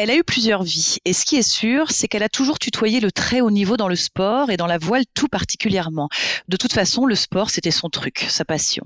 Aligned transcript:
Elle 0.00 0.12
a 0.12 0.14
eu 0.16 0.22
plusieurs 0.22 0.62
vies 0.62 0.98
et 1.04 1.12
ce 1.12 1.24
qui 1.24 1.34
est 1.34 1.42
sûr, 1.42 1.90
c'est 1.90 2.06
qu'elle 2.06 2.22
a 2.22 2.28
toujours 2.28 2.60
tutoyé 2.60 3.00
le 3.00 3.10
très 3.10 3.40
haut 3.40 3.50
niveau 3.50 3.76
dans 3.76 3.88
le 3.88 3.96
sport 3.96 4.48
et 4.48 4.56
dans 4.56 4.68
la 4.68 4.78
voile 4.78 5.02
tout 5.12 5.26
particulièrement. 5.26 6.08
De 6.46 6.56
toute 6.56 6.72
façon, 6.72 7.04
le 7.04 7.16
sport, 7.16 7.50
c'était 7.50 7.72
son 7.72 7.90
truc, 7.90 8.24
sa 8.28 8.44
passion. 8.44 8.84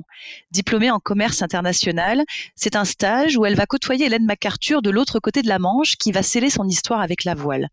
Diplômée 0.53 0.91
en 0.91 1.01
commerce 1.01 1.43
international, 1.43 2.25
c'est 2.57 2.77
un 2.77 2.87
stage 2.87 3.37
où 3.37 3.45
elle 3.45 3.57
va 3.57 3.67
côtoyer 3.67 4.07
Hélène 4.07 4.25
MacArthur 4.25 4.81
de 4.81 4.89
l'autre 4.89 5.21
côté 5.21 5.43
de 5.43 5.49
la 5.49 5.59
Manche 5.59 5.97
qui 5.97 6.13
va 6.13 6.23
sceller 6.23 6.49
son 6.49 6.67
histoire 6.67 7.03
avec 7.03 7.25
la 7.25 7.35
voile. 7.35 7.69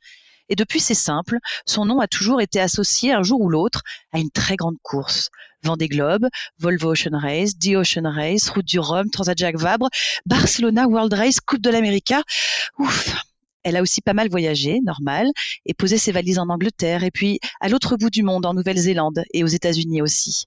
Et 0.49 0.57
depuis, 0.57 0.81
c'est 0.81 0.93
simple, 0.93 1.37
son 1.65 1.85
nom 1.85 2.01
a 2.01 2.07
toujours 2.07 2.41
été 2.41 2.59
associé 2.59 3.13
un 3.13 3.23
jour 3.23 3.39
ou 3.39 3.47
l'autre 3.47 3.83
à 4.11 4.19
une 4.19 4.31
très 4.31 4.57
grande 4.57 4.79
course. 4.83 5.29
Vendée 5.63 5.87
Globe, 5.87 6.27
Volvo 6.57 6.91
Ocean 6.91 7.17
Race, 7.17 7.57
The 7.57 7.75
Ocean 7.75 8.03
Race, 8.03 8.49
Route 8.49 8.65
du 8.65 8.79
Rhum, 8.79 9.09
Transat 9.09 9.37
Jacques 9.37 9.59
Vabre, 9.59 9.89
Barcelona 10.25 10.87
World 10.87 11.13
Race, 11.13 11.39
Coupe 11.39 11.61
de 11.61 11.69
l'América. 11.69 12.21
Ouf, 12.79 13.15
elle 13.63 13.75
a 13.75 13.81
aussi 13.81 14.01
pas 14.01 14.13
mal 14.13 14.29
voyagé, 14.29 14.79
normal, 14.83 15.27
et 15.65 15.73
posé 15.73 15.97
ses 15.97 16.11
valises 16.11 16.39
en 16.39 16.49
Angleterre, 16.49 17.03
et 17.03 17.11
puis 17.11 17.39
à 17.59 17.69
l'autre 17.69 17.97
bout 17.97 18.09
du 18.09 18.23
monde, 18.23 18.45
en 18.45 18.53
Nouvelle-Zélande 18.53 19.23
et 19.33 19.43
aux 19.43 19.47
États-Unis 19.47 20.01
aussi. 20.01 20.45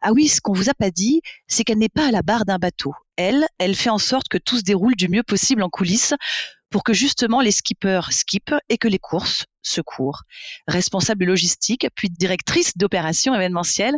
Ah 0.00 0.12
oui, 0.12 0.28
ce 0.28 0.40
qu'on 0.40 0.52
vous 0.52 0.70
a 0.70 0.74
pas 0.74 0.90
dit, 0.90 1.20
c'est 1.46 1.64
qu'elle 1.64 1.78
n'est 1.78 1.88
pas 1.88 2.08
à 2.08 2.10
la 2.10 2.22
barre 2.22 2.44
d'un 2.44 2.58
bateau. 2.58 2.94
Elle, 3.16 3.46
elle 3.58 3.74
fait 3.74 3.90
en 3.90 3.98
sorte 3.98 4.28
que 4.28 4.38
tout 4.38 4.58
se 4.58 4.62
déroule 4.62 4.96
du 4.96 5.08
mieux 5.08 5.22
possible 5.22 5.62
en 5.62 5.70
coulisses 5.70 6.14
pour 6.70 6.82
que 6.82 6.92
justement 6.92 7.40
les 7.40 7.52
skippers 7.52 8.08
skippent 8.10 8.54
et 8.68 8.78
que 8.78 8.88
les 8.88 8.98
courses 8.98 9.46
secours. 9.66 10.22
Responsable 10.66 11.24
logistique, 11.24 11.86
puis 11.94 12.08
directrice 12.10 12.76
d'opérations 12.76 13.34
événementielles, 13.34 13.96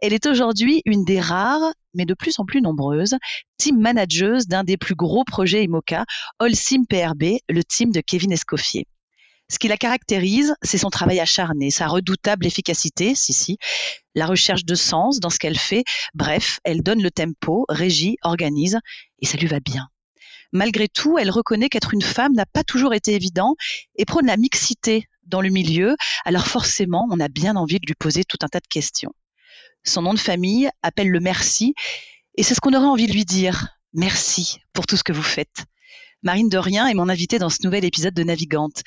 elle 0.00 0.12
est 0.12 0.26
aujourd'hui 0.26 0.82
une 0.84 1.04
des 1.04 1.20
rares, 1.20 1.72
mais 1.94 2.04
de 2.04 2.14
plus 2.14 2.38
en 2.38 2.44
plus 2.44 2.60
nombreuses, 2.60 3.16
team 3.56 3.80
manageuse 3.80 4.46
d'un 4.46 4.64
des 4.64 4.76
plus 4.76 4.94
gros 4.94 5.24
projets 5.24 5.64
IMOCA, 5.64 6.04
All 6.38 6.54
Sim 6.54 6.84
PRB, 6.88 7.38
le 7.48 7.64
team 7.64 7.92
de 7.92 8.00
Kevin 8.00 8.32
Escoffier. 8.32 8.86
Ce 9.48 9.60
qui 9.60 9.68
la 9.68 9.76
caractérise, 9.76 10.54
c'est 10.62 10.78
son 10.78 10.90
travail 10.90 11.20
acharné, 11.20 11.70
sa 11.70 11.86
redoutable 11.86 12.46
efficacité, 12.46 13.14
si 13.14 13.32
si, 13.32 13.58
la 14.16 14.26
recherche 14.26 14.64
de 14.64 14.74
sens 14.74 15.20
dans 15.20 15.30
ce 15.30 15.38
qu'elle 15.38 15.58
fait. 15.58 15.84
Bref, 16.14 16.58
elle 16.64 16.82
donne 16.82 17.00
le 17.00 17.12
tempo, 17.12 17.64
régit, 17.68 18.16
organise, 18.22 18.78
et 19.20 19.26
ça 19.26 19.38
lui 19.38 19.46
va 19.46 19.60
bien. 19.60 19.88
Malgré 20.56 20.88
tout, 20.88 21.18
elle 21.18 21.30
reconnaît 21.30 21.68
qu'être 21.68 21.92
une 21.92 22.00
femme 22.00 22.32
n'a 22.32 22.46
pas 22.46 22.64
toujours 22.64 22.94
été 22.94 23.14
évident 23.14 23.56
et 23.96 24.06
prône 24.06 24.26
la 24.26 24.38
mixité 24.38 25.06
dans 25.26 25.42
le 25.42 25.50
milieu. 25.50 25.96
Alors 26.24 26.46
forcément, 26.46 27.06
on 27.10 27.20
a 27.20 27.28
bien 27.28 27.56
envie 27.56 27.78
de 27.78 27.86
lui 27.86 27.94
poser 27.94 28.24
tout 28.24 28.38
un 28.40 28.48
tas 28.48 28.60
de 28.60 28.66
questions. 28.66 29.12
Son 29.84 30.00
nom 30.00 30.14
de 30.14 30.18
famille 30.18 30.70
appelle 30.82 31.10
le 31.10 31.20
merci 31.20 31.74
et 32.36 32.42
c'est 32.42 32.54
ce 32.54 32.60
qu'on 32.60 32.72
aurait 32.72 32.86
envie 32.86 33.06
de 33.06 33.12
lui 33.12 33.26
dire. 33.26 33.68
Merci 33.92 34.58
pour 34.72 34.86
tout 34.86 34.96
ce 34.96 35.04
que 35.04 35.12
vous 35.12 35.22
faites. 35.22 35.64
Marine 36.22 36.48
Dorien 36.48 36.86
est 36.86 36.94
mon 36.94 37.10
invitée 37.10 37.38
dans 37.38 37.50
ce 37.50 37.58
nouvel 37.62 37.84
épisode 37.84 38.14
de 38.14 38.22
Navigante. 38.22 38.82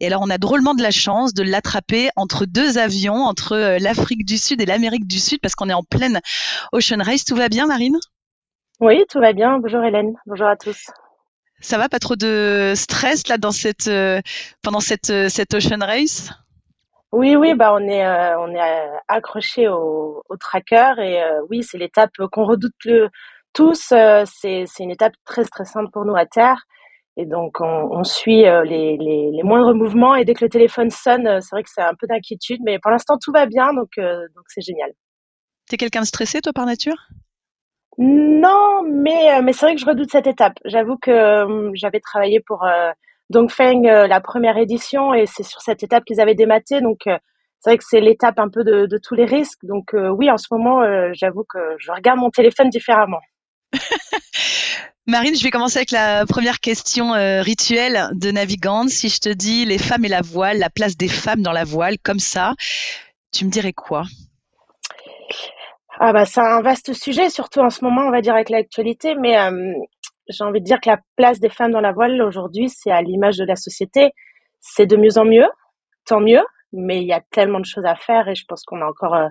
Et 0.00 0.06
alors, 0.08 0.22
on 0.22 0.30
a 0.30 0.38
drôlement 0.38 0.74
de 0.74 0.82
la 0.82 0.90
chance 0.90 1.34
de 1.34 1.44
l'attraper 1.44 2.10
entre 2.16 2.46
deux 2.46 2.78
avions, 2.78 3.22
entre 3.22 3.52
euh, 3.52 3.78
l'Afrique 3.78 4.26
du 4.26 4.36
Sud 4.36 4.60
et 4.60 4.66
l'Amérique 4.66 5.06
du 5.06 5.20
Sud, 5.20 5.38
parce 5.40 5.54
qu'on 5.54 5.68
est 5.68 5.74
en 5.74 5.84
pleine 5.84 6.20
Ocean 6.72 7.00
Race. 7.00 7.24
Tout 7.24 7.36
va 7.36 7.48
bien, 7.48 7.66
Marine? 7.66 7.96
Oui, 8.80 9.04
tout 9.08 9.20
va 9.20 9.32
bien. 9.32 9.58
Bonjour 9.58 9.84
Hélène. 9.84 10.14
Bonjour 10.26 10.48
à 10.48 10.56
tous. 10.56 10.90
Ça 11.62 11.78
va, 11.78 11.88
pas 11.88 12.00
trop 12.00 12.16
de 12.16 12.72
stress 12.74 13.28
là 13.28 13.38
dans 13.38 13.52
cette 13.52 13.86
euh, 13.86 14.20
pendant 14.62 14.80
cette 14.80 15.10
euh, 15.10 15.28
cette 15.28 15.54
Ocean 15.54 15.78
Race? 15.80 16.30
Oui, 17.12 17.36
oui, 17.36 17.54
bah 17.54 17.72
on 17.72 17.86
est 17.86 18.04
euh, 18.04 18.38
on 18.40 18.52
est 18.52 18.90
accroché 19.06 19.68
au, 19.68 20.22
au 20.28 20.36
tracker 20.36 20.94
et 20.98 21.22
oui, 21.48 21.62
c'est 21.62 21.78
l'étape 21.78 22.10
qu'on 22.32 22.44
redoute 22.44 22.74
le 22.84 23.08
tous. 23.52 23.92
c'est 24.24 24.64
c'est 24.66 24.82
une 24.82 24.90
étape 24.90 25.12
très 25.24 25.44
stressante 25.44 25.92
pour 25.92 26.04
nous 26.04 26.16
à 26.16 26.26
terre 26.26 26.64
et 27.16 27.26
donc 27.26 27.60
on, 27.60 27.88
on 27.92 28.02
suit 28.02 28.42
les, 28.42 28.96
les, 28.96 29.30
les 29.30 29.42
moindres 29.44 29.74
mouvements 29.74 30.16
et 30.16 30.24
dès 30.24 30.34
que 30.34 30.44
le 30.44 30.50
téléphone 30.50 30.90
sonne, 30.90 31.40
c'est 31.42 31.50
vrai 31.54 31.62
que 31.62 31.70
c'est 31.72 31.82
un 31.82 31.94
peu 31.94 32.06
d'inquiétude, 32.06 32.60
mais 32.64 32.78
pour 32.80 32.90
l'instant 32.90 33.18
tout 33.22 33.30
va 33.30 33.46
bien 33.46 33.72
donc 33.72 33.90
donc 33.96 34.44
c'est 34.48 34.62
génial. 34.62 34.90
T'es 35.68 35.76
quelqu'un 35.76 36.00
de 36.00 36.06
stressé 36.06 36.40
toi 36.40 36.52
par 36.52 36.66
nature? 36.66 36.96
Non, 38.02 38.82
mais, 38.82 39.32
euh, 39.32 39.42
mais 39.42 39.52
c'est 39.52 39.64
vrai 39.64 39.76
que 39.76 39.80
je 39.80 39.86
redoute 39.86 40.10
cette 40.10 40.26
étape. 40.26 40.58
J'avoue 40.64 40.96
que 40.96 41.10
euh, 41.12 41.70
j'avais 41.74 42.00
travaillé 42.00 42.40
pour 42.40 42.64
euh, 42.64 42.90
Dongfeng 43.30 43.82
la 43.82 44.20
première 44.20 44.56
édition 44.56 45.14
et 45.14 45.26
c'est 45.26 45.44
sur 45.44 45.60
cette 45.60 45.84
étape 45.84 46.04
qu'ils 46.04 46.20
avaient 46.20 46.34
dématé. 46.34 46.80
Donc 46.80 47.02
c'est 47.04 47.70
vrai 47.70 47.78
que 47.78 47.84
c'est 47.88 48.00
l'étape 48.00 48.40
un 48.40 48.48
peu 48.48 48.64
de, 48.64 48.98
tous 49.00 49.14
les 49.14 49.24
risques. 49.24 49.60
Donc 49.62 49.94
oui, 49.94 50.30
en 50.30 50.36
ce 50.36 50.48
moment, 50.50 50.82
j'avoue 51.14 51.44
que 51.48 51.58
je 51.78 51.92
regarde 51.92 52.18
mon 52.18 52.30
téléphone 52.30 52.68
différemment. 52.68 53.20
Marine, 55.06 55.36
je 55.36 55.42
vais 55.42 55.50
commencer 55.50 55.78
avec 55.78 55.92
la 55.92 56.26
première 56.26 56.60
question 56.60 57.12
rituelle 57.40 58.10
de 58.12 58.32
Navigante. 58.32 58.90
Si 58.90 59.08
je 59.08 59.20
te 59.20 59.28
dis 59.30 59.64
les 59.64 59.78
femmes 59.78 60.04
et 60.04 60.08
la 60.08 60.20
voile, 60.20 60.58
la 60.58 60.70
place 60.70 60.96
des 60.96 61.08
femmes 61.08 61.42
dans 61.42 61.52
la 61.52 61.64
voile, 61.64 61.96
comme 62.02 62.20
ça, 62.20 62.54
tu 63.32 63.46
me 63.46 63.50
dirais 63.50 63.72
quoi? 63.72 64.04
Ah 66.04 66.12
bah 66.12 66.24
c'est 66.24 66.40
un 66.40 66.62
vaste 66.62 66.94
sujet, 66.94 67.30
surtout 67.30 67.60
en 67.60 67.70
ce 67.70 67.84
moment, 67.84 68.02
on 68.02 68.10
va 68.10 68.20
dire 68.22 68.34
avec 68.34 68.50
l'actualité, 68.50 69.14
mais 69.14 69.38
euh, 69.38 69.72
j'ai 70.28 70.42
envie 70.42 70.58
de 70.58 70.64
dire 70.64 70.80
que 70.80 70.88
la 70.90 70.98
place 71.16 71.38
des 71.38 71.48
femmes 71.48 71.70
dans 71.70 71.80
la 71.80 71.92
voile 71.92 72.20
aujourd'hui, 72.22 72.68
c'est 72.70 72.90
à 72.90 73.02
l'image 73.02 73.36
de 73.36 73.44
la 73.44 73.54
société. 73.54 74.10
C'est 74.58 74.86
de 74.86 74.96
mieux 74.96 75.16
en 75.16 75.24
mieux, 75.24 75.46
tant 76.04 76.20
mieux, 76.20 76.42
mais 76.72 77.00
il 77.02 77.06
y 77.06 77.12
a 77.12 77.20
tellement 77.30 77.60
de 77.60 77.66
choses 77.66 77.84
à 77.84 77.94
faire 77.94 78.26
et 78.26 78.34
je 78.34 78.44
pense 78.48 78.64
qu'on 78.64 78.80
a 78.82 78.84
encore 78.84 79.14
euh, 79.14 79.28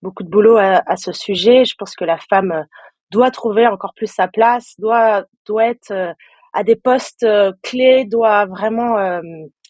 beaucoup 0.00 0.22
de 0.22 0.28
boulot 0.28 0.56
à, 0.58 0.96
ce 0.96 1.10
sujet. 1.10 1.64
Je 1.64 1.74
pense 1.76 1.96
que 1.96 2.04
la 2.04 2.18
femme 2.18 2.52
euh, 2.52 2.62
doit 3.10 3.32
trouver 3.32 3.66
encore 3.66 3.92
plus 3.96 4.06
sa 4.06 4.28
place, 4.28 4.74
doit 4.78 5.24
doit 5.44 5.66
être 5.66 5.92
à 6.52 6.62
des 6.62 6.76
postes 6.76 7.26
clés, 7.64 8.04
doit 8.04 8.46
vraiment 8.46 9.20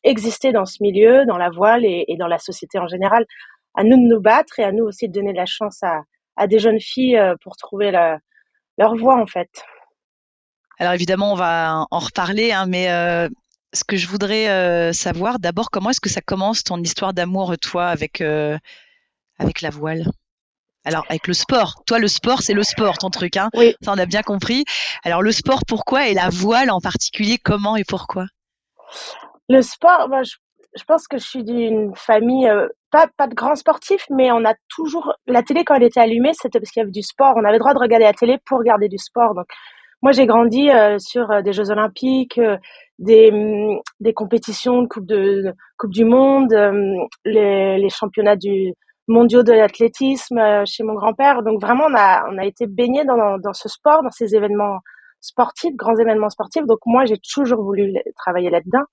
exister 0.05 0.53
dans 0.53 0.67
ce 0.67 0.83
milieu, 0.83 1.25
dans 1.25 1.39
la 1.39 1.51
voile 1.51 1.87
et, 1.87 2.05
et 2.09 2.17
dans 2.19 2.29
la 2.29 2.39
société 2.39 2.79
en 2.79 2.89
général. 2.89 3.25
À 3.75 3.85
nous 3.85 3.97
de 3.97 4.09
nous 4.09 4.21
battre 4.21 4.59
et 4.61 4.65
à 4.65 4.73
nous 4.73 4.85
aussi 4.85 5.09
de 5.09 5.15
donner 5.15 5.33
la 5.33 5.47
chance 5.47 5.83
à, 5.83 6.03
à 6.37 6.47
des 6.47 6.59
jeunes 6.59 6.81
filles 6.81 7.17
euh, 7.17 7.35
pour 7.43 7.57
trouver 7.57 7.91
leur 7.91 8.97
voie 8.97 9.21
en 9.21 9.27
fait. 9.27 9.51
Alors 10.79 10.93
évidemment, 10.93 11.33
on 11.33 11.37
va 11.37 11.87
en 11.91 11.99
reparler, 11.99 12.53
hein, 12.53 12.67
mais 12.67 12.91
euh, 12.91 13.29
ce 13.73 13.85
que 13.85 13.97
je 13.97 14.07
voudrais 14.07 14.93
savoir, 14.93 15.39
d'abord, 15.39 15.71
comment 15.71 15.91
est-ce 15.91 16.01
que 16.01 16.11
ça 16.11 16.21
commence 16.21 16.63
ton 16.63 16.81
histoire 16.83 17.15
d'amour, 17.15 17.55
toi, 17.59 17.89
avec, 17.89 18.21
avec 18.21 19.61
la 19.61 19.71
voile? 19.71 20.05
Alors, 20.87 21.05
avec 21.09 21.27
le 21.27 21.35
sport. 21.35 21.83
Toi, 21.85 21.99
le 21.99 22.07
sport, 22.07 22.43
c'est 22.43 22.55
le 22.55 22.63
sport, 22.63 22.97
ton 22.99 23.11
truc. 23.11 23.37
Hein? 23.37 23.51
Oui. 23.55 23.75
Ça, 23.83 23.93
on 23.93 23.99
a 23.99 24.07
bien 24.07 24.23
compris. 24.23 24.65
Alors, 25.03 25.21
le 25.21 25.33
sport, 25.33 25.63
pourquoi? 25.67 26.07
Et 26.07 26.15
la 26.15 26.29
voile 26.29 26.71
en 26.71 26.81
particulier, 26.81 27.39
comment 27.39 27.75
et 27.75 27.83
pourquoi? 27.83 28.27
Le 29.49 29.63
sport, 29.63 30.09
moi, 30.09 30.23
je, 30.23 30.37
pense 30.85 31.09
que 31.09 31.19
je 31.19 31.25
suis 31.25 31.45
d'une 31.45 31.95
famille, 31.95 32.51
pas, 32.91 33.07
pas 33.17 33.27
de 33.27 33.35
grands 33.35 33.55
sportifs, 33.55 34.07
mais 34.11 34.31
on 34.33 34.45
a 34.45 34.55
toujours. 34.69 35.15
La 35.27 35.43
télé, 35.43 35.65
quand 35.65 35.75
elle 35.75 35.85
était 35.85 36.01
allumée, 36.01 36.33
c'était 36.35 36.61
parce 36.61 36.71
qu'il 36.71 36.81
y 36.81 36.83
avait 36.83 36.91
du 36.91 37.03
sport. 37.03 37.35
On 37.37 37.45
avait 37.45 37.55
le 37.55 37.59
droit 37.61 37.75
de 37.75 37.79
regarder 37.79 38.05
la 38.05 38.13
télé 38.13 38.39
pour 38.45 38.59
regarder 38.59 38.89
du 38.89 38.99
sport. 38.99 39.35
Donc, 39.35 39.47
moi, 40.03 40.13
j'ai 40.13 40.27
grandi 40.27 40.69
sur 40.99 41.43
des 41.43 41.53
Jeux 41.53 41.71
Olympiques, 41.71 42.41
des, 42.99 43.31
mm, 43.31 43.81
des 44.01 44.13
compétitions 44.13 44.83
de 44.83 44.89
Coupe, 44.89 45.07
de, 45.07 45.53
coupe 45.79 45.93
du 45.93 46.05
Monde, 46.05 46.53
les, 47.25 47.79
les 47.79 47.89
championnats 47.91 48.37
du 48.37 48.75
mondiaux 49.09 49.43
de 49.43 49.53
l'athlétisme 49.53 50.39
euh, 50.39 50.65
chez 50.67 50.83
mon 50.83 50.95
grand-père. 50.95 51.43
Donc 51.43 51.61
vraiment, 51.61 51.85
on 51.89 51.95
a, 51.95 52.29
on 52.31 52.39
a 52.39 52.45
été 52.45 52.67
baigné 52.67 53.05
dans, 53.05 53.39
dans 53.39 53.53
ce 53.53 53.69
sport, 53.69 54.03
dans 54.03 54.11
ces 54.11 54.35
événements 54.35 54.79
sportifs, 55.21 55.75
grands 55.77 55.97
événements 55.97 56.31
sportifs. 56.31 56.67
Donc 56.67 56.79
moi, 56.87 57.05
j'ai 57.05 57.19
toujours 57.33 57.63
voulu 57.63 57.95
travailler 58.17 58.51
là-dedans. 58.51 58.85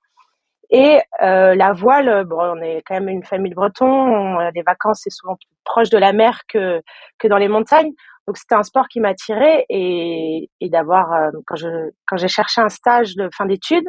Et 0.74 1.00
euh, 1.22 1.56
la 1.56 1.72
voile, 1.72 2.26
bon, 2.26 2.38
on 2.40 2.62
est 2.62 2.84
quand 2.86 2.96
même 2.96 3.08
une 3.08 3.24
famille 3.24 3.52
de 3.52 3.56
Bretons. 3.56 3.86
On, 3.86 4.40
les 4.54 4.64
vacances, 4.64 5.02
c'est 5.04 5.12
souvent 5.12 5.36
plus 5.36 5.48
proche 5.64 5.90
de 5.90 5.98
la 5.98 6.12
mer 6.14 6.42
que 6.50 6.82
que 7.20 7.28
dans 7.30 7.38
les 7.38 7.48
montagnes. 7.48 7.92
Donc 8.28 8.38
c'était 8.38 8.56
un 8.56 8.64
sport 8.64 8.88
qui 8.88 9.00
m'attirait 9.00 9.66
et, 9.70 10.50
et 10.60 10.70
d'avoir 10.70 11.14
euh, 11.14 11.32
quand 11.48 11.56
je 11.56 11.92
quand 12.08 12.18
j'ai 12.18 12.28
cherché 12.28 12.60
un 12.60 12.70
stage 12.70 13.16
de 13.16 13.30
fin 13.34 13.46
d'études, 13.46 13.88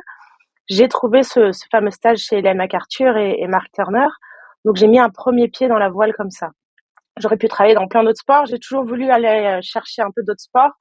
j'ai 0.68 0.88
trouvé 0.88 1.22
ce, 1.22 1.50
fameux 1.72 1.90
stage 1.90 2.18
chez 2.18 2.38
Hélène 2.38 2.58
MacArthur 2.58 3.16
et, 3.16 3.40
et 3.40 3.48
Mark 3.48 3.68
Turner 3.72 4.08
donc 4.64 4.76
j'ai 4.76 4.86
mis 4.86 4.98
un 4.98 5.10
premier 5.10 5.48
pied 5.48 5.68
dans 5.68 5.78
la 5.78 5.90
voile 5.90 6.14
comme 6.14 6.30
ça. 6.30 6.50
J'aurais 7.18 7.36
pu 7.36 7.48
travailler 7.48 7.74
dans 7.74 7.86
plein 7.86 8.02
d'autres 8.02 8.20
sports. 8.20 8.46
J'ai 8.46 8.58
toujours 8.58 8.84
voulu 8.84 9.10
aller 9.10 9.28
euh, 9.28 9.60
chercher 9.62 10.02
un 10.02 10.10
peu 10.10 10.22
d'autres 10.22 10.40
sports. 10.40 10.72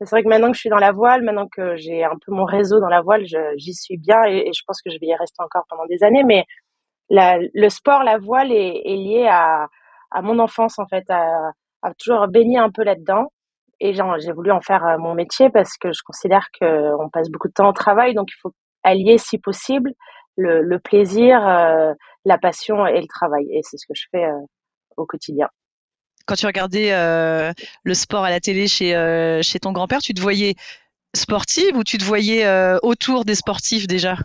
C'est 0.00 0.10
vrai 0.10 0.22
que 0.22 0.28
maintenant 0.28 0.50
que 0.50 0.54
je 0.54 0.60
suis 0.60 0.70
dans 0.70 0.76
la 0.78 0.92
voile, 0.92 1.22
maintenant 1.22 1.48
que 1.48 1.76
j'ai 1.76 2.04
un 2.04 2.16
peu 2.24 2.32
mon 2.32 2.44
réseau 2.44 2.78
dans 2.78 2.88
la 2.88 3.02
voile, 3.02 3.24
j'y 3.56 3.74
suis 3.74 3.96
bien 3.96 4.22
et, 4.24 4.52
je 4.52 4.62
pense 4.64 4.80
que 4.80 4.90
je 4.90 4.98
vais 5.00 5.08
y 5.08 5.14
rester 5.14 5.42
encore 5.42 5.64
pendant 5.68 5.86
des 5.86 6.04
années. 6.04 6.22
Mais 6.24 6.44
la, 7.10 7.38
le 7.38 7.68
sport, 7.68 8.04
la 8.04 8.18
voile 8.18 8.52
est, 8.52 8.82
est 8.84 8.96
lié 8.96 9.26
à, 9.28 9.68
à, 10.12 10.22
mon 10.22 10.38
enfance 10.38 10.78
en 10.78 10.86
fait, 10.86 11.04
à, 11.10 11.52
à 11.82 11.94
toujours 11.94 12.28
baigner 12.28 12.58
un 12.58 12.70
peu 12.70 12.84
là-dedans. 12.84 13.32
Et 13.80 13.92
j'ai 13.92 14.32
voulu 14.32 14.50
en 14.52 14.60
faire 14.60 14.84
euh, 14.86 14.98
mon 14.98 15.14
métier 15.14 15.50
parce 15.50 15.76
que 15.76 15.92
je 15.92 16.02
considère 16.04 16.48
qu'on 16.58 17.08
passe 17.12 17.30
beaucoup 17.30 17.48
de 17.48 17.52
temps 17.52 17.68
au 17.68 17.72
travail, 17.72 18.14
donc 18.14 18.28
il 18.30 18.38
faut 18.40 18.52
allier 18.82 19.18
si 19.18 19.38
possible 19.38 19.92
le, 20.36 20.62
le 20.62 20.78
plaisir, 20.80 21.46
euh, 21.46 21.94
la 22.24 22.38
passion 22.38 22.86
et 22.86 23.00
le 23.00 23.06
travail. 23.08 23.46
Et 23.50 23.60
c'est 23.62 23.76
ce 23.76 23.86
que 23.86 23.94
je 23.94 24.06
fais 24.10 24.24
euh, 24.24 24.38
au 24.96 25.06
quotidien. 25.06 25.48
Quand 26.28 26.34
tu 26.34 26.44
regardais 26.44 26.92
euh, 26.92 27.52
le 27.84 27.94
sport 27.94 28.22
à 28.22 28.28
la 28.28 28.38
télé 28.38 28.68
chez, 28.68 28.92
chez 29.42 29.58
ton 29.58 29.72
grand-père, 29.72 30.00
tu 30.00 30.12
te 30.12 30.20
voyais 30.20 30.56
sportive 31.16 31.74
ou 31.74 31.84
tu 31.84 31.96
te 31.96 32.04
voyais 32.04 32.46
autour 32.82 33.24
des 33.24 33.34
sportifs 33.34 33.86
déjà? 33.86 34.16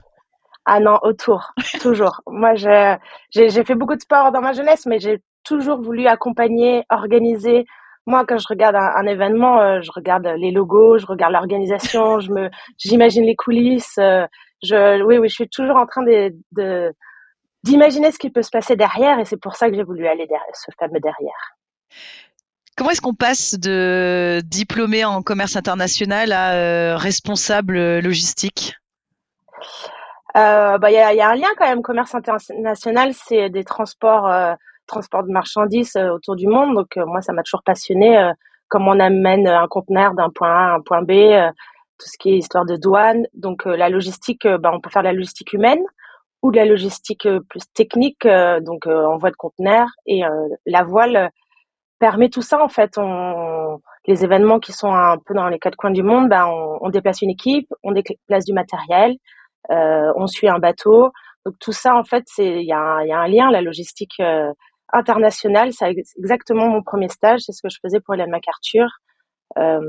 Ah 0.65 0.81
non, 0.81 0.99
autour, 1.01 1.53
toujours. 1.81 2.21
Moi, 2.27 2.55
j'ai 2.55 3.63
fait 3.63 3.75
beaucoup 3.75 3.95
de 3.95 4.01
sport 4.01 4.33
dans 4.33 4.41
ma 4.41 4.51
jeunesse, 4.51 4.85
mais 4.85 4.99
j'ai 4.99 5.21
toujours 5.45 5.81
voulu 5.81 6.07
accompagner, 6.07 6.83
organiser. 6.89 7.65
Moi, 8.05 8.25
quand 8.27 8.37
je 8.37 8.47
regarde 8.49 8.75
un, 8.75 9.05
événement, 9.05 9.81
je 9.81 9.91
regarde 9.95 10.27
les 10.37 10.51
logos, 10.51 10.97
je 10.97 11.05
regarde 11.05 11.31
l'organisation, 11.31 12.19
j'imagine 12.77 13.25
les 13.25 13.35
coulisses, 13.35 13.97
je, 14.63 15.01
oui, 15.03 15.17
oui, 15.17 15.29
je 15.29 15.33
suis 15.33 15.49
toujours 15.49 15.77
en 15.77 15.85
train 15.85 16.03
de, 16.03 16.93
d'imaginer 17.63 18.11
ce 18.11 18.19
qui 18.19 18.29
peut 18.29 18.41
se 18.41 18.49
passer 18.49 18.75
derrière 18.75 19.19
et 19.19 19.25
c'est 19.25 19.39
pour 19.39 19.55
ça 19.55 19.69
que 19.69 19.75
j'ai 19.75 19.83
voulu 19.83 20.07
aller 20.07 20.27
ce 20.53 20.71
fameux 20.77 20.99
derrière. 20.99 21.55
Comment 22.75 22.89
est-ce 22.89 23.01
qu'on 23.01 23.13
passe 23.13 23.53
de 23.59 24.41
diplômé 24.45 25.05
en 25.05 25.21
commerce 25.21 25.55
international 25.55 26.31
à 26.31 26.53
euh, 26.53 26.97
responsable 26.97 27.99
logistique? 27.99 28.75
Euh, 30.35 30.79
bah, 30.79 30.89
Il 30.89 30.95
y, 30.95 30.97
a, 30.97 31.13
y, 31.13 31.21
a, 31.21 31.29
un 31.29 31.35
lien 31.35 31.49
quand 31.55 31.67
même. 31.67 31.83
Commerce 31.83 32.15
international, 32.15 33.13
c'est 33.13 33.51
des 33.51 33.63
transports, 33.63 34.27
euh, 34.27 34.55
transports 34.87 35.23
de 35.23 35.31
marchandises 35.31 35.95
autour 35.95 36.35
du 36.35 36.47
monde. 36.47 36.73
Donc 36.73 36.95
moi, 36.95 37.21
ça 37.21 37.31
m'a 37.31 37.43
toujours 37.43 37.61
passionné. 37.61 38.31
comment 38.69 38.91
on 38.91 38.99
amène 38.99 39.47
un 39.47 39.67
conteneur 39.67 40.15
d'un 40.15 40.31
point 40.31 40.49
A 40.49 40.71
à 40.71 40.75
un 40.75 40.81
point 40.81 41.03
B 41.03 41.11
tout 41.99 42.09
ce 42.09 42.17
qui 42.17 42.31
est 42.31 42.37
histoire 42.37 42.65
de 42.65 42.75
douane. 42.75 43.27
Donc 43.35 43.65
la 43.65 43.89
logistique, 43.89 44.47
bah, 44.47 44.71
on 44.73 44.81
peut 44.81 44.89
faire 44.89 45.03
de 45.03 45.09
la 45.09 45.13
logistique 45.13 45.53
humaine 45.53 45.83
ou 46.41 46.51
de 46.51 46.57
la 46.57 46.65
logistique 46.65 47.27
plus 47.49 47.71
technique, 47.75 48.27
donc 48.61 48.87
envoi 48.87 49.29
de 49.29 49.35
conteneurs. 49.35 49.89
Et 50.07 50.23
la 50.65 50.83
voile 50.83 51.29
permet 52.05 52.29
tout 52.29 52.41
ça 52.41 52.63
en 52.63 52.67
fait. 52.67 52.97
On, 52.97 53.79
les 54.07 54.23
événements 54.23 54.59
qui 54.59 54.73
sont 54.73 54.93
un 54.93 55.17
peu 55.25 55.33
dans 55.33 55.47
les 55.47 55.59
quatre 55.59 55.77
coins 55.77 55.91
du 55.91 56.03
monde, 56.03 56.27
bah, 56.29 56.49
on, 56.49 56.89
déplace 56.89 57.21
une 57.21 57.29
équipe, 57.29 57.67
on 57.83 57.93
déplace 57.93 58.45
du 58.45 58.53
matériel, 58.53 59.15
on 59.69 60.27
suit 60.27 60.49
un 60.49 60.59
bateau. 60.59 61.11
Donc 61.45 61.55
tout 61.59 61.71
ça 61.71 61.95
en 61.95 62.03
fait, 62.03 62.23
c'est 62.27 62.47
il 62.47 62.63
y, 62.63 62.67
y, 62.67 62.73
a 62.73 63.19
un 63.25 63.27
lien. 63.27 63.51
La 63.51 63.61
logistique 63.61 64.21
internationale, 64.91 65.71
c'est 65.71 65.95
exactement 66.17 66.67
mon 66.67 66.83
premier 66.83 67.09
stage. 67.09 67.39
C'est 67.45 67.53
ce 67.53 67.61
que 67.61 67.69
je 67.69 67.79
faisais 67.81 68.01
pour 68.01 68.15
Hélène 68.15 68.31
MacArthur. 68.31 68.87
Euh, 69.59 69.79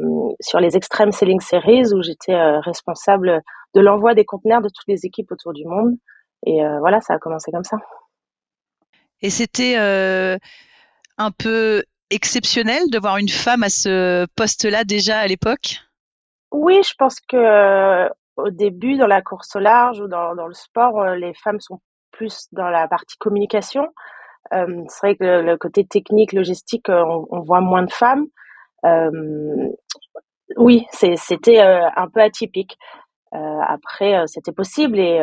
sur 0.40 0.60
les 0.60 0.76
Extreme 0.76 1.10
Selling 1.10 1.40
Series 1.40 1.94
où 1.94 2.02
j'étais 2.02 2.34
euh, 2.34 2.60
responsable 2.60 3.40
de 3.74 3.80
l'envoi 3.80 4.14
des 4.14 4.26
conteneurs 4.26 4.60
de 4.60 4.68
toutes 4.68 4.88
les 4.88 5.06
équipes 5.06 5.32
autour 5.32 5.54
du 5.54 5.64
monde. 5.64 5.94
Et 6.44 6.62
euh, 6.62 6.78
voilà, 6.80 7.00
ça 7.00 7.14
a 7.14 7.18
commencé 7.18 7.50
comme 7.50 7.64
ça. 7.64 7.78
Et 9.22 9.30
c'était 9.30 9.76
un 11.16 11.30
peu 11.30 11.82
exceptionnel 12.14 12.90
de 12.90 12.98
voir 12.98 13.16
une 13.18 13.28
femme 13.28 13.62
à 13.62 13.68
ce 13.68 14.26
poste-là 14.36 14.84
déjà 14.84 15.18
à 15.18 15.26
l'époque? 15.26 15.80
Oui, 16.52 16.80
je 16.82 16.94
pense 16.98 17.20
que 17.20 18.08
au 18.36 18.50
début, 18.50 18.96
dans 18.96 19.06
la 19.06 19.22
course 19.22 19.54
au 19.56 19.60
large 19.60 20.00
ou 20.00 20.08
dans, 20.08 20.32
le 20.32 20.54
sport, 20.54 21.04
les 21.14 21.34
femmes 21.34 21.60
sont 21.60 21.80
plus 22.10 22.48
dans 22.52 22.68
la 22.68 22.88
partie 22.88 23.16
communication. 23.18 23.88
c'est 24.50 25.00
vrai 25.02 25.16
que 25.16 25.24
le, 25.40 25.56
côté 25.56 25.84
technique, 25.84 26.32
logistique, 26.32 26.88
on, 26.88 27.40
voit 27.40 27.60
moins 27.60 27.82
de 27.82 27.92
femmes. 27.92 28.26
Euh, 28.84 29.68
oui, 30.56 30.86
c'était 30.92 31.60
euh, 31.60 31.88
un 31.96 32.08
peu 32.08 32.20
atypique. 32.20 32.76
Euh, 33.34 33.60
après, 33.66 34.26
c'était 34.26 34.52
possible 34.52 34.98
et, 35.00 35.20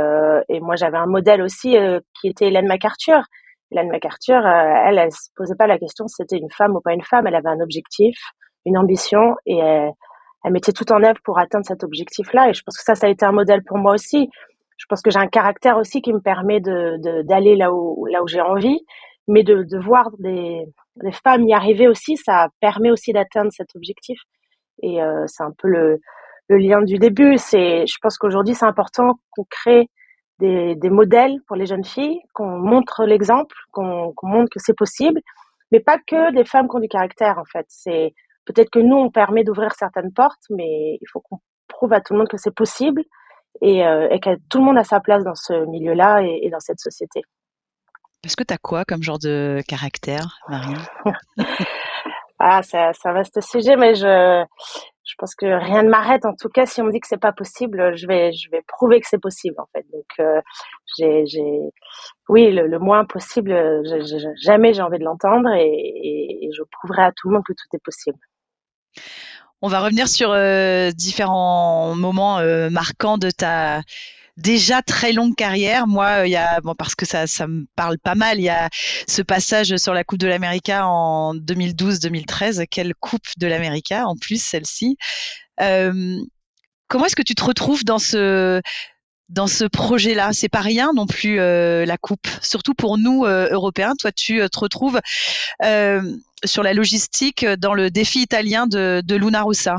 et 0.49 0.59
moi 0.59 0.75
j'avais 0.75 0.97
un 0.97 1.05
modèle 1.05 1.41
aussi 1.41 1.77
qui 2.19 2.27
était 2.27 2.47
Hélène 2.47 2.67
MacArthur. 2.67 3.23
Hélène 3.71 3.89
MacArthur, 3.89 4.45
elle, 4.45 4.97
elle 4.97 5.11
se 5.11 5.29
posait 5.35 5.55
pas 5.55 5.67
la 5.67 5.79
question 5.79 6.07
si 6.07 6.15
c'était 6.17 6.37
une 6.37 6.51
femme 6.51 6.75
ou 6.75 6.81
pas 6.81 6.93
une 6.93 7.03
femme. 7.03 7.27
Elle 7.27 7.35
avait 7.35 7.49
un 7.49 7.61
objectif, 7.61 8.17
une 8.65 8.77
ambition 8.77 9.35
et 9.45 9.57
elle, 9.57 9.91
elle 10.43 10.51
mettait 10.51 10.71
tout 10.71 10.91
en 10.91 11.03
œuvre 11.03 11.19
pour 11.23 11.39
atteindre 11.39 11.65
cet 11.65 11.83
objectif-là. 11.83 12.49
Et 12.49 12.53
je 12.53 12.63
pense 12.63 12.77
que 12.77 12.83
ça, 12.83 12.95
ça 12.95 13.07
a 13.07 13.09
été 13.09 13.25
un 13.25 13.31
modèle 13.31 13.63
pour 13.63 13.77
moi 13.77 13.93
aussi. 13.93 14.29
Je 14.77 14.85
pense 14.89 15.01
que 15.01 15.11
j'ai 15.11 15.19
un 15.19 15.27
caractère 15.27 15.77
aussi 15.77 16.01
qui 16.01 16.11
me 16.11 16.19
permet 16.19 16.59
d'aller 16.59 17.55
là 17.55 17.71
où 17.71 18.05
là 18.07 18.23
où 18.23 18.27
j'ai 18.27 18.41
envie, 18.41 18.79
mais 19.27 19.43
de, 19.43 19.63
de 19.63 19.77
voir 19.77 20.09
des, 20.17 20.65
les 21.01 21.11
femmes 21.11 21.43
y 21.47 21.53
arriver 21.53 21.87
aussi, 21.87 22.17
ça 22.17 22.47
permet 22.59 22.89
aussi 22.89 23.13
d'atteindre 23.13 23.51
cet 23.51 23.75
objectif. 23.75 24.19
Et 24.81 25.01
euh, 25.01 25.23
c'est 25.27 25.43
un 25.43 25.53
peu 25.55 25.67
le, 25.67 25.99
le, 26.49 26.57
lien 26.57 26.81
du 26.81 26.97
début. 26.97 27.37
C'est, 27.37 27.85
je 27.85 27.95
pense 28.01 28.17
qu'aujourd'hui, 28.17 28.55
c'est 28.55 28.65
important 28.65 29.19
qu'on 29.31 29.45
crée 29.47 29.87
des, 30.41 30.75
des, 30.75 30.89
modèles 30.89 31.37
pour 31.47 31.55
les 31.55 31.65
jeunes 31.65 31.85
filles, 31.85 32.19
qu'on 32.33 32.57
montre 32.57 33.05
l'exemple, 33.05 33.55
qu'on 33.71 34.13
montre 34.23 34.49
que 34.49 34.59
c'est 34.59 34.75
possible, 34.75 35.21
mais 35.71 35.79
pas 35.79 35.97
que 36.05 36.33
des 36.33 36.43
femmes 36.43 36.67
qui 36.67 36.75
ont 36.75 36.79
du 36.79 36.89
caractère, 36.89 37.37
en 37.37 37.45
fait. 37.45 37.65
C'est 37.69 38.13
peut-être 38.45 38.69
que 38.69 38.79
nous, 38.79 38.97
on 38.97 39.09
permet 39.09 39.43
d'ouvrir 39.43 39.73
certaines 39.73 40.11
portes, 40.11 40.43
mais 40.49 40.97
il 40.99 41.07
faut 41.11 41.21
qu'on 41.21 41.39
prouve 41.67 41.93
à 41.93 42.01
tout 42.01 42.13
le 42.13 42.19
monde 42.19 42.27
que 42.27 42.37
c'est 42.37 42.53
possible 42.53 43.03
et, 43.61 43.85
euh, 43.85 44.09
et, 44.09 44.19
que 44.19 44.35
tout 44.49 44.57
le 44.57 44.65
monde 44.65 44.77
a 44.77 44.83
sa 44.83 44.99
place 44.99 45.23
dans 45.23 45.35
ce 45.35 45.65
milieu-là 45.65 46.21
et, 46.23 46.39
et 46.43 46.49
dans 46.49 46.59
cette 46.59 46.79
société. 46.79 47.21
Est-ce 48.23 48.35
que 48.35 48.43
tu 48.43 48.53
as 48.53 48.57
quoi 48.57 48.83
comme 48.85 49.01
genre 49.01 49.19
de 49.19 49.61
caractère, 49.67 50.39
Marie? 50.49 50.75
Ah, 52.43 52.63
c'est 52.63 52.79
un 52.79 53.13
vaste 53.13 53.39
sujet, 53.41 53.75
mais 53.75 53.93
je, 53.93 54.43
je 55.03 55.15
pense 55.17 55.35
que 55.35 55.45
rien 55.45 55.83
ne 55.83 55.89
m'arrête. 55.89 56.25
En 56.25 56.35
tout 56.35 56.49
cas, 56.49 56.65
si 56.65 56.81
on 56.81 56.85
me 56.85 56.91
dit 56.91 56.99
que 56.99 57.07
c'est 57.07 57.17
pas 57.17 57.31
possible, 57.31 57.95
je 57.95 58.07
vais, 58.07 58.31
je 58.33 58.49
vais 58.51 58.61
prouver 58.67 58.99
que 59.01 59.07
c'est 59.09 59.21
possible, 59.21 59.55
en 59.59 59.67
fait. 59.73 59.85
Donc, 59.91 60.05
euh, 60.19 60.41
j'ai, 60.97 61.51
oui, 62.29 62.51
le, 62.51 62.79
moins 62.79 63.05
possible, 63.05 63.53
jamais 64.43 64.73
j'ai 64.73 64.81
envie 64.81 64.99
de 64.99 65.03
l'entendre 65.03 65.49
et, 65.55 66.49
je 66.53 66.63
prouverai 66.63 67.03
à 67.03 67.11
tout 67.13 67.29
le 67.29 67.35
monde 67.35 67.43
que 67.45 67.53
tout 67.53 67.75
est 67.75 67.83
possible. 67.83 68.17
On 69.61 69.69
va 69.69 69.79
revenir 69.79 70.07
sur 70.07 70.31
euh, 70.31 70.91
différents 70.91 71.95
moments 71.95 72.39
euh, 72.39 72.69
marquants 72.69 73.17
de 73.17 73.29
ta 73.29 73.81
déjà 74.41 74.81
très 74.81 75.13
longue 75.13 75.35
carrière. 75.35 75.87
Moi, 75.87 76.27
il 76.27 76.31
y 76.31 76.35
a 76.35 76.59
bon 76.61 76.75
parce 76.75 76.95
que 76.95 77.05
ça 77.05 77.27
ça 77.27 77.47
me 77.47 77.65
parle 77.75 77.97
pas 77.99 78.15
mal. 78.15 78.39
Il 78.39 78.43
y 78.43 78.49
a 78.49 78.69
ce 79.07 79.21
passage 79.21 79.75
sur 79.77 79.93
la 79.93 80.03
Coupe 80.03 80.19
de 80.19 80.27
l'Amérique 80.27 80.69
en 80.69 81.35
2012-2013. 81.35 82.65
Quelle 82.69 82.93
Coupe 82.95 83.27
de 83.37 83.47
l'Amérique 83.47 83.91
en 83.91 84.15
plus 84.15 84.41
celle-ci. 84.41 84.97
Euh, 85.61 86.17
comment 86.87 87.05
est-ce 87.05 87.15
que 87.15 87.21
tu 87.21 87.35
te 87.35 87.43
retrouves 87.43 87.83
dans 87.83 87.99
ce 87.99 88.61
dans 89.29 89.47
ce 89.47 89.63
projet-là? 89.63 90.33
C'est 90.33 90.49
pas 90.49 90.61
rien 90.61 90.91
non 90.93 91.05
plus 91.07 91.37
la 91.37 91.97
coupe, 91.97 92.27
surtout 92.41 92.73
pour 92.73 92.97
nous 92.97 93.25
Européens. 93.25 93.93
Toi, 93.99 94.11
tu 94.11 94.41
te 94.49 94.59
retrouves 94.59 94.99
sur 96.43 96.63
la 96.63 96.73
logistique 96.73 97.45
dans 97.45 97.73
le 97.73 97.91
défi 97.91 98.21
italien 98.21 98.67
de, 98.67 99.01
de 99.05 99.15
Luna 99.15 99.43
Rossa. 99.43 99.77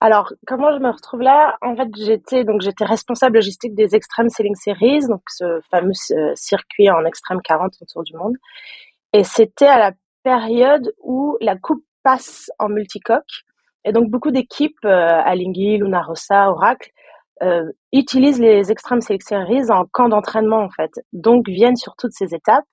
Alors, 0.00 0.32
comment 0.46 0.72
je 0.72 0.78
me 0.78 0.90
retrouve 0.90 1.22
là 1.22 1.56
En 1.62 1.74
fait, 1.74 1.88
j'étais 1.96 2.44
donc 2.44 2.60
j'étais 2.60 2.84
responsable 2.84 3.36
logistique 3.36 3.74
des 3.74 3.94
Extreme 3.94 4.28
Selling 4.28 4.54
Series, 4.54 5.06
donc 5.08 5.22
ce 5.28 5.60
fameux 5.70 5.92
euh, 6.10 6.32
circuit 6.34 6.90
en 6.90 7.04
extrême 7.06 7.40
40 7.42 7.72
autour 7.80 8.04
du 8.04 8.14
monde. 8.14 8.34
Et 9.14 9.24
c'était 9.24 9.66
à 9.66 9.78
la 9.78 9.92
période 10.22 10.92
où 11.02 11.38
la 11.40 11.56
coupe 11.56 11.82
passe 12.02 12.50
en 12.58 12.68
multicoque. 12.68 13.44
Et 13.84 13.92
donc, 13.92 14.10
beaucoup 14.10 14.30
d'équipes, 14.30 14.84
euh, 14.84 15.22
Alinghi, 15.24 15.78
Luna 15.78 16.02
Rossa, 16.02 16.50
Oracle, 16.50 16.90
euh, 17.42 17.64
utilisent 17.92 18.40
les 18.40 18.70
Extreme 18.70 19.00
Selling 19.00 19.22
Series 19.22 19.70
en 19.70 19.84
camp 19.86 20.08
d'entraînement, 20.08 20.60
en 20.62 20.70
fait. 20.70 20.90
Donc, 21.12 21.48
viennent 21.48 21.76
sur 21.76 21.96
toutes 21.96 22.12
ces 22.12 22.34
étapes. 22.34 22.64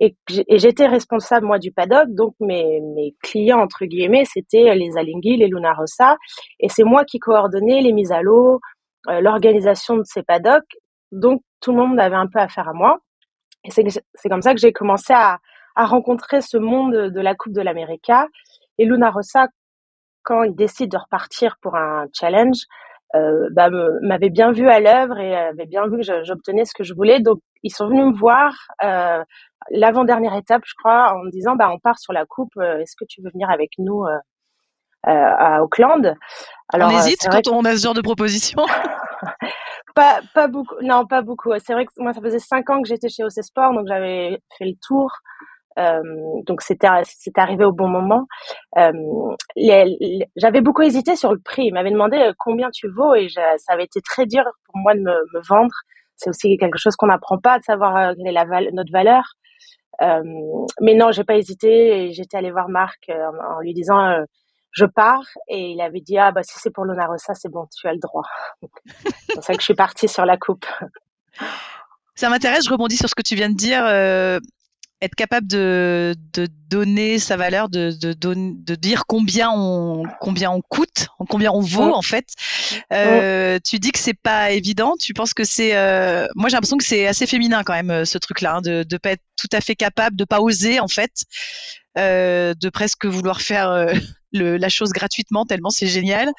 Et, 0.00 0.14
j'étais 0.50 0.86
responsable 0.86 1.46
moi 1.46 1.58
du 1.58 1.72
paddock, 1.72 2.08
donc 2.08 2.34
mes, 2.40 3.14
clients 3.22 3.60
entre 3.60 3.86
guillemets 3.86 4.24
c'était 4.26 4.74
les 4.74 4.96
Alinghi, 4.96 5.36
les 5.38 5.46
Luna 5.48 5.72
Rossa, 5.72 6.16
et 6.60 6.68
c'est 6.68 6.84
moi 6.84 7.04
qui 7.04 7.18
coordonnais 7.18 7.80
les 7.80 7.92
mises 7.92 8.12
à 8.12 8.20
l'eau, 8.20 8.60
euh, 9.08 9.20
l'organisation 9.20 9.96
de 9.96 10.04
ces 10.04 10.22
paddocks. 10.22 10.76
Donc 11.12 11.42
tout 11.60 11.72
le 11.72 11.78
monde 11.78 11.98
avait 11.98 12.16
un 12.16 12.26
peu 12.26 12.38
affaire 12.38 12.68
à 12.68 12.72
moi. 12.74 12.98
Et 13.64 13.70
c'est 13.70 14.28
comme 14.28 14.42
ça 14.42 14.54
que 14.54 14.60
j'ai 14.60 14.72
commencé 14.72 15.12
à, 15.12 15.38
à 15.76 15.86
rencontrer 15.86 16.40
ce 16.40 16.56
monde 16.56 16.94
de 16.94 17.20
la 17.20 17.34
Coupe 17.34 17.52
de 17.52 17.62
l'América. 17.62 18.28
Et 18.78 18.84
Luna 18.84 19.10
Rossa, 19.10 19.48
quand 20.22 20.42
il 20.42 20.54
décide 20.54 20.90
de 20.90 20.98
repartir 20.98 21.56
pour 21.60 21.76
un 21.76 22.06
challenge, 22.12 22.58
euh, 23.14 23.48
bah, 23.52 23.70
m'avait 24.02 24.30
bien 24.30 24.52
vu 24.52 24.68
à 24.68 24.80
l'œuvre 24.80 25.18
et 25.18 25.34
avait 25.34 25.66
bien 25.66 25.86
vu 25.86 25.98
que 25.98 26.24
j'obtenais 26.24 26.64
ce 26.64 26.74
que 26.74 26.82
je 26.82 26.94
voulais. 26.94 27.20
Donc, 27.20 27.38
ils 27.62 27.70
sont 27.72 27.88
venus 27.88 28.06
me 28.06 28.18
voir 28.18 28.52
euh, 28.82 29.22
l'avant-dernière 29.70 30.34
étape, 30.34 30.62
je 30.64 30.74
crois, 30.78 31.14
en 31.14 31.24
me 31.24 31.30
disant, 31.30 31.56
bah, 31.56 31.70
on 31.72 31.78
part 31.78 31.98
sur 31.98 32.12
la 32.12 32.24
coupe. 32.24 32.56
Euh, 32.58 32.78
est-ce 32.78 32.96
que 32.96 33.04
tu 33.08 33.22
veux 33.22 33.30
venir 33.30 33.50
avec 33.50 33.70
nous 33.78 34.04
euh, 34.04 34.18
à 35.04 35.62
Auckland? 35.62 36.14
Alors, 36.72 36.90
on 36.92 36.98
hésite 36.98 37.28
quand 37.30 37.48
on 37.48 37.64
a 37.64 37.76
ce 37.76 37.82
genre 37.82 37.94
de 37.94 38.02
proposition? 38.02 38.64
pas, 39.94 40.20
pas 40.34 40.48
beaucoup. 40.48 40.76
Non, 40.82 41.06
pas 41.06 41.22
beaucoup. 41.22 41.52
C'est 41.58 41.72
vrai 41.72 41.86
que 41.86 41.92
moi, 41.98 42.12
ça 42.12 42.20
faisait 42.20 42.38
cinq 42.38 42.70
ans 42.70 42.82
que 42.82 42.88
j'étais 42.88 43.08
chez 43.08 43.24
OC 43.24 43.42
Sport, 43.42 43.72
donc 43.72 43.86
j'avais 43.86 44.40
fait 44.58 44.66
le 44.66 44.74
tour. 44.86 45.10
Euh, 45.78 46.00
donc 46.46 46.62
c'était 46.62 46.88
c'était 47.04 47.40
arrivé 47.40 47.64
au 47.64 47.72
bon 47.72 47.88
moment. 47.88 48.26
Euh, 48.78 48.92
j'avais 50.36 50.60
beaucoup 50.60 50.82
hésité 50.82 51.16
sur 51.16 51.32
le 51.32 51.38
prix. 51.38 51.66
Il 51.66 51.74
m'avait 51.74 51.90
demandé 51.90 52.16
euh, 52.16 52.32
combien 52.38 52.70
tu 52.70 52.88
vaux 52.88 53.14
et 53.14 53.28
ça 53.28 53.72
avait 53.72 53.84
été 53.84 54.00
très 54.00 54.26
dur 54.26 54.44
pour 54.64 54.78
moi 54.78 54.94
de 54.94 55.00
me, 55.00 55.12
me 55.34 55.40
vendre. 55.48 55.74
C'est 56.16 56.30
aussi 56.30 56.56
quelque 56.56 56.78
chose 56.78 56.96
qu'on 56.96 57.06
n'apprend 57.06 57.38
pas 57.38 57.58
de 57.58 57.64
savoir 57.64 58.14
quelle 58.16 58.26
est 58.26 58.72
notre 58.72 58.92
valeur. 58.92 59.22
Euh, 60.02 60.22
mais 60.80 60.94
non, 60.94 61.10
j'ai 61.10 61.24
pas 61.24 61.36
hésité 61.36 62.12
j'étais 62.12 62.36
allée 62.36 62.50
voir 62.50 62.68
Marc 62.68 63.08
en, 63.08 63.60
lui 63.60 63.72
disant 63.72 64.24
je 64.72 64.84
pars 64.84 65.24
et 65.48 65.70
il 65.70 65.80
avait 65.80 66.00
dit 66.00 66.18
ah 66.18 66.32
bah 66.32 66.42
si 66.42 66.58
c'est 66.58 66.70
pour 66.70 66.84
Rossa 66.84 67.32
c'est 67.34 67.50
bon 67.50 67.66
tu 67.74 67.86
as 67.88 67.92
le 67.92 67.98
droit. 67.98 68.24
c'est 68.62 69.34
pour 69.34 69.44
ça 69.44 69.54
que 69.54 69.60
je 69.60 69.64
suis 69.64 69.74
partie 69.74 70.08
sur 70.08 70.26
la 70.26 70.36
coupe. 70.36 70.66
Ça 72.14 72.28
m'intéresse, 72.30 72.64
je 72.64 72.70
rebondis 72.70 72.96
sur 72.96 73.08
ce 73.08 73.14
que 73.14 73.22
tu 73.22 73.34
viens 73.34 73.50
de 73.50 73.56
dire. 73.56 73.82
Euh, 75.02 75.06
être 75.06 75.14
capable 75.14 75.46
de, 75.46 76.14
de 76.32 76.48
donner 76.68 77.18
sa 77.18 77.36
valeur, 77.36 77.68
de, 77.68 77.92
de, 77.92 78.14
de, 78.14 78.74
dire 78.74 79.04
combien 79.06 79.50
on, 79.50 80.04
combien 80.20 80.50
on 80.50 80.60
coûte, 80.62 81.08
combien 81.28 81.52
on 81.52 81.60
vaut 81.60 81.92
en 81.92 82.02
fait. 82.02 82.26
Euh, 82.92 83.58
tu 83.64 83.78
dis 83.78 83.92
que 83.92 83.98
c'est 83.98 84.18
pas 84.18 84.50
évident. 84.50 84.94
Tu 85.00 85.14
penses 85.14 85.34
que 85.34 85.44
c'est, 85.44 85.76
euh, 85.76 86.26
moi 86.34 86.48
j'ai 86.48 86.54
l'impression 86.56 86.76
que 86.76 86.84
c'est 86.84 87.06
assez 87.06 87.26
féminin 87.26 87.62
quand 87.64 87.74
même 87.74 88.04
ce 88.04 88.18
truc-là, 88.18 88.56
hein, 88.56 88.60
de 88.62 88.84
ne 88.90 88.98
pas 88.98 89.12
être 89.12 89.22
tout 89.36 89.48
à 89.52 89.60
fait 89.60 89.74
capable, 89.76 90.16
de 90.16 90.24
pas 90.24 90.40
oser 90.40 90.80
en 90.80 90.88
fait, 90.88 91.24
euh, 91.98 92.54
de 92.60 92.68
presque 92.68 93.06
vouloir 93.06 93.40
faire 93.40 93.70
euh, 93.70 93.92
le, 94.32 94.56
la 94.56 94.68
chose 94.68 94.90
gratuitement 94.90 95.44
tellement 95.44 95.70
c'est 95.70 95.86
génial. 95.86 96.30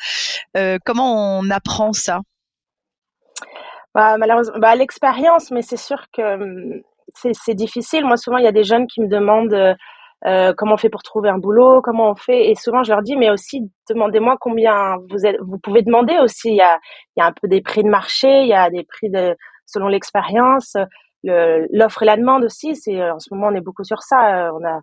Euh, 0.56 0.78
comment 0.86 1.40
on 1.40 1.50
apprend 1.50 1.94
ça? 1.94 2.22
Bah, 3.94 4.18
malheureusement, 4.18 4.60
bah, 4.60 4.76
l'expérience, 4.76 5.50
mais 5.50 5.64
c'est 5.64 5.78
sûr 5.78 6.06
que 6.14 6.22
hum, 6.22 6.82
c'est 7.34 7.54
difficile. 7.54 8.06
Moi, 8.06 8.18
souvent, 8.18 8.38
il 8.38 8.44
y 8.44 8.48
a 8.48 8.52
des 8.52 8.64
jeunes 8.64 8.88
qui 8.88 9.02
me 9.02 9.08
demandent 9.08 9.54
euh, 9.54 9.74
euh, 10.26 10.54
comment 10.58 10.74
on 10.76 10.78
fait 10.78 10.90
pour 10.90 11.04
trouver 11.04 11.30
un 11.30 11.38
boulot, 11.38 11.82
comment 11.82 12.12
on 12.12 12.16
fait. 12.16 12.50
Et 12.50 12.56
souvent, 12.56 12.84
je 12.84 12.92
leur 12.92 13.02
dis, 13.02 13.16
mais 13.16 13.30
aussi, 13.30 13.70
demandez-moi 13.90 14.38
combien 14.40 14.98
vous 15.10 15.26
êtes. 15.26 15.38
Vous 15.42 15.60
pouvez 15.60 15.84
demander 15.84 16.18
aussi. 16.20 16.50
Il 16.50 16.56
y 16.56 16.62
a, 16.62 16.80
y 17.18 17.22
a 17.22 17.28
un 17.28 17.34
peu 17.34 17.48
des 17.48 17.62
prix 17.62 17.84
de 17.84 17.90
marché, 17.90 18.42
il 18.42 18.48
y 18.48 18.54
a 18.54 18.70
des 18.70 18.84
prix 18.84 19.10
de 19.10 19.36
selon 19.66 19.88
l'expérience, 19.88 20.78
l'offre 21.24 22.04
et 22.04 22.06
la 22.06 22.18
demande 22.18 22.44
aussi. 22.46 22.76
C'est 22.76 23.10
en 23.12 23.20
ce 23.20 23.34
moment, 23.34 23.48
on 23.48 23.56
est 23.56 23.62
beaucoup 23.62 23.84
sur 23.84 24.02
ça. 24.02 24.52
On 24.54 24.66
a 24.66 24.82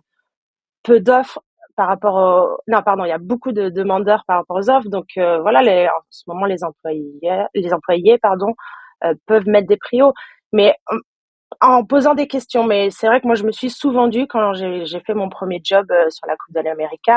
peu 0.83 0.99
d'offres 0.99 1.39
par 1.75 1.87
rapport 1.87 2.15
au 2.15 2.57
non 2.67 2.81
pardon 2.83 3.03
il 3.05 3.09
y 3.09 3.11
a 3.11 3.17
beaucoup 3.17 3.51
de 3.51 3.69
demandeurs 3.69 4.23
par 4.27 4.37
rapport 4.37 4.57
aux 4.57 4.69
offres 4.69 4.89
donc 4.89 5.07
euh, 5.17 5.41
voilà 5.41 5.61
les, 5.61 5.87
en 5.87 6.01
ce 6.09 6.23
moment 6.27 6.45
les 6.45 6.63
employés 6.63 7.19
les 7.53 7.73
employés 7.73 8.17
pardon 8.17 8.53
peuvent 9.25 9.47
mettre 9.47 9.67
des 9.67 9.77
prix 9.77 10.01
hauts 10.01 10.13
mais 10.53 10.75
en 11.69 11.85
posant 11.85 12.15
des 12.15 12.27
questions. 12.27 12.63
Mais 12.65 12.89
c'est 12.91 13.07
vrai 13.07 13.21
que 13.21 13.27
moi, 13.27 13.35
je 13.35 13.43
me 13.43 13.51
suis 13.51 13.69
sous-vendue 13.69 14.27
quand 14.27 14.53
j'ai 14.53 14.99
fait 15.01 15.13
mon 15.13 15.29
premier 15.29 15.61
job 15.63 15.85
euh, 15.91 16.09
sur 16.09 16.27
la 16.27 16.35
Coupe 16.35 16.55
de 16.55 16.61
l'Amérique. 16.61 17.09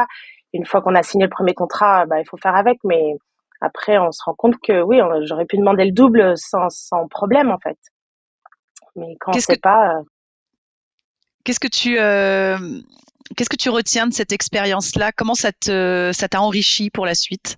Une 0.53 0.65
fois 0.65 0.81
qu'on 0.81 0.95
a 0.95 1.03
signé 1.03 1.25
le 1.25 1.31
premier 1.31 1.55
contrat, 1.55 2.07
bah, 2.07 2.21
il 2.21 2.29
faut 2.29 2.37
faire 2.39 2.57
avec. 2.57 2.79
Mais 2.85 3.15
après, 3.61 3.99
on 3.99 4.13
se 4.13 4.23
rend 4.25 4.35
compte 4.35 4.57
que 4.63 4.83
oui, 4.83 5.01
j'aurais 5.23 5.47
pu 5.47 5.57
demander 5.57 5.85
le 5.85 5.93
double 5.93 6.37
sans, 6.37 6.69
sans 6.71 7.07
problème, 7.09 7.51
en 7.51 7.59
fait. 7.59 7.79
Mais 8.97 9.17
quand 9.21 9.33
on 9.33 9.37
ne 9.37 9.41
sait 9.41 9.57
pas. 9.57 9.95
Euh, 9.95 10.03
qu'est-ce 11.45 11.61
que 11.61 11.69
tu. 11.69 11.99
Euh, 11.99 12.59
qu'est-ce 13.37 13.51
que 13.51 13.57
tu 13.57 13.71
retiens 13.71 14.07
de 14.07 14.13
cette 14.13 14.33
expérience-là? 14.33 15.13
Comment 15.13 15.35
ça 15.35 15.53
te 15.53 16.11
ça 16.13 16.29
t'a 16.29 16.41
enrichi 16.41 16.91
pour 16.91 17.07
la 17.07 17.15
suite? 17.15 17.57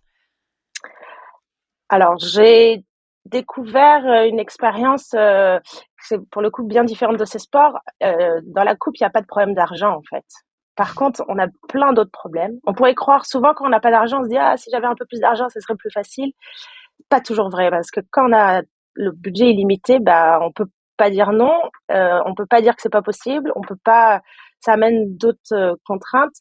Alors 1.88 2.18
j'ai 2.18 2.84
découvert 3.26 4.24
une 4.24 4.38
expérience 4.38 5.14
c'est 6.02 6.18
pour 6.30 6.42
le 6.42 6.50
coup 6.50 6.64
bien 6.64 6.84
différente 6.84 7.18
de 7.18 7.24
ces 7.24 7.38
sports. 7.38 7.78
Euh, 8.02 8.40
dans 8.44 8.64
la 8.64 8.76
coupe, 8.76 8.96
il 8.98 9.02
n'y 9.02 9.06
a 9.06 9.10
pas 9.10 9.20
de 9.20 9.26
problème 9.26 9.54
d'argent 9.54 9.96
en 9.96 10.02
fait. 10.08 10.24
Par 10.76 10.94
contre, 10.94 11.22
on 11.28 11.38
a 11.38 11.46
plein 11.68 11.92
d'autres 11.92 12.10
problèmes. 12.10 12.58
On 12.66 12.74
pourrait 12.74 12.94
croire 12.94 13.26
souvent 13.26 13.52
quand 13.54 13.66
on 13.66 13.70
n'a 13.70 13.80
pas 13.80 13.90
d'argent, 13.90 14.20
on 14.20 14.24
se 14.24 14.28
dit 14.28 14.38
ah 14.38 14.56
si 14.56 14.70
j'avais 14.70 14.86
un 14.86 14.94
peu 14.94 15.04
plus 15.06 15.20
d'argent, 15.20 15.48
ce 15.48 15.60
serait 15.60 15.76
plus 15.76 15.90
facile. 15.90 16.32
Pas 17.08 17.20
toujours 17.20 17.50
vrai 17.50 17.70
parce 17.70 17.90
que 17.90 18.00
quand 18.10 18.28
on 18.28 18.32
a 18.32 18.62
le 18.94 19.12
budget 19.12 19.50
illimité, 19.50 19.98
bah 20.00 20.38
on 20.42 20.52
peut 20.52 20.66
pas 20.96 21.10
dire 21.10 21.32
non, 21.32 21.54
euh, 21.92 22.20
on 22.26 22.34
peut 22.34 22.46
pas 22.46 22.60
dire 22.60 22.76
que 22.76 22.82
c'est 22.82 22.92
pas 22.92 23.02
possible, 23.02 23.52
on 23.56 23.62
peut 23.62 23.78
pas. 23.84 24.20
Ça 24.60 24.74
amène 24.74 25.16
d'autres 25.16 25.54
euh, 25.54 25.74
contraintes. 25.86 26.36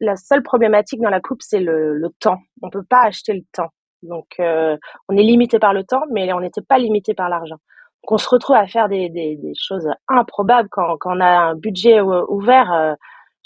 la 0.00 0.16
seule 0.16 0.42
problématique 0.42 1.00
dans 1.00 1.10
la 1.10 1.20
coupe, 1.20 1.40
c'est 1.40 1.60
le, 1.60 2.00
temps. 2.18 2.38
On 2.62 2.70
peut 2.70 2.82
pas 2.82 3.02
acheter 3.02 3.32
le 3.32 3.42
temps. 3.52 3.70
Donc, 4.02 4.26
euh, 4.40 4.76
on 5.08 5.16
est 5.16 5.22
limité 5.22 5.60
par 5.60 5.72
le 5.72 5.84
temps, 5.84 6.02
mais 6.10 6.32
on 6.32 6.40
n'était 6.40 6.62
pas 6.62 6.78
limité 6.78 7.14
par 7.14 7.28
l'argent 7.28 7.58
qu'on 8.06 8.18
se 8.18 8.28
retrouve 8.28 8.56
à 8.56 8.66
faire 8.66 8.88
des, 8.88 9.38
choses 9.56 9.88
improbables 10.08 10.68
quand, 10.70 10.96
on 11.04 11.20
a 11.20 11.26
un 11.26 11.54
budget 11.54 12.00
ouvert. 12.00 12.72
Euh, 12.72 12.94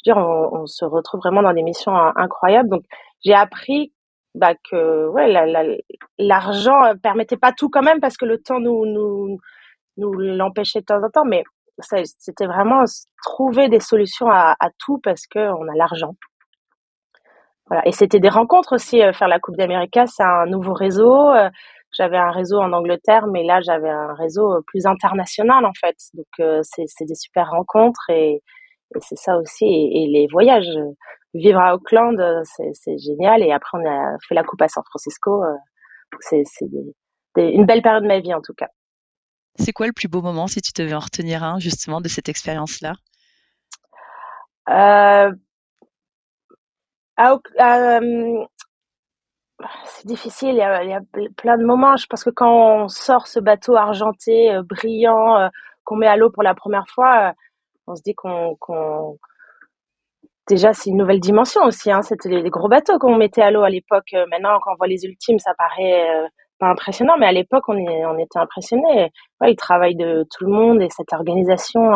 je 0.05 0.11
veux 0.11 0.15
dire, 0.15 0.17
on, 0.17 0.67
se 0.67 0.85
retrouve 0.85 1.21
vraiment 1.21 1.43
dans 1.43 1.53
des 1.53 1.63
missions 1.63 1.95
incroyables. 1.95 2.69
Donc, 2.69 2.85
j'ai 3.25 3.35
appris 3.35 3.93
bah, 4.35 4.55
que 4.71 5.09
ouais, 5.09 5.29
l'argent 6.19 6.81
la, 6.81 6.95
permettait 6.95 7.37
pas 7.37 7.53
tout 7.53 7.69
quand 7.69 7.83
même 7.83 8.01
parce 8.01 8.17
que 8.17 8.25
le 8.25 8.39
temps 8.39 8.61
nous, 8.61 9.39
l'empêchait 9.97 10.81
de 10.81 10.85
temps 10.85 11.03
en 11.03 11.11
temps. 11.11 11.25
Mais 11.25 11.43
c'était 11.81 12.47
vraiment 12.47 12.85
trouver 13.25 13.69
des 13.69 13.81
solutions 13.81 14.31
à, 14.31 14.57
tout 14.79 14.99
parce 14.99 15.27
qu'on 15.27 15.69
a 15.69 15.75
l'argent. 15.77 16.15
Voilà. 17.67 17.87
Et 17.87 17.93
c'était 17.93 18.21
des 18.21 18.31
rencontres 18.31 18.75
aussi. 18.75 19.03
Euh, 19.03 19.13
faire 19.13 19.29
la 19.29 19.39
Coupe 19.39 19.57
d'Amérique, 19.57 19.99
c'est 20.07 20.23
un 20.23 20.47
nouveau 20.47 20.73
réseau. 20.73 21.31
Euh, 21.31 21.51
j'avais 21.99 22.17
un 22.17 22.31
réseau 22.31 22.59
en 22.59 22.73
Angleterre, 22.73 23.27
mais 23.27 23.43
là 23.45 23.61
j'avais 23.61 23.91
un 23.91 24.15
réseau 24.15 24.53
euh, 24.53 24.61
plus 24.67 24.87
international 24.87 25.65
en 25.65 25.73
fait. 25.79 25.97
Donc 26.15 26.27
euh, 26.41 26.61
c'est 26.63 27.05
des 27.05 27.15
super 27.15 27.51
rencontres 27.51 28.09
et, 28.11 28.35
et 28.95 29.01
c'est 29.01 29.19
ça 29.19 29.37
aussi. 29.39 29.65
Et, 29.67 30.07
les 30.07 30.27
voyages, 30.31 30.69
vivre 31.35 31.61
à 31.61 31.75
Auckland, 31.75 32.19
euh, 32.21 32.43
c'est 32.73 32.99
génial. 32.99 33.43
Et 33.43 33.53
après 33.53 33.79
on 33.79 33.87
a 33.87 34.17
fait 34.27 34.35
la 34.35 34.45
coupe 34.45 34.63
à 34.63 34.69
San 34.69 34.83
Francisco. 34.89 35.43
C'est 36.21 36.45
une 37.37 37.67
belle 37.67 37.83
période 37.83 38.03
de 38.03 38.09
ma 38.09 38.21
vie 38.21 38.35
en 38.35 38.41
tout 38.41 38.55
cas. 38.55 38.69
C'est 39.59 39.73
quoi 39.73 39.87
le 39.87 39.93
plus 39.93 40.09
beau 40.09 40.23
moment 40.23 40.47
si 40.47 40.63
tu 40.63 40.71
devais 40.81 40.95
en 40.95 41.01
retenir 41.01 41.43
un 41.43 41.59
justement 41.59 42.01
de 42.01 42.09
cette 42.09 42.29
expérience-là? 42.29 42.95
Euh, 44.71 45.33
c'est 49.85 50.07
difficile, 50.07 50.51
il 50.51 50.57
y, 50.57 50.63
a, 50.63 51.01
plein 51.37 51.59
de 51.59 51.65
moments. 51.65 51.97
Je 51.97 52.07
pense 52.07 52.25
que 52.25 52.31
quand 52.31 52.85
on 52.85 52.89
sort 52.89 53.27
ce 53.27 53.41
bateau 53.41 53.77
argenté, 53.77 54.53
euh, 54.53 54.63
brillant, 54.63 55.37
euh, 55.37 55.49
qu'on 55.85 55.97
met 55.97 56.07
à 56.07 56.17
l'eau 56.17 56.31
pour 56.31 56.43
la 56.43 56.55
première 56.55 56.87
fois, 56.89 57.29
euh, 57.29 57.33
on 57.87 57.97
se 57.97 58.03
dit 58.03 58.15
qu'on... 58.15 58.57
Déjà, 60.49 60.73
c'est 60.73 60.91
une 60.91 60.97
nouvelle 60.97 61.21
dimension 61.21 61.63
aussi. 61.65 61.91
Hein. 61.91 62.03
C'était 62.03 62.29
les, 62.29 62.51
gros 62.51 62.69
bateaux 62.69 62.99
qu'on 62.99 63.17
mettait 63.17 63.43
à 63.43 63.51
l'eau 63.51 63.63
à 63.63 63.71
l'époque. 63.71 64.15
maintenant, 64.31 64.59
quand 64.63 64.73
on 64.73 64.77
voit 64.77 64.87
les 64.87 65.05
ultimes, 65.05 65.39
ça 65.39 65.53
paraît 65.59 66.07
pas 66.59 66.69
impressionnant, 66.69 67.17
mais 67.19 67.27
à 67.27 67.33
l'époque, 67.33 67.65
on, 67.69 67.77
on 67.77 68.19
était 68.19 68.39
impressionnés. 68.39 69.11
Ouais, 69.41 69.51
le 69.51 69.57
travail 69.57 69.95
de 69.95 70.27
tout 70.35 70.47
le 70.47 70.51
monde 70.51 70.81
et 70.81 70.89
cette 70.89 71.13
organisation, 71.13 71.93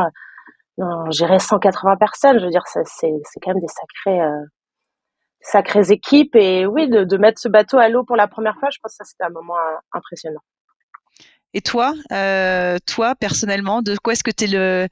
euh, 0.80 1.10
gérer 1.10 1.38
180 1.38 1.96
personnes, 1.96 2.38
je 2.38 2.44
veux 2.44 2.50
dire, 2.50 2.62
c'est, 2.66 2.82
quand 3.42 3.52
même 3.52 3.60
des 3.60 3.68
sacrés, 3.68 4.20
sacrées 5.42 5.90
équipes. 5.90 6.34
Et 6.36 6.66
oui, 6.66 6.88
de, 6.88 7.04
de 7.04 7.16
mettre 7.16 7.40
ce 7.40 7.48
bateau 7.48 7.78
à 7.78 7.88
l'eau 7.88 8.04
pour 8.04 8.16
la 8.16 8.28
première 8.28 8.56
fois, 8.58 8.68
je 8.70 8.78
pense 8.82 8.92
que 8.92 8.96
ça, 8.98 9.04
c'était 9.04 9.24
un 9.24 9.30
moment 9.30 9.56
euh, 9.56 9.76
impressionnant. 9.92 10.40
Et 11.54 11.60
toi, 11.60 11.92
euh, 12.12 12.78
toi 12.86 13.14
personnellement, 13.14 13.82
de 13.82 13.96
quoi 13.96 14.14
est-ce 14.14 14.24
que 14.24 14.30
tu 14.30 14.44
es 14.44 14.46
le, 14.46 14.88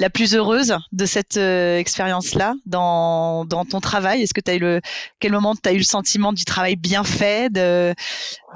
la 0.00 0.10
plus 0.10 0.34
heureuse 0.34 0.76
de 0.90 1.06
cette 1.06 1.36
euh, 1.36 1.78
expérience-là 1.78 2.54
dans, 2.66 3.44
dans 3.44 3.64
ton 3.64 3.80
travail? 3.80 4.22
Est-ce 4.22 4.34
que 4.34 4.40
tu 4.40 4.50
as 4.50 4.54
eu 4.54 4.58
le 4.58 4.80
quel 5.20 5.30
moment 5.30 5.54
tu 5.54 5.68
as 5.68 5.72
eu 5.72 5.78
le 5.78 5.84
sentiment 5.84 6.32
du 6.32 6.44
travail 6.44 6.74
bien 6.74 7.04
fait, 7.04 7.52
de, 7.52 7.94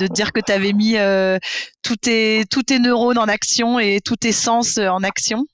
de 0.00 0.06
dire 0.08 0.32
que 0.32 0.40
tu 0.40 0.50
avais 0.50 0.72
mis 0.72 0.96
euh, 0.96 1.38
tous, 1.84 1.96
tes, 1.96 2.44
tous 2.50 2.64
tes 2.64 2.80
neurones 2.80 3.18
en 3.18 3.28
action 3.28 3.78
et 3.78 4.00
tous 4.04 4.16
tes 4.16 4.32
sens 4.32 4.78
en 4.78 5.04
action? 5.04 5.44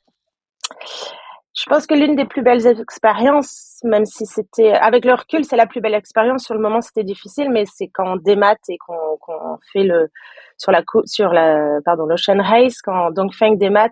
Je 1.55 1.65
pense 1.67 1.87
que 1.87 1.95
l'une 1.95 2.17
des 2.17 2.25
plus 2.25 2.43
belles 2.43 2.67
expériences, 2.67 3.81
même 3.85 4.07
si 4.07 4.25
c'était 4.25 4.73
avec 4.73 5.05
le 5.05 5.13
recul, 5.13 5.45
c'est 5.45 5.57
la 5.57 5.67
plus 5.67 5.81
belle 5.81 5.95
expérience. 5.95 6.45
Sur 6.45 6.55
le 6.55 6.61
moment, 6.61 6.81
c'était 6.81 7.05
difficile, 7.05 7.51
mais 7.51 7.65
c'est 7.67 7.89
quand 7.89 8.15
on 8.15 8.17
démate 8.17 8.61
et 8.69 8.79
qu'on 8.79 9.19
qu'on 9.21 9.59
fait 9.73 9.85
le 9.85 10.09
sur 10.57 10.73
la 10.73 10.83
sur 11.05 11.29
la 11.31 11.81
pardon 11.85 12.07
l'Ocean 12.07 12.43
Race, 12.43 12.81
quand 12.81 13.11
Dongfeng 13.11 13.57
démat 13.57 13.91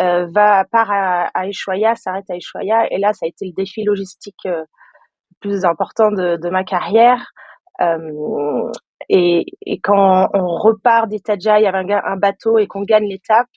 euh, 0.00 0.26
va 0.34 0.64
part 0.64 0.90
à, 0.90 1.30
à 1.34 1.46
s'arrête 1.94 2.30
à 2.30 2.36
Ushuaia, 2.36 2.92
et 2.92 2.98
là, 2.98 3.12
ça 3.12 3.26
a 3.26 3.28
été 3.28 3.46
le 3.46 3.52
défi 3.52 3.84
logistique 3.84 4.46
euh, 4.46 4.64
plus 5.40 5.64
important 5.64 6.10
de, 6.10 6.36
de 6.36 6.50
ma 6.50 6.64
carrière. 6.64 7.32
Euh, 7.80 8.70
et, 9.08 9.46
et, 9.64 9.80
quand 9.80 10.28
on 10.34 10.46
repart 10.58 11.08
d'Itaja, 11.08 11.60
il 11.60 11.66
un 11.66 12.16
bateau 12.16 12.58
et 12.58 12.66
qu'on 12.66 12.82
gagne 12.82 13.06
l'étape, 13.08 13.48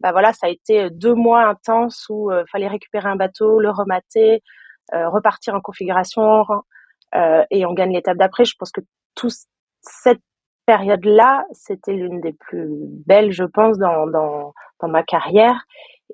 bah 0.00 0.12
voilà, 0.12 0.32
ça 0.32 0.46
a 0.46 0.50
été 0.50 0.90
deux 0.90 1.14
mois 1.14 1.46
intenses 1.46 2.06
où 2.08 2.30
il 2.32 2.44
fallait 2.50 2.68
récupérer 2.68 3.08
un 3.08 3.16
bateau, 3.16 3.60
le 3.60 3.70
remater, 3.70 4.42
euh, 4.92 5.08
repartir 5.08 5.54
en 5.54 5.62
configuration 5.62 6.44
euh, 7.14 7.42
et 7.50 7.64
on 7.64 7.72
gagne 7.72 7.94
l'étape 7.94 8.18
d'après. 8.18 8.44
Je 8.44 8.54
pense 8.58 8.70
que 8.70 8.82
toute 9.14 9.32
cette 9.80 10.20
période-là, 10.66 11.46
c'était 11.52 11.94
l'une 11.94 12.20
des 12.20 12.34
plus 12.34 12.68
belles, 13.06 13.32
je 13.32 13.44
pense, 13.44 13.78
dans, 13.78 14.06
dans, 14.06 14.52
dans 14.80 14.88
ma 14.88 15.02
carrière. 15.02 15.64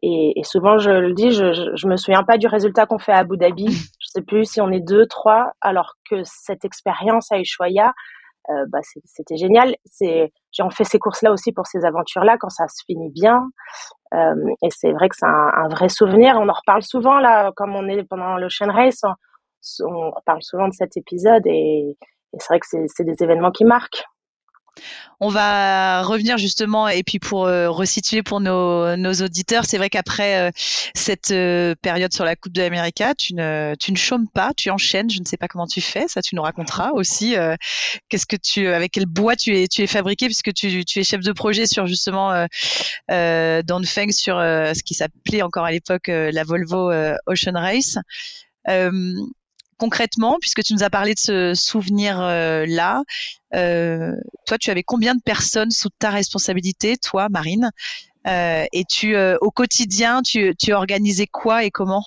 Et, 0.02 0.38
et, 0.38 0.44
souvent, 0.44 0.78
je 0.78 0.90
le 0.90 1.14
dis, 1.14 1.32
je, 1.32 1.52
je, 1.52 1.74
je 1.74 1.86
me 1.88 1.96
souviens 1.96 2.22
pas 2.22 2.38
du 2.38 2.46
résultat 2.46 2.86
qu'on 2.86 3.00
fait 3.00 3.12
à 3.12 3.18
Abu 3.18 3.36
Dhabi. 3.36 3.66
Je 3.66 4.06
sais 4.06 4.22
plus 4.22 4.44
si 4.44 4.60
on 4.60 4.70
est 4.70 4.80
deux, 4.80 5.06
trois, 5.06 5.52
alors 5.60 5.94
que 6.08 6.22
cette 6.24 6.64
expérience 6.64 7.32
à 7.32 7.40
Ushuaia, 7.40 7.92
euh, 8.50 8.66
bah, 8.68 8.80
c'était 9.04 9.36
génial. 9.36 9.74
C'est, 9.84 10.32
j'ai 10.52 10.62
fait 10.70 10.84
ces 10.84 10.98
courses-là 10.98 11.32
aussi 11.32 11.52
pour 11.52 11.66
ces 11.66 11.84
aventures-là 11.84 12.36
quand 12.38 12.50
ça 12.50 12.66
se 12.68 12.82
finit 12.86 13.10
bien. 13.10 13.48
Euh, 14.14 14.34
et 14.62 14.68
c'est 14.70 14.92
vrai 14.92 15.08
que 15.08 15.16
c'est 15.16 15.26
un, 15.26 15.50
un, 15.54 15.68
vrai 15.68 15.88
souvenir. 15.88 16.36
On 16.36 16.48
en 16.48 16.52
reparle 16.52 16.82
souvent 16.82 17.18
là, 17.18 17.52
comme 17.56 17.74
on 17.74 17.86
est 17.88 18.02
pendant 18.04 18.36
l'Ocean 18.36 18.72
Race, 18.72 19.00
on, 19.04 19.14
on 19.86 20.10
reparle 20.10 20.42
souvent 20.42 20.68
de 20.68 20.74
cet 20.74 20.96
épisode 20.96 21.46
et, 21.46 21.96
et 22.32 22.38
c'est 22.38 22.48
vrai 22.48 22.60
que 22.60 22.66
c'est 22.86 23.04
des 23.04 23.22
événements 23.22 23.50
qui 23.50 23.64
marquent. 23.64 24.04
On 25.22 25.28
va 25.28 26.02
revenir 26.02 26.38
justement, 26.38 26.88
et 26.88 27.02
puis 27.02 27.18
pour 27.18 27.44
euh, 27.44 27.68
resituer 27.68 28.22
pour 28.22 28.40
nos, 28.40 29.12
auditeurs, 29.22 29.66
c'est 29.66 29.76
vrai 29.76 29.90
qu'après 29.90 30.48
euh, 30.48 30.50
cette 30.94 31.30
euh, 31.30 31.74
période 31.82 32.12
sur 32.12 32.24
la 32.24 32.36
Coupe 32.36 32.54
de 32.54 32.62
l'Amérique, 32.62 33.02
tu 33.18 33.34
ne, 33.34 33.74
tu 33.78 33.92
ne 33.92 33.98
chômes 33.98 34.28
pas, 34.28 34.52
tu 34.56 34.70
enchaînes. 34.70 35.10
Je 35.10 35.20
ne 35.20 35.26
sais 35.26 35.36
pas 35.36 35.46
comment 35.46 35.66
tu 35.66 35.82
fais, 35.82 36.08
ça 36.08 36.22
tu 36.22 36.36
nous 36.36 36.42
raconteras 36.42 36.92
aussi. 36.92 37.34
Qu'est-ce 38.08 38.26
que 38.26 38.36
tu, 38.36 38.68
avec 38.68 38.92
quel 38.92 39.06
bois 39.06 39.36
tu 39.36 39.54
es, 39.56 39.68
tu 39.68 39.82
es 39.82 39.86
fabriqué, 39.86 40.26
puisque 40.26 40.54
tu, 40.54 40.68
es 40.68 41.04
chef 41.04 41.20
de 41.20 41.32
projet 41.32 41.66
sur 41.66 41.86
justement 41.86 42.32
euh, 43.10 43.62
Feng 43.84 44.10
sur 44.10 44.36
ce 44.36 44.82
qui 44.82 44.94
s'appelait 44.94 45.42
encore 45.42 45.64
à 45.64 45.70
l'époque 45.70 46.08
la 46.08 46.44
Volvo 46.44 46.90
Ocean 47.26 47.54
Race 47.54 47.98
concrètement, 49.80 50.36
puisque 50.40 50.62
tu 50.62 50.74
nous 50.74 50.82
as 50.82 50.90
parlé 50.90 51.14
de 51.14 51.18
ce 51.18 51.54
souvenir-là, 51.54 53.02
euh, 53.54 54.12
toi, 54.46 54.58
tu 54.58 54.70
avais 54.70 54.82
combien 54.82 55.14
de 55.14 55.22
personnes 55.22 55.70
sous 55.70 55.88
ta 55.98 56.10
responsabilité, 56.10 56.96
toi, 56.96 57.28
Marine 57.30 57.70
euh, 58.26 58.64
Et 58.72 58.84
tu, 58.84 59.16
euh, 59.16 59.36
au 59.40 59.50
quotidien, 59.50 60.20
tu, 60.22 60.54
tu 60.56 60.72
organisais 60.72 61.26
quoi 61.26 61.64
et 61.64 61.70
comment? 61.70 62.04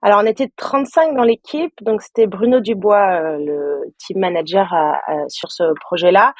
Alors, 0.00 0.20
on 0.22 0.26
était 0.26 0.48
35 0.56 1.16
dans 1.16 1.24
l'équipe, 1.24 1.72
donc 1.82 2.02
c'était 2.02 2.28
Bruno 2.28 2.60
Dubois, 2.60 3.36
le 3.38 3.92
team 3.98 4.20
manager 4.20 4.72
sur 5.26 5.50
ce 5.50 5.74
projet-là, 5.80 6.34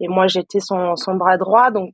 et 0.00 0.08
moi 0.08 0.26
j'étais 0.26 0.58
son, 0.58 0.96
bras 1.14 1.36
droit. 1.36 1.70
Donc, 1.70 1.92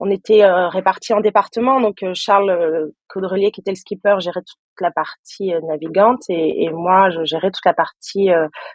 on 0.00 0.10
était 0.10 0.42
euh, 0.42 0.68
répartis 0.68 1.12
en 1.12 1.20
départements. 1.20 1.80
Donc 1.80 2.02
euh, 2.02 2.12
Charles 2.14 2.50
euh, 2.50 2.86
Caudrelier, 3.08 3.50
qui 3.50 3.60
était 3.60 3.70
le 3.70 3.76
skipper, 3.76 4.16
gérait 4.18 4.40
toute 4.40 4.58
la 4.80 4.90
partie 4.90 5.52
navigante 5.68 6.22
et, 6.30 6.70
moi, 6.70 7.10
je 7.10 7.24
gérais 7.24 7.50
toute 7.50 7.66
la 7.66 7.74
partie 7.74 8.30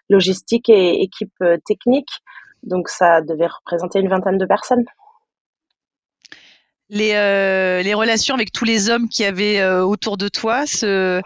logistique 0.07 0.69
et 0.69 1.01
équipe 1.01 1.33
technique. 1.65 2.09
Donc 2.61 2.89
ça 2.89 3.21
devait 3.21 3.47
représenter 3.47 3.99
une 3.99 4.09
vingtaine 4.09 4.37
de 4.37 4.45
personnes. 4.45 4.85
Les, 6.89 7.93
relations 7.95 8.35
avec 8.35 8.51
tous 8.51 8.65
les 8.65 8.91
hommes 8.91 9.09
qui 9.09 9.25
avaient 9.25 9.65
autour 9.65 10.17
de 10.17 10.27
toi 10.27 10.67
se, 10.67 11.21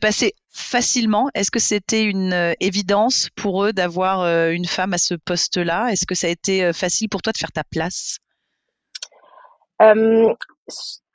passaient 0.00 0.32
facilement? 0.48 1.28
Est-ce 1.34 1.50
que 1.50 1.60
c'était 1.60 2.04
une 2.04 2.54
évidence 2.60 3.28
pour 3.36 3.64
eux 3.64 3.74
d'avoir 3.74 4.24
une 4.48 4.66
femme 4.66 4.94
à 4.94 4.98
ce 4.98 5.12
poste-là? 5.12 5.88
Est-ce 5.88 6.06
que 6.06 6.14
ça 6.14 6.28
a 6.28 6.30
été 6.30 6.72
facile 6.72 7.10
pour 7.10 7.20
toi 7.20 7.34
de 7.34 7.38
faire 7.38 7.52
ta 7.52 7.64
place? 7.64 8.16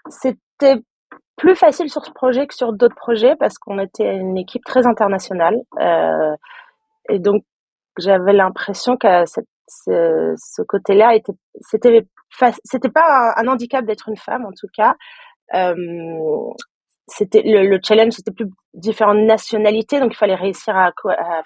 C'était 0.10 0.82
plus 1.36 1.56
facile 1.56 1.90
sur 1.90 2.06
ce 2.06 2.12
projet 2.12 2.48
que 2.48 2.56
sur 2.56 2.74
d'autres 2.74 2.96
projets 2.96 3.36
parce 3.36 3.58
qu'on 3.58 3.80
était 3.80 4.16
une 4.16 4.38
équipe 4.38 4.64
très 4.64 4.88
internationale. 4.88 5.58
Euh, 5.80 6.36
et 7.10 7.20
donc, 7.20 7.44
j'avais 7.98 8.34
l'impression 8.34 8.98
que 8.98 9.26
ce, 9.26 10.62
côté-là 10.64 11.16
était, 11.16 11.34
c'était, 11.62 12.06
c'était 12.64 12.90
pas 12.90 13.34
un, 13.38 13.48
handicap 13.48 13.86
d'être 13.86 14.10
une 14.10 14.18
femme 14.18 14.46
en 14.46 14.52
tout 14.52 14.68
cas. 14.74 14.96
Euh, 15.54 15.76
c'était 17.08 17.44
le, 17.44 17.68
le, 17.68 17.80
challenge, 17.84 18.14
c'était 18.14 18.32
plus 18.32 18.48
différentes 18.74 19.20
nationalités, 19.20 20.00
donc 20.00 20.14
il 20.14 20.18
fallait 20.18 20.36
réussir 20.36 20.76
à, 20.76 20.92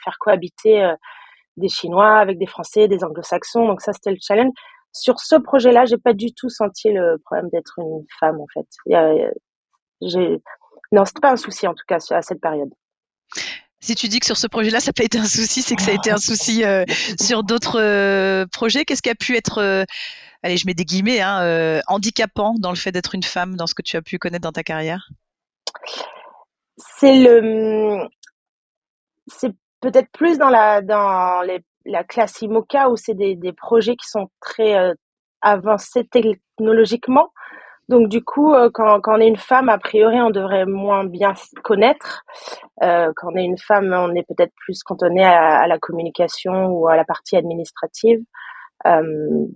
faire 0.04 0.18
cohabiter 0.20 0.84
euh, 0.84 0.96
des 1.58 1.68
Chinois 1.68 2.18
avec 2.18 2.38
des 2.38 2.46
Français, 2.46 2.88
des 2.88 3.04
Anglo-Saxons. 3.04 3.66
Donc 3.66 3.82
ça, 3.82 3.92
c'était 3.92 4.12
le 4.12 4.18
challenge 4.22 4.54
sur 4.92 5.20
ce 5.20 5.36
projet-là, 5.36 5.86
j'ai 5.86 5.98
pas 5.98 6.14
du 6.14 6.34
tout 6.34 6.50
senti 6.50 6.92
le 6.92 7.18
problème 7.26 7.50
d'être 7.52 7.74
une 7.78 8.06
femme 8.20 8.40
en 8.40 8.48
fait. 8.54 8.68
J'ai 10.02 10.42
non, 10.92 11.06
c'était 11.06 11.22
pas 11.22 11.32
un 11.32 11.38
souci 11.38 11.68
en 11.68 11.74
tout 11.74 11.84
cas 11.88 11.98
à 12.12 12.22
cette 12.22 12.42
période. 12.42 12.70
Si 13.82 13.96
tu 13.96 14.08
dis 14.08 14.20
que 14.20 14.26
sur 14.26 14.38
ce 14.38 14.48
projet-là, 14.48 14.80
ça 14.80 14.90
n'a 14.90 14.94
pas 14.94 15.04
été 15.04 15.18
un 15.18 15.26
souci, 15.26 15.62
c'est 15.62 15.76
que 15.76 15.82
ça 15.82 15.92
a 15.92 15.94
été 15.94 16.12
un 16.12 16.18
souci 16.18 16.66
euh, 16.66 16.84
sur 17.20 17.44
d'autres 17.44 17.80
euh, 17.80 18.46
projets. 18.52 18.84
Qu'est-ce 18.84 19.02
qui 19.02 19.10
a 19.10 19.16
pu 19.16 19.38
être, 19.38 19.60
euh, 19.60 19.86
allez, 20.44 20.58
je 20.58 20.66
mets 20.66 20.74
des 20.74 20.84
guillemets, 20.84 21.22
hein, 21.22 21.42
euh, 21.44 21.80
handicapant 21.88 22.56
dans 22.60 22.72
le 22.72 22.76
fait 22.76 22.92
d'être 22.92 23.16
une 23.16 23.24
femme, 23.24 23.56
dans 23.56 23.68
ce 23.68 23.76
que 23.76 23.82
tu 23.82 23.96
as 23.96 24.02
pu 24.02 24.18
connaître 24.18 24.44
dans 24.44 24.52
ta 24.52 24.64
carrière? 24.64 25.08
C'est 26.78 27.20
le, 27.20 28.06
c'est 29.28 29.54
peut-être 29.80 30.12
plus 30.12 30.38
dans 30.38 30.50
la, 30.50 30.82
dans 30.82 31.42
les 31.44 31.64
la 31.86 32.04
classe 32.04 32.42
IMOCA 32.42 32.90
où 32.90 32.96
c'est 32.96 33.14
des, 33.14 33.36
des, 33.36 33.54
projets 33.54 33.96
qui 33.96 34.08
sont 34.08 34.30
très 34.42 34.78
euh, 34.78 34.94
avancés 35.42 36.06
technologiquement. 36.06 37.32
Donc 37.90 38.08
du 38.08 38.24
coup, 38.24 38.54
euh, 38.54 38.70
quand, 38.72 39.02
quand, 39.02 39.18
on 39.18 39.22
est 39.22 39.28
une 39.28 39.38
femme, 39.38 39.68
a 39.68 39.80
priori, 39.80 40.22
on 40.22 40.30
devrait 40.30 40.66
moins 40.66 41.06
bien 41.06 41.34
connaître. 41.64 42.24
Euh, 42.84 43.12
quand 43.16 43.30
on 43.34 43.36
est 43.36 43.44
une 43.44 43.58
femme, 43.58 43.92
on 43.94 44.14
est 44.14 44.28
peut-être 44.28 44.54
plus 44.56 44.84
cantonné 44.84 45.26
à, 45.26 45.60
à, 45.62 45.68
la 45.68 45.80
communication 45.80 46.68
ou 46.68 46.88
à 46.88 46.96
la 46.96 47.04
partie 47.04 47.36
administrative. 47.36 48.20
Euh, 48.86 49.48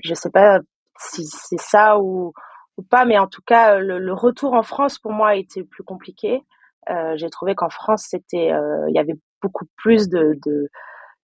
je 0.00 0.14
sais 0.14 0.30
pas 0.30 0.60
si 0.98 1.24
c'est 1.26 1.60
ça 1.60 1.98
ou, 1.98 2.32
ou, 2.76 2.82
pas, 2.82 3.04
mais 3.06 3.18
en 3.18 3.26
tout 3.26 3.42
cas, 3.46 3.78
le, 3.78 3.98
le, 3.98 4.12
retour 4.12 4.52
en 4.52 4.62
France 4.62 4.98
pour 4.98 5.12
moi 5.12 5.30
a 5.30 5.34
été 5.36 5.64
plus 5.64 5.82
compliqué. 5.82 6.42
Euh, 6.90 7.16
J'ai 7.16 7.30
trouvé 7.30 7.54
qu'en 7.54 7.70
France, 7.70 8.06
c'était, 8.08 8.52
euh, 8.52 8.84
il 8.88 8.94
y 8.94 8.98
avait 8.98 9.16
beaucoup 9.42 9.66
plus 9.76 10.08
de, 10.08 10.38
de 10.44 10.68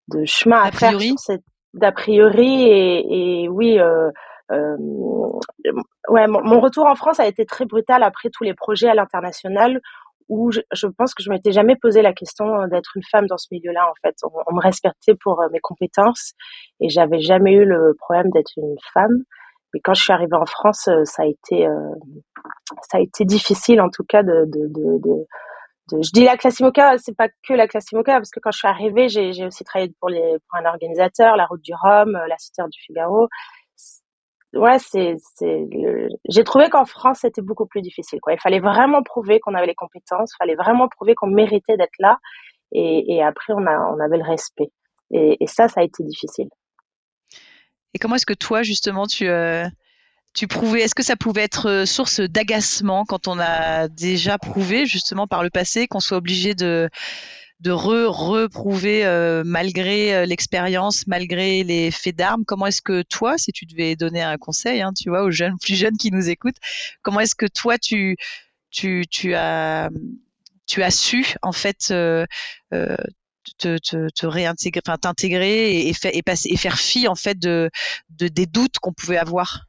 de 0.09 0.25
chemin 0.25 0.61
à 0.61 0.71
faire 0.71 0.97
d'a 1.73 1.91
priori 1.91 2.63
et, 2.63 3.43
et 3.43 3.49
oui 3.49 3.79
euh, 3.79 4.09
euh, 4.51 4.77
ouais 6.09 6.27
mon, 6.27 6.41
mon, 6.41 6.59
retour 6.59 6.85
en 6.85 6.95
France 6.95 7.19
a 7.19 7.27
été 7.27 7.45
très 7.45 7.65
brutal 7.65 8.03
après 8.03 8.29
tous 8.29 8.43
les 8.43 8.53
projets 8.53 8.87
à 8.87 8.95
l'international 8.95 9.81
où 10.29 10.51
je, 10.51 10.61
je, 10.73 10.87
pense 10.87 11.13
que 11.13 11.23
je 11.23 11.29
m'étais 11.29 11.51
jamais 11.51 11.75
posé 11.75 12.01
la 12.01 12.13
question 12.13 12.67
d'être 12.67 12.91
une 12.95 13.03
femme 13.11 13.27
dans 13.27 13.37
ce 13.37 13.47
milieu-là 13.51 13.89
en 13.89 13.93
fait. 14.01 14.15
On, 14.23 14.29
on, 14.47 14.55
me 14.55 14.61
respectait 14.61 15.15
pour 15.15 15.41
euh, 15.41 15.47
mes 15.51 15.59
compétences 15.59 16.33
et 16.79 16.89
j'avais 16.89 17.19
jamais 17.19 17.53
eu 17.53 17.65
le 17.65 17.93
problème 17.97 18.29
d'être 18.31 18.51
une 18.57 18.75
femme. 18.93 19.23
Mais 19.73 19.81
quand 19.81 19.93
je 19.93 20.03
suis 20.03 20.13
arrivée 20.13 20.35
en 20.35 20.45
France 20.45 20.89
ça 21.03 21.23
a 21.23 21.25
été 21.25 21.67
euh, 21.67 21.91
ça 22.89 22.97
a 22.97 23.01
été 23.01 23.25
difficile 23.25 23.81
en 23.81 23.89
tout 23.89 24.03
cas 24.07 24.23
de, 24.23 24.45
de, 24.45 24.67
de, 24.67 24.97
de 25.03 25.27
je 25.91 26.11
dis 26.13 26.23
la 26.23 26.37
classe 26.37 26.59
IMOCA, 26.59 26.97
c'est 26.97 27.15
pas 27.15 27.29
que 27.29 27.53
la 27.53 27.67
classe 27.67 27.91
IMOCA, 27.91 28.13
parce 28.13 28.31
que 28.31 28.39
quand 28.39 28.51
je 28.51 28.57
suis 28.59 28.67
arrivée, 28.67 29.09
j'ai 29.09 29.45
aussi 29.45 29.63
travaillé 29.63 29.93
pour, 29.99 30.09
un 30.09 30.65
organisateur, 30.65 31.35
la 31.37 31.45
Route 31.45 31.61
du 31.61 31.73
Rhum, 31.73 32.15
euh, 32.15 32.27
la 32.27 32.37
Cité 32.37 32.61
du 32.69 32.79
Figaro. 32.79 33.27
Ouais, 34.53 34.79
c'est, 34.79 35.15
c'est, 35.35 35.67
j'ai 36.29 36.43
trouvé 36.43 36.69
qu'en 36.69 36.85
France, 36.85 37.19
c'était 37.21 37.41
beaucoup 37.41 37.65
plus 37.65 37.81
difficile. 37.81 38.19
Quoi. 38.21 38.33
Il 38.33 38.39
fallait 38.39 38.59
vraiment 38.59 39.03
prouver 39.03 39.39
qu'on 39.39 39.53
avait 39.53 39.67
les 39.67 39.75
compétences, 39.75 40.31
il 40.33 40.37
fallait 40.37 40.55
vraiment 40.55 40.87
prouver 40.87 41.15
qu'on 41.15 41.27
méritait 41.27 41.77
d'être 41.77 41.97
là, 41.99 42.17
et, 42.71 43.23
après, 43.23 43.53
on, 43.53 43.65
avait 43.65 44.17
le 44.17 44.23
respect. 44.23 44.71
Et, 45.11 45.37
et 45.41 45.47
ça, 45.47 45.67
ça 45.67 45.81
a 45.81 45.83
été 45.83 46.03
difficile. 46.03 46.49
Et 47.93 47.99
comment 47.99 48.15
est-ce 48.15 48.25
que 48.25 48.33
toi, 48.33 48.63
justement, 48.63 49.05
tu, 49.05 49.27
euh, 49.27 49.65
tu 50.37 50.47
prouvais, 50.47 50.81
est-ce 50.81 50.93
que 50.93 51.01
ça 51.01 51.15
pouvait 51.15 51.41
être 51.41 51.67
euh, 51.67 51.85
source 51.87 52.19
d'agacement 52.19 53.05
quand 53.05 53.27
on 53.27 53.39
a 53.39 53.87
déjà 53.87 54.37
prouvé 54.37 54.85
justement 54.85 55.25
par 55.25 55.41
le 55.41 55.49
passé 55.49 55.87
qu'on 55.87 55.99
soit 55.99 56.17
obligé 56.17 56.53
de 56.53 56.89
de 57.59 57.71
reprouver 57.71 59.03
euh, 59.03 59.41
malgré 59.43 60.13
euh, 60.13 60.25
l'expérience, 60.27 61.07
malgré 61.07 61.63
les 61.63 61.89
faits 61.89 62.15
d'armes? 62.15 62.43
Comment 62.45 62.67
est-ce 62.67 62.83
que 62.83 63.01
toi, 63.01 63.39
si 63.39 63.51
tu 63.51 63.65
devais 63.65 63.95
donner 63.95 64.21
un 64.21 64.37
conseil, 64.37 64.83
hein, 64.83 64.91
tu 64.95 65.09
vois, 65.09 65.23
aux 65.23 65.31
jeunes, 65.31 65.57
plus 65.61 65.73
jeunes 65.75 65.97
qui 65.97 66.11
nous 66.11 66.29
écoutent, 66.29 66.57
comment 67.01 67.19
est-ce 67.19 67.33
que 67.33 67.47
toi 67.47 67.79
tu 67.79 68.15
as 69.33 69.89
su 70.91 71.33
en 71.41 71.51
fait 71.51 71.77
te, 71.79 72.27
réintégrer, 74.21 74.81
t'intégrer 75.01 75.71
et, 75.77 75.89
et, 75.89 75.95
et 76.13 76.57
faire 76.57 76.77
fi 76.77 77.07
en 77.07 77.15
fait 77.15 77.39
de, 77.39 77.71
de 78.11 78.27
des 78.27 78.45
doutes 78.45 78.77
qu'on 78.77 78.93
pouvait 78.93 79.17
avoir? 79.17 79.67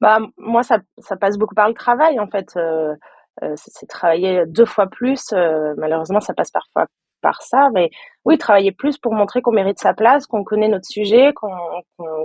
Bah, 0.00 0.18
moi, 0.36 0.62
ça, 0.62 0.78
ça 0.98 1.16
passe 1.16 1.38
beaucoup 1.38 1.54
par 1.54 1.68
le 1.68 1.74
travail, 1.74 2.20
en 2.20 2.26
fait. 2.28 2.56
Euh, 2.56 2.94
euh 3.42 3.54
c'est 3.56 3.86
travailler 3.86 4.44
deux 4.46 4.64
fois 4.66 4.86
plus. 4.86 5.32
Euh, 5.32 5.74
malheureusement, 5.78 6.20
ça 6.20 6.34
passe 6.34 6.50
parfois 6.50 6.86
par 7.22 7.42
ça. 7.42 7.70
Mais 7.74 7.90
oui, 8.24 8.38
travailler 8.38 8.72
plus 8.72 8.98
pour 8.98 9.14
montrer 9.14 9.42
qu'on 9.42 9.52
mérite 9.52 9.78
sa 9.78 9.94
place, 9.94 10.26
qu'on 10.26 10.44
connaît 10.44 10.68
notre 10.68 10.86
sujet, 10.86 11.32
qu'on 11.34 11.50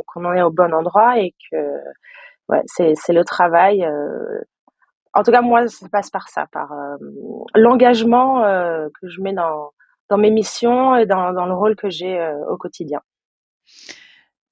qu'on 0.06 0.26
en 0.26 0.34
est 0.34 0.42
au 0.42 0.52
bon 0.52 0.74
endroit 0.74 1.20
et 1.20 1.34
que 1.52 1.58
ouais, 2.50 2.62
c'est 2.68 3.14
le 3.14 3.24
travail. 3.26 3.84
Euh. 3.86 4.42
En 5.14 5.24
tout 5.24 5.32
cas, 5.32 5.42
moi, 5.42 5.68
ça 5.68 5.88
passe 5.92 6.10
par 6.10 6.30
ça, 6.30 6.48
par 6.52 6.74
l'engagement 7.56 8.44
que 8.44 9.10
je 9.10 9.22
mets 9.22 9.34
dans, 9.34 9.72
dans 10.10 10.18
mes 10.18 10.32
missions 10.32 10.96
et 10.96 11.06
dans, 11.06 11.34
dans 11.34 11.46
le 11.46 11.54
rôle 11.54 11.76
que 11.76 11.90
j'ai 11.90 12.18
au 12.50 12.58
quotidien. 12.58 13.02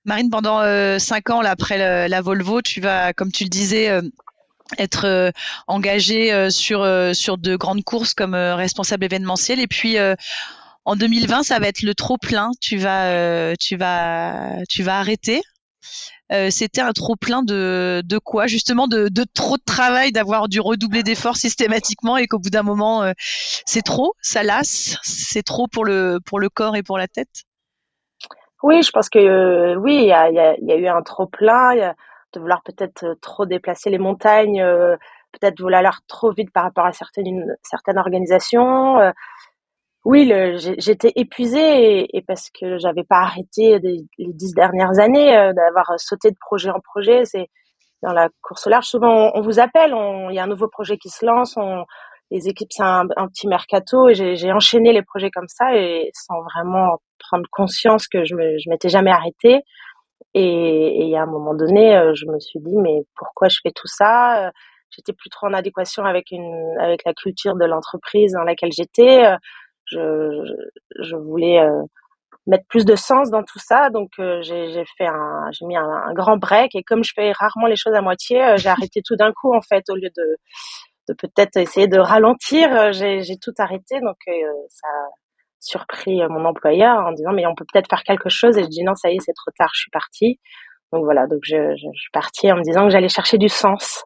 Marine, 0.06 0.30
pendant 0.30 0.62
euh, 0.62 0.98
cinq 0.98 1.30
ans, 1.30 1.42
là, 1.42 1.52
après 1.52 2.08
la, 2.08 2.22
Volvo, 2.22 2.62
tu 2.62 2.82
vas, 2.82 3.14
comme 3.14 3.32
tu 3.32 3.44
le 3.44 3.50
disais, 3.50 3.90
euh, 3.90 4.02
être 4.78 5.06
euh, 5.06 5.32
engagée 5.68 6.50
sur, 6.50 6.88
sur 7.14 7.38
de 7.38 7.56
grandes 7.56 7.84
courses 7.84 8.14
comme 8.14 8.36
responsable 8.36 9.06
événementiel. 9.06 9.60
Et 9.60 9.68
puis, 9.68 9.98
en 10.86 10.96
2020, 10.96 11.44
ça 11.44 11.60
va 11.60 11.68
être 11.68 11.82
le 11.82 11.94
trop 11.96 12.18
plein. 12.18 12.52
Tu 12.62 12.78
vas, 12.78 13.56
tu 13.58 13.76
vas, 13.76 14.58
tu 14.70 14.84
vas 14.84 15.00
arrêter. 15.00 15.42
C'était 16.52 16.82
un 16.82 16.92
trop 16.92 17.16
plein 17.16 17.42
de, 17.42 18.04
de 18.06 18.18
quoi? 18.20 18.46
Justement, 18.48 18.88
de, 18.88 19.10
de 19.10 19.26
trop 19.34 19.58
de 19.58 19.64
travail, 19.66 20.12
d'avoir 20.12 20.48
dû 20.48 20.60
redoubler 20.60 21.02
d'efforts 21.04 21.38
systématiquement 21.38 22.18
et 22.18 22.28
qu'au 22.28 22.40
bout 22.40 22.52
d'un 22.52 22.64
moment, 22.64 23.12
c'est 23.66 23.82
trop, 23.82 24.14
ça 24.22 24.44
lasse, 24.44 24.98
c'est 25.04 25.44
trop 25.44 25.68
pour 25.68 25.84
le, 25.86 26.20
pour 26.24 26.40
le 26.40 26.50
corps 26.50 26.76
et 26.76 26.84
pour 26.84 27.00
la 27.00 27.08
tête 27.08 27.46
oui, 28.64 28.82
je 28.84 28.92
pense 28.92 29.10
que 29.10 29.20
euh, 29.20 29.76
oui, 29.76 29.96
il 30.02 30.08
y 30.08 30.14
a, 30.14 30.76
eu 30.76 30.88
un 30.88 31.02
trop 31.02 31.28
plein, 31.28 31.76
de 32.34 32.40
vouloir 32.40 32.62
peut-être 32.64 33.04
euh, 33.06 33.16
trop 33.22 33.46
déplacer 33.46 33.90
les 33.90 33.98
montagnes, 33.98 34.62
euh, 34.62 34.96
peut-être 35.32 35.60
vouloir 35.62 35.80
aller 35.80 35.90
trop 36.08 36.32
vite 36.32 36.52
par 36.52 36.64
rapport 36.64 36.86
à 36.86 36.92
certaines 36.92 37.56
certaines 37.64 37.98
organisations. 37.98 38.98
oui, 40.06 40.32
j'étais 40.78 41.12
épuisée 41.16 42.16
et, 42.18 42.22
parce 42.24 42.50
que 42.50 42.78
j'avais 42.80 43.04
pas 43.04 43.20
arrêté 43.20 43.80
les 43.80 44.06
dix 44.18 44.54
dernières 44.54 45.00
années 45.00 45.32
d'avoir 45.56 46.00
sauté 46.00 46.32
de 46.32 46.38
projet 46.40 46.70
en 46.72 46.80
projet. 46.80 47.26
C'est 47.26 47.48
dans 48.04 48.14
la 48.14 48.30
course 48.42 48.68
large, 48.68 48.86
souvent 48.86 49.32
on, 49.36 49.42
vous 49.42 49.60
appelle, 49.60 49.94
il 50.30 50.36
y 50.36 50.40
a 50.40 50.44
un 50.44 50.48
nouveau 50.48 50.70
projet 50.70 50.98
qui 50.98 51.10
se 51.10 51.26
lance, 51.26 51.58
on, 51.58 51.86
les 52.32 52.48
équipes 52.48 52.72
c'est 52.72 52.84
un, 52.84 53.08
un, 53.18 53.28
petit 53.28 53.48
mercato 53.48 54.08
et 54.10 54.16
j'ai 54.16 54.52
enchaîné 54.54 54.94
les 54.94 55.04
projets 55.04 55.32
comme 55.32 55.48
ça 55.50 55.76
et 55.76 56.10
sans 56.14 56.42
vraiment 56.44 57.00
prendre 57.20 57.46
conscience 57.52 58.08
que 58.08 58.24
je 58.26 58.36
je 58.36 58.70
m'étais 58.70 58.90
jamais 58.90 59.12
arrêtée. 59.12 59.62
Et, 60.36 61.10
et, 61.10 61.18
à 61.18 61.24
un 61.24 61.26
moment 61.26 61.56
donné 61.56 61.96
euh, 61.98 62.14
je 62.14 62.26
me 62.28 62.40
suis 62.40 62.60
dit 62.60 62.78
mais 62.78 63.02
pourquoi 63.16 63.50
je 63.50 63.60
fais 63.64 63.72
tout 63.72 63.88
ça? 63.88 64.48
Euh, 64.48 64.52
j'étais 64.92 65.14
plus 65.14 65.30
trop 65.30 65.48
en 65.48 65.54
adéquation 65.54 66.06
avec 66.06 66.32
une 66.32 66.78
avec 66.80 67.04
la 67.06 67.14
culture 67.14 67.56
de 67.56 67.66
l'entreprise 67.66 68.34
dans 68.34 68.44
laquelle 68.44 68.72
j'étais. 68.72 69.26
Euh, 69.26 69.38
je, 69.86 70.44
je, 71.00 71.16
voulais 71.16 71.60
mettre 72.46 72.66
plus 72.68 72.86
de 72.86 72.96
sens 72.96 73.32
dans 73.32 73.44
tout 73.44 73.58
ça. 73.60 73.90
Donc 73.90 74.12
j'ai 74.18 74.84
fait 74.98 75.08
un 75.08 75.50
j'ai 75.52 75.66
mis 75.66 75.78
un, 75.78 76.14
grand 76.14 76.38
break. 76.38 76.76
Et 76.76 76.84
comme 76.84 77.04
je 77.04 77.14
fais 77.16 77.32
rarement 77.32 77.68
les 77.68 77.76
choses 77.76 77.96
à 77.96 78.02
moitié 78.02 78.58
j'ai 78.58 78.70
arrêté 78.70 79.02
tout 79.04 79.16
d'un 79.16 79.32
coup 79.34 79.54
en 79.54 79.62
fait 79.62 79.86
au 79.90 79.96
lieu 79.96 80.10
de 80.16 80.38
de 81.10 81.14
peut-être 81.16 81.58
essayer 81.58 81.88
de 81.88 82.00
ralentir. 82.00 82.94
J'ai 82.94 83.38
tout 83.42 83.54
arrêté, 83.58 84.00
donc 84.02 84.18
ça 84.70 84.88
surpris 85.60 86.22
euh, 86.22 86.30
mon 86.30 86.46
employeur 86.46 87.06
en 87.06 87.12
disant 87.12 87.32
mais 87.34 87.46
on 87.46 87.56
peut 87.56 87.66
peut-être 87.72 87.90
faire 87.90 88.04
quelque 88.04 88.30
chose. 88.30 88.58
Et 88.58 88.64
je 88.64 88.70
dis 88.70 88.84
non, 88.84 88.96
ça 88.96 89.12
y 89.12 89.16
est, 89.16 89.20
c'est 89.20 89.34
trop 89.34 89.52
tard, 89.58 89.70
je 89.74 89.82
suis 89.82 89.92
partie. 89.92 90.40
Donc 90.92 91.04
voilà, 91.04 91.28
donc 91.28 91.42
je, 91.44 91.76
suis 91.76 92.12
partie 92.12 92.52
en 92.52 92.58
me 92.58 92.64
disant 92.64 92.86
que 92.86 92.90
j'allais 92.90 93.10
chercher 93.10 93.38
du 93.38 93.50
sens. 93.50 94.04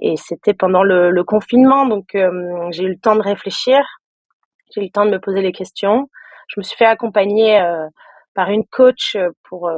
Et 0.00 0.16
c'était 0.16 0.54
pendant 0.54 0.82
le, 0.82 1.10
le, 1.10 1.24
confinement, 1.24 1.86
donc 1.86 2.04
j'ai 2.12 2.84
eu 2.84 2.88
le 2.88 2.98
temps 2.98 3.16
de 3.16 3.22
réfléchir, 3.22 3.82
j'ai 4.74 4.82
eu 4.82 4.84
le 4.84 4.90
temps 4.90 5.06
de 5.06 5.10
me 5.10 5.18
poser 5.18 5.40
les 5.40 5.52
questions. 5.52 6.08
Je 6.48 6.60
me 6.60 6.62
suis 6.62 6.76
fait 6.76 6.84
accompagner 6.84 7.60
par 8.34 8.50
une 8.50 8.64
coach 8.66 9.16
pour 9.48 9.70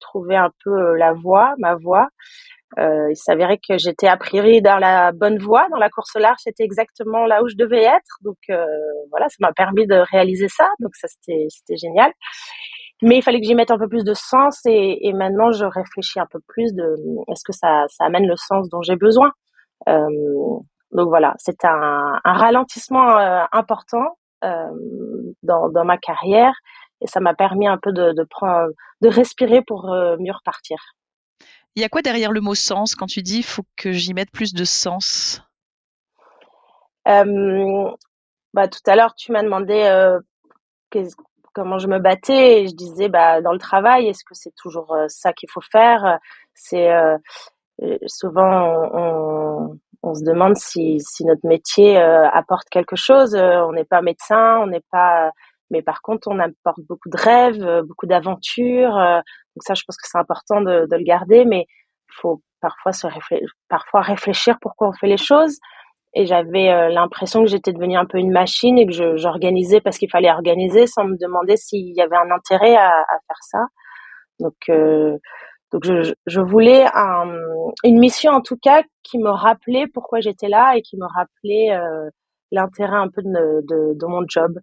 trouver 0.00 0.36
un 0.36 0.50
peu 0.64 0.96
la 0.96 1.12
voie, 1.12 1.54
ma 1.58 1.74
voie. 1.76 2.08
Euh, 2.78 3.10
il 3.10 3.16
s'avérait 3.16 3.58
que 3.58 3.78
j'étais 3.78 4.06
a 4.06 4.16
priori 4.16 4.60
dans 4.60 4.78
la 4.78 5.12
bonne 5.12 5.38
voie, 5.38 5.66
dans 5.70 5.78
la 5.78 5.88
course 5.88 6.14
large, 6.16 6.38
c'était 6.40 6.64
exactement 6.64 7.24
là 7.26 7.42
où 7.42 7.48
je 7.48 7.56
devais 7.56 7.82
être. 7.82 8.18
Donc 8.22 8.36
euh, 8.50 8.64
voilà, 9.10 9.28
ça 9.28 9.36
m'a 9.40 9.52
permis 9.52 9.86
de 9.86 9.96
réaliser 10.10 10.48
ça. 10.48 10.68
Donc 10.80 10.94
ça, 10.94 11.08
c'était 11.08 11.46
c'était 11.48 11.76
génial. 11.76 12.12
Mais 13.02 13.18
il 13.18 13.22
fallait 13.22 13.40
que 13.40 13.46
j'y 13.46 13.54
mette 13.54 13.70
un 13.70 13.78
peu 13.78 13.88
plus 13.88 14.04
de 14.04 14.14
sens 14.14 14.60
et, 14.66 15.06
et 15.06 15.12
maintenant 15.12 15.52
je 15.52 15.64
réfléchis 15.66 16.18
un 16.18 16.26
peu 16.30 16.40
plus 16.48 16.72
de 16.74 16.84
est-ce 17.28 17.42
que 17.44 17.52
ça, 17.52 17.84
ça 17.88 18.04
amène 18.04 18.26
le 18.26 18.36
sens 18.36 18.68
dont 18.70 18.82
j'ai 18.82 18.96
besoin? 18.96 19.30
Euh, 19.88 20.06
donc 20.92 21.08
voilà, 21.08 21.34
c'est 21.38 21.64
un, 21.64 22.18
un, 22.24 22.32
ralentissement 22.32 23.18
euh, 23.18 23.44
important 23.52 24.16
euh, 24.44 24.70
dans, 25.42 25.68
dans 25.68 25.84
ma 25.84 25.98
carrière 25.98 26.54
et 27.02 27.06
ça 27.06 27.20
m'a 27.20 27.34
permis 27.34 27.66
un 27.68 27.78
peu 27.78 27.92
de, 27.92 28.12
de 28.12 28.24
prendre, 28.28 28.70
de 29.02 29.08
respirer 29.08 29.62
pour 29.62 29.92
euh, 29.92 30.16
mieux 30.18 30.32
repartir. 30.32 30.78
Il 31.76 31.82
y 31.82 31.84
a 31.84 31.90
quoi 31.90 32.00
derrière 32.00 32.32
le 32.32 32.40
mot 32.40 32.54
sens 32.54 32.94
quand 32.94 33.06
tu 33.06 33.20
dis 33.20 33.42
faut 33.42 33.64
que 33.76 33.92
j'y 33.92 34.14
mette 34.14 34.30
plus 34.30 34.54
de 34.54 34.64
sens? 34.64 35.42
Euh, 37.06 37.90
bah, 38.54 38.66
Tout 38.66 38.80
à 38.86 38.96
l'heure, 38.96 39.14
tu 39.14 39.30
m'as 39.30 39.42
demandé 39.42 39.82
euh, 39.82 40.18
comment 41.52 41.78
je 41.78 41.86
me 41.86 41.98
battais 41.98 42.62
et 42.62 42.68
je 42.68 42.74
disais 42.74 43.10
bah, 43.10 43.42
dans 43.42 43.52
le 43.52 43.58
travail, 43.58 44.08
est-ce 44.08 44.24
que 44.24 44.32
c'est 44.34 44.54
toujours 44.56 44.90
euh, 44.94 45.04
ça 45.08 45.34
qu'il 45.34 45.50
faut 45.50 45.60
faire? 45.60 46.18
C'est 46.54 46.88
souvent 48.06 48.88
on, 48.94 49.78
on, 50.02 50.14
se 50.14 50.24
demande 50.24 50.56
si, 50.56 50.98
si 51.00 51.26
notre 51.26 51.46
métier 51.46 51.98
apporte 51.98 52.70
quelque 52.70 52.96
chose. 52.96 53.34
on 53.34 53.72
n'est 53.72 53.84
pas 53.84 54.00
médecin, 54.00 54.60
on 54.62 54.66
n'est 54.66 54.84
pas 54.90 55.30
mais 55.70 55.82
par 55.82 56.00
contre 56.00 56.28
on 56.28 56.38
apporte 56.38 56.80
beaucoup 56.88 57.10
de 57.10 57.18
rêves, 57.18 57.82
beaucoup 57.82 58.06
d'aventures, 58.06 59.22
donc 59.56 59.62
ça, 59.62 59.72
je 59.72 59.82
pense 59.86 59.96
que 59.96 60.06
c'est 60.06 60.18
important 60.18 60.60
de, 60.60 60.86
le 60.90 61.04
garder, 61.04 61.46
mais 61.46 61.64
il 61.66 62.14
faut 62.20 62.42
parfois 62.60 62.92
réfléchir, 63.04 63.48
parfois 63.70 64.02
réfléchir 64.02 64.56
pourquoi 64.60 64.88
on 64.88 64.92
fait 64.92 65.06
les 65.06 65.16
choses. 65.16 65.58
Et 66.14 66.26
j'avais 66.26 66.70
euh, 66.70 66.88
l'impression 66.90 67.42
que 67.42 67.48
j'étais 67.48 67.72
devenue 67.72 67.96
un 67.96 68.04
peu 68.04 68.18
une 68.18 68.32
machine 68.32 68.78
et 68.78 68.86
que 68.86 69.16
j'organisais 69.16 69.80
parce 69.80 69.96
qu'il 69.96 70.10
fallait 70.10 70.30
organiser 70.30 70.86
sans 70.86 71.04
me 71.04 71.16
demander 71.18 71.56
s'il 71.56 71.94
y 71.94 72.02
avait 72.02 72.16
un 72.16 72.30
intérêt 72.30 72.76
à, 72.76 72.90
faire 73.26 73.42
ça. 73.42 73.58
Donc, 74.40 74.54
euh, 74.68 75.16
donc 75.72 75.84
je, 75.84 76.40
voulais 76.40 76.86
un, 76.94 77.34
une 77.82 77.98
mission 77.98 78.32
en 78.32 78.42
tout 78.42 78.56
cas 78.56 78.82
qui 79.02 79.18
me 79.18 79.30
rappelait 79.30 79.86
pourquoi 79.92 80.20
j'étais 80.20 80.48
là 80.48 80.76
et 80.76 80.82
qui 80.82 80.96
me 80.96 81.06
rappelait 81.06 81.72
euh, 81.72 82.10
l'intérêt 82.50 82.96
un 82.96 83.08
peu 83.08 83.22
de, 83.22 84.06
mon 84.06 84.22
job. 84.28 84.58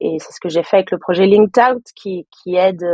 Et 0.00 0.18
c'est 0.20 0.32
ce 0.32 0.40
que 0.40 0.50
j'ai 0.50 0.62
fait 0.62 0.76
avec 0.76 0.90
le 0.90 0.98
projet 0.98 1.26
Linked 1.26 1.58
Out 1.58 1.82
qui, 1.94 2.26
aide 2.46 2.84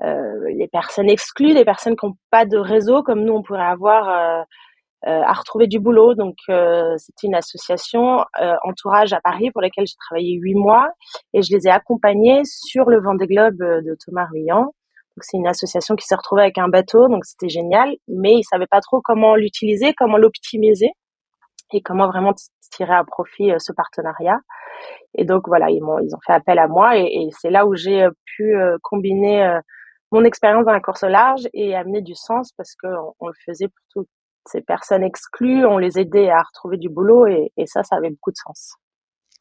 les 0.00 0.68
personnes 0.68 1.10
exclues, 1.10 1.54
les 1.54 1.64
personnes 1.64 1.96
qui 1.96 2.06
n'ont 2.06 2.16
pas 2.30 2.44
de 2.44 2.56
réseau 2.56 3.02
comme 3.02 3.24
nous 3.24 3.34
on 3.34 3.42
pourrait 3.42 3.60
avoir 3.60 4.08
euh, 4.08 4.42
euh, 5.06 5.22
à 5.22 5.32
retrouver 5.32 5.66
du 5.66 5.78
boulot. 5.78 6.14
Donc 6.14 6.36
c'était 6.96 7.26
une 7.26 7.34
association 7.34 8.24
entourage 8.64 9.12
à 9.12 9.20
Paris 9.20 9.50
pour 9.50 9.62
laquelle 9.62 9.86
j'ai 9.86 9.96
travaillé 10.08 10.34
huit 10.34 10.54
mois 10.54 10.88
et 11.34 11.42
je 11.42 11.54
les 11.54 11.66
ai 11.66 11.70
accompagnés 11.70 12.42
sur 12.44 12.84
le 12.86 13.00
Vendée 13.00 13.26
Globe 13.26 13.58
de 13.58 13.96
Thomas 14.04 14.26
Ruyant. 14.32 14.72
C'est 15.20 15.36
une 15.36 15.48
association 15.48 15.96
qui 15.96 16.06
s'est 16.06 16.14
retrouvée 16.14 16.42
avec 16.42 16.58
un 16.58 16.68
bateau, 16.68 17.08
donc 17.08 17.24
c'était 17.24 17.48
génial, 17.48 17.92
mais 18.06 18.34
ils 18.34 18.44
savaient 18.44 18.68
pas 18.70 18.80
trop 18.80 19.00
comment 19.02 19.34
l'utiliser, 19.34 19.92
comment 19.94 20.16
l'optimiser. 20.16 20.92
et 21.72 21.82
comment 21.82 22.06
vraiment 22.06 22.34
tirer 22.70 22.94
à 22.94 23.04
profit 23.04 23.50
ce 23.58 23.72
partenariat. 23.72 24.38
Et 25.16 25.24
donc 25.24 25.48
voilà, 25.48 25.70
ils 25.70 25.82
m'ont 25.82 25.98
ils 25.98 26.14
ont 26.14 26.20
fait 26.24 26.32
appel 26.32 26.58
à 26.58 26.68
moi 26.68 26.96
et, 26.96 27.02
et 27.02 27.28
c'est 27.32 27.50
là 27.50 27.66
où 27.66 27.74
j'ai 27.74 28.06
pu 28.36 28.54
combiner 28.82 29.58
mon 30.12 30.24
expérience 30.24 30.64
dans 30.66 30.72
la 30.72 30.80
course 30.80 31.02
au 31.02 31.08
large 31.08 31.48
et 31.52 31.74
amener 31.76 32.02
du 32.02 32.14
sens 32.14 32.52
parce 32.52 32.74
que 32.74 32.88
on, 33.20 33.28
le 33.28 33.34
faisait 33.44 33.68
pour 33.68 33.84
toutes 33.92 34.08
ces 34.46 34.60
personnes 34.60 35.02
exclues, 35.02 35.66
on 35.66 35.78
les 35.78 35.98
aidait 35.98 36.30
à 36.30 36.42
retrouver 36.42 36.78
du 36.78 36.88
boulot 36.88 37.26
et, 37.26 37.52
et 37.56 37.66
ça, 37.66 37.82
ça 37.82 37.96
avait 37.96 38.10
beaucoup 38.10 38.30
de 38.30 38.36
sens. 38.36 38.74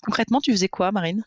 Concrètement, 0.04 0.40
tu 0.40 0.52
faisais 0.52 0.68
quoi, 0.68 0.92
Marine? 0.92 1.24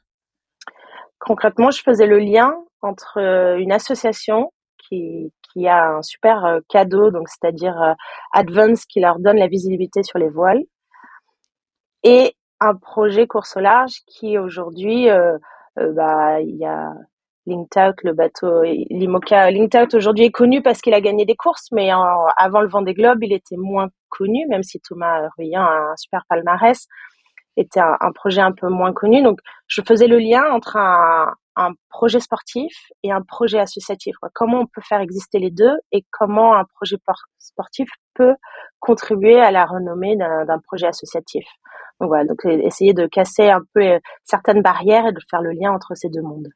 Concrètement, 1.18 1.70
je 1.70 1.82
faisais 1.82 2.06
le 2.06 2.18
lien 2.18 2.54
entre 2.82 3.18
une 3.58 3.72
association 3.72 4.52
qui, 4.78 5.32
qui 5.42 5.68
a 5.68 5.96
un 5.96 6.02
super 6.02 6.60
cadeau, 6.68 7.10
donc 7.10 7.28
c'est-à-dire 7.28 7.94
Advance 8.32 8.86
qui 8.86 9.00
leur 9.00 9.18
donne 9.18 9.36
la 9.36 9.48
visibilité 9.48 10.02
sur 10.02 10.18
les 10.18 10.30
voiles, 10.30 10.62
et 12.02 12.34
un 12.60 12.74
projet 12.74 13.26
course 13.26 13.56
au 13.56 13.60
large 13.60 14.00
qui 14.06 14.38
aujourd'hui, 14.38 15.08
euh, 15.10 15.38
euh, 15.78 15.92
bah, 15.92 16.40
il 16.40 16.56
y 16.56 16.64
a 16.64 16.92
Linked 17.46 17.94
le 18.02 18.12
bateau 18.12 18.62
Limoca. 18.62 19.50
Linked 19.50 19.94
aujourd'hui 19.94 20.24
est 20.24 20.30
connu 20.30 20.62
parce 20.62 20.80
qu'il 20.80 20.94
a 20.94 21.00
gagné 21.00 21.24
des 21.24 21.36
courses, 21.36 21.68
mais 21.72 21.90
avant 22.36 22.60
le 22.60 22.68
Vendée 22.68 22.94
Globe, 22.94 23.22
il 23.22 23.32
était 23.32 23.56
moins 23.56 23.88
connu, 24.08 24.46
même 24.48 24.62
si 24.62 24.80
Thomas 24.80 25.28
Ruyan 25.36 25.62
a 25.62 25.92
un 25.92 25.96
super 25.96 26.22
palmarès, 26.28 26.86
était 27.56 27.80
un, 27.80 28.12
projet 28.14 28.40
un 28.40 28.52
peu 28.52 28.68
moins 28.68 28.92
connu. 28.92 29.22
Donc, 29.22 29.40
je 29.66 29.82
faisais 29.86 30.06
le 30.06 30.18
lien 30.18 30.44
entre 30.52 30.76
un, 30.76 31.32
projet 31.90 32.20
sportif 32.20 32.72
et 33.02 33.12
un 33.12 33.20
projet 33.20 33.58
associatif. 33.58 34.16
Comment 34.32 34.60
on 34.60 34.66
peut 34.66 34.80
faire 34.80 35.00
exister 35.00 35.38
les 35.38 35.50
deux 35.50 35.76
et 35.92 36.06
comment 36.10 36.54
un 36.54 36.64
projet 36.64 36.96
sportif 37.38 37.90
peut 38.14 38.34
contribuer 38.78 39.38
à 39.38 39.50
la 39.50 39.66
renommée 39.66 40.16
d'un 40.16 40.58
projet 40.66 40.86
associatif. 40.86 41.44
Donc 42.00 42.08
voilà, 42.08 42.24
donc 42.24 42.46
essayer 42.46 42.94
de 42.94 43.06
casser 43.06 43.50
un 43.50 43.60
peu 43.74 43.82
euh, 43.82 43.98
certaines 44.24 44.62
barrières 44.62 45.06
et 45.08 45.12
de 45.12 45.20
faire 45.30 45.42
le 45.42 45.50
lien 45.50 45.70
entre 45.70 45.94
ces 45.94 46.08
deux 46.08 46.22
mondes. 46.22 46.48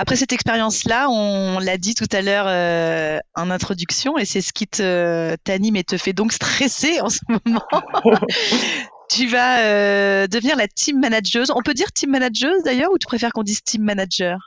Après 0.00 0.16
cette 0.16 0.32
expérience-là, 0.32 1.10
on 1.10 1.58
l'a 1.58 1.76
dit 1.76 1.94
tout 1.94 2.08
à 2.10 2.22
l'heure 2.22 2.46
euh, 2.48 3.18
en 3.34 3.50
introduction, 3.50 4.16
et 4.16 4.24
c'est 4.24 4.40
ce 4.40 4.54
qui 4.54 4.66
t'anime 4.66 5.76
et 5.76 5.84
te 5.84 5.98
fait 5.98 6.14
donc 6.14 6.32
stresser 6.32 7.02
en 7.02 7.10
ce 7.10 7.18
moment. 7.28 7.66
tu 9.10 9.26
vas 9.26 10.26
devenir 10.26 10.56
la 10.56 10.68
team 10.68 11.00
manager. 11.00 11.44
On 11.54 11.60
peut 11.60 11.74
dire 11.74 11.92
team 11.92 12.12
manager 12.12 12.50
d'ailleurs, 12.64 12.90
ou 12.92 12.96
tu 12.96 13.06
préfères 13.06 13.30
qu'on 13.34 13.42
dise 13.42 13.62
team 13.62 13.82
manager? 13.82 14.38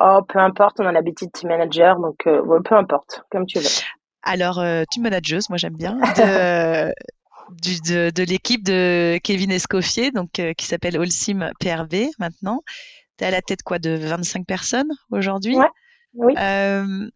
Oh, 0.00 0.20
peu 0.26 0.38
importe, 0.38 0.80
on 0.80 0.86
a 0.86 0.92
l'habitude 0.92 1.30
team 1.32 1.50
manager, 1.50 2.00
donc 2.00 2.16
peu 2.24 2.74
importe, 2.74 3.24
comme 3.30 3.44
tu 3.44 3.58
veux. 3.58 3.68
Alors, 4.22 4.64
team 4.90 5.02
manager, 5.02 5.40
moi 5.50 5.58
j'aime 5.58 5.76
bien, 5.76 5.98
de, 7.50 8.10
de, 8.10 8.22
l'équipe 8.22 8.64
de 8.64 9.18
Kevin 9.22 9.50
Escoffier, 9.50 10.10
donc, 10.10 10.38
euh, 10.38 10.52
qui 10.54 10.66
s'appelle 10.66 10.96
Allsim 10.96 11.50
PRV 11.60 12.10
maintenant. 12.18 12.62
Tu 13.18 13.24
es 13.24 13.26
à 13.26 13.30
la 13.30 13.42
tête 13.42 13.62
quoi 13.62 13.78
de 13.78 13.90
25 13.90 14.46
personnes 14.46 14.90
aujourd'hui? 15.10 15.56
Oui. 16.14 16.34
Euh, 16.38 17.08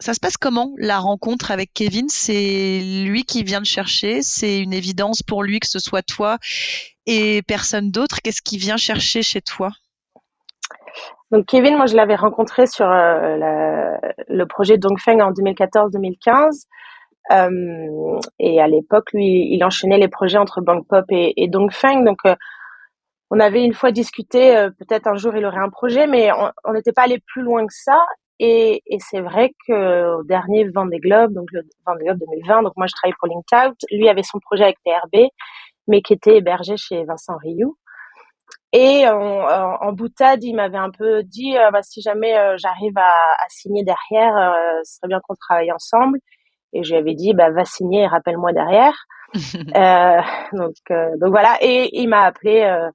ça 0.00 0.14
se 0.14 0.20
passe 0.20 0.36
comment 0.36 0.72
la 0.78 0.98
rencontre 0.98 1.50
avec 1.50 1.72
Kevin? 1.74 2.08
C'est 2.08 2.80
lui 3.04 3.24
qui 3.24 3.42
vient 3.42 3.60
te 3.60 3.66
chercher? 3.66 4.22
C'est 4.22 4.60
une 4.60 4.72
évidence 4.72 5.22
pour 5.22 5.42
lui 5.42 5.60
que 5.60 5.66
ce 5.66 5.80
soit 5.80 6.02
toi 6.02 6.38
et 7.06 7.42
personne 7.42 7.90
d'autre? 7.90 8.18
Qu'est-ce 8.22 8.42
qu'il 8.42 8.60
vient 8.60 8.76
chercher 8.76 9.22
chez 9.22 9.40
toi? 9.40 9.70
Donc 11.30 11.46
Kevin, 11.46 11.76
moi 11.76 11.86
je 11.86 11.96
l'avais 11.96 12.14
rencontré 12.14 12.66
sur 12.66 12.88
euh, 12.88 13.96
le 14.28 14.44
projet 14.46 14.78
Dongfeng 14.78 15.20
en 15.20 15.32
2014-2015. 15.32 16.66
Euh, 17.30 18.20
et 18.38 18.60
à 18.60 18.68
l'époque, 18.68 19.12
lui, 19.12 19.48
il 19.52 19.62
enchaînait 19.64 19.98
les 19.98 20.08
projets 20.08 20.38
entre 20.38 20.60
Bangpop 20.60 21.04
et, 21.10 21.34
et 21.36 21.48
Dongfeng. 21.48 22.04
Donc, 22.04 22.18
euh, 22.26 22.34
on 23.30 23.40
avait 23.40 23.64
une 23.64 23.74
fois 23.74 23.92
discuté, 23.92 24.56
euh, 24.56 24.70
peut-être 24.70 25.06
un 25.06 25.16
jour 25.16 25.36
il 25.36 25.44
aurait 25.44 25.58
un 25.58 25.70
projet, 25.70 26.06
mais 26.06 26.30
on 26.64 26.72
n'était 26.72 26.92
pas 26.92 27.02
allé 27.02 27.20
plus 27.26 27.42
loin 27.42 27.66
que 27.66 27.74
ça. 27.74 27.98
Et, 28.40 28.82
et 28.86 28.98
c'est 29.00 29.20
vrai 29.20 29.52
que 29.66 30.16
au 30.18 30.22
dernier 30.24 30.68
Vendée 30.70 30.98
Globe, 30.98 31.32
donc 31.34 31.48
le 31.52 31.62
Vendée 31.86 32.04
Globe 32.04 32.18
2020, 32.18 32.62
donc 32.62 32.72
moi 32.76 32.86
je 32.86 32.92
travaillais 32.94 33.16
pour 33.18 33.28
LinkedOut, 33.28 33.76
lui 33.90 34.08
avait 34.08 34.22
son 34.22 34.38
projet 34.38 34.64
avec 34.64 34.76
PRB, 34.84 35.28
mais 35.88 36.02
qui 36.02 36.12
était 36.14 36.36
hébergé 36.36 36.76
chez 36.76 37.04
Vincent 37.04 37.36
Rioux. 37.42 37.76
Et 38.72 39.08
en, 39.08 39.14
en, 39.16 39.92
boutade, 39.92 40.44
il 40.44 40.54
m'avait 40.54 40.78
un 40.78 40.90
peu 40.90 41.22
dit, 41.22 41.54
bah, 41.72 41.82
si 41.82 42.02
jamais 42.02 42.34
j'arrive 42.58 42.96
à, 42.96 43.02
à, 43.02 43.48
signer 43.48 43.82
derrière, 43.82 44.54
ce 44.84 44.96
serait 44.96 45.08
bien 45.08 45.20
qu'on 45.26 45.34
travaille 45.34 45.72
ensemble. 45.72 46.18
Et 46.74 46.82
je 46.84 46.90
lui 46.92 46.98
avais 46.98 47.14
dit, 47.14 47.32
bah, 47.34 47.50
va 47.50 47.64
signer 47.64 48.02
et 48.02 48.06
rappelle-moi 48.06 48.52
derrière. 48.52 48.94
euh, 49.76 50.20
donc, 50.52 50.74
euh, 50.90 51.16
donc 51.18 51.30
voilà. 51.30 51.58
Et 51.60 51.90
il 52.00 52.08
m'a 52.08 52.22
appelé 52.22 52.62
euh, 52.62 52.90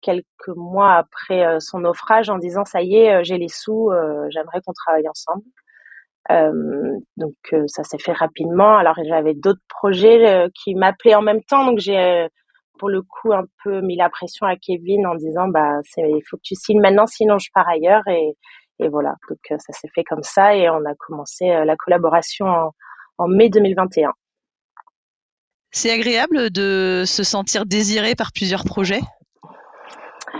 quelques 0.00 0.24
mois 0.48 0.94
après 0.94 1.60
son 1.60 1.80
naufrage 1.80 2.30
en 2.30 2.38
disant, 2.38 2.64
ça 2.64 2.82
y 2.82 2.96
est, 2.96 3.24
j'ai 3.24 3.38
les 3.38 3.48
sous, 3.48 3.90
j'aimerais 4.30 4.60
qu'on 4.64 4.72
travaille 4.72 5.08
ensemble. 5.08 5.44
donc 7.16 7.34
ça 7.66 7.82
s'est 7.84 7.98
fait 7.98 8.12
rapidement. 8.12 8.76
Alors 8.76 8.94
j'avais 9.04 9.34
d'autres 9.34 9.64
projets 9.68 10.48
qui 10.54 10.74
m'appelaient 10.74 11.16
en 11.16 11.22
même 11.22 11.42
temps. 11.42 11.66
Donc 11.66 11.78
j'ai 11.78 12.28
pour 12.78 12.88
le 12.88 13.02
coup 13.02 13.32
un 13.32 13.44
peu 13.64 13.80
mis 13.80 13.96
la 13.96 14.08
pression 14.08 14.46
à 14.46 14.54
Kevin 14.56 15.04
en 15.06 15.16
disant, 15.16 15.48
bah, 15.48 15.80
il 15.96 16.22
faut 16.28 16.36
que 16.36 16.42
tu 16.44 16.54
signes 16.54 16.80
maintenant, 16.80 17.06
sinon 17.06 17.38
je 17.38 17.48
pars 17.52 17.68
ailleurs. 17.68 18.06
Et, 18.08 18.36
voilà, 18.88 19.16
donc 19.28 19.38
ça 19.60 19.72
s'est 19.72 19.88
fait 19.92 20.04
comme 20.04 20.22
ça 20.22 20.54
et 20.54 20.70
on 20.70 20.84
a 20.84 20.94
commencé 20.94 21.48
la 21.48 21.74
collaboration 21.74 22.46
en, 23.18 23.26
mai 23.26 23.48
2021. 23.50 24.12
C'est 25.70 25.90
agréable 25.90 26.50
de 26.50 27.04
se 27.06 27.22
sentir 27.22 27.66
désiré 27.66 28.14
par 28.14 28.32
plusieurs 28.32 28.64
projets? 28.64 29.02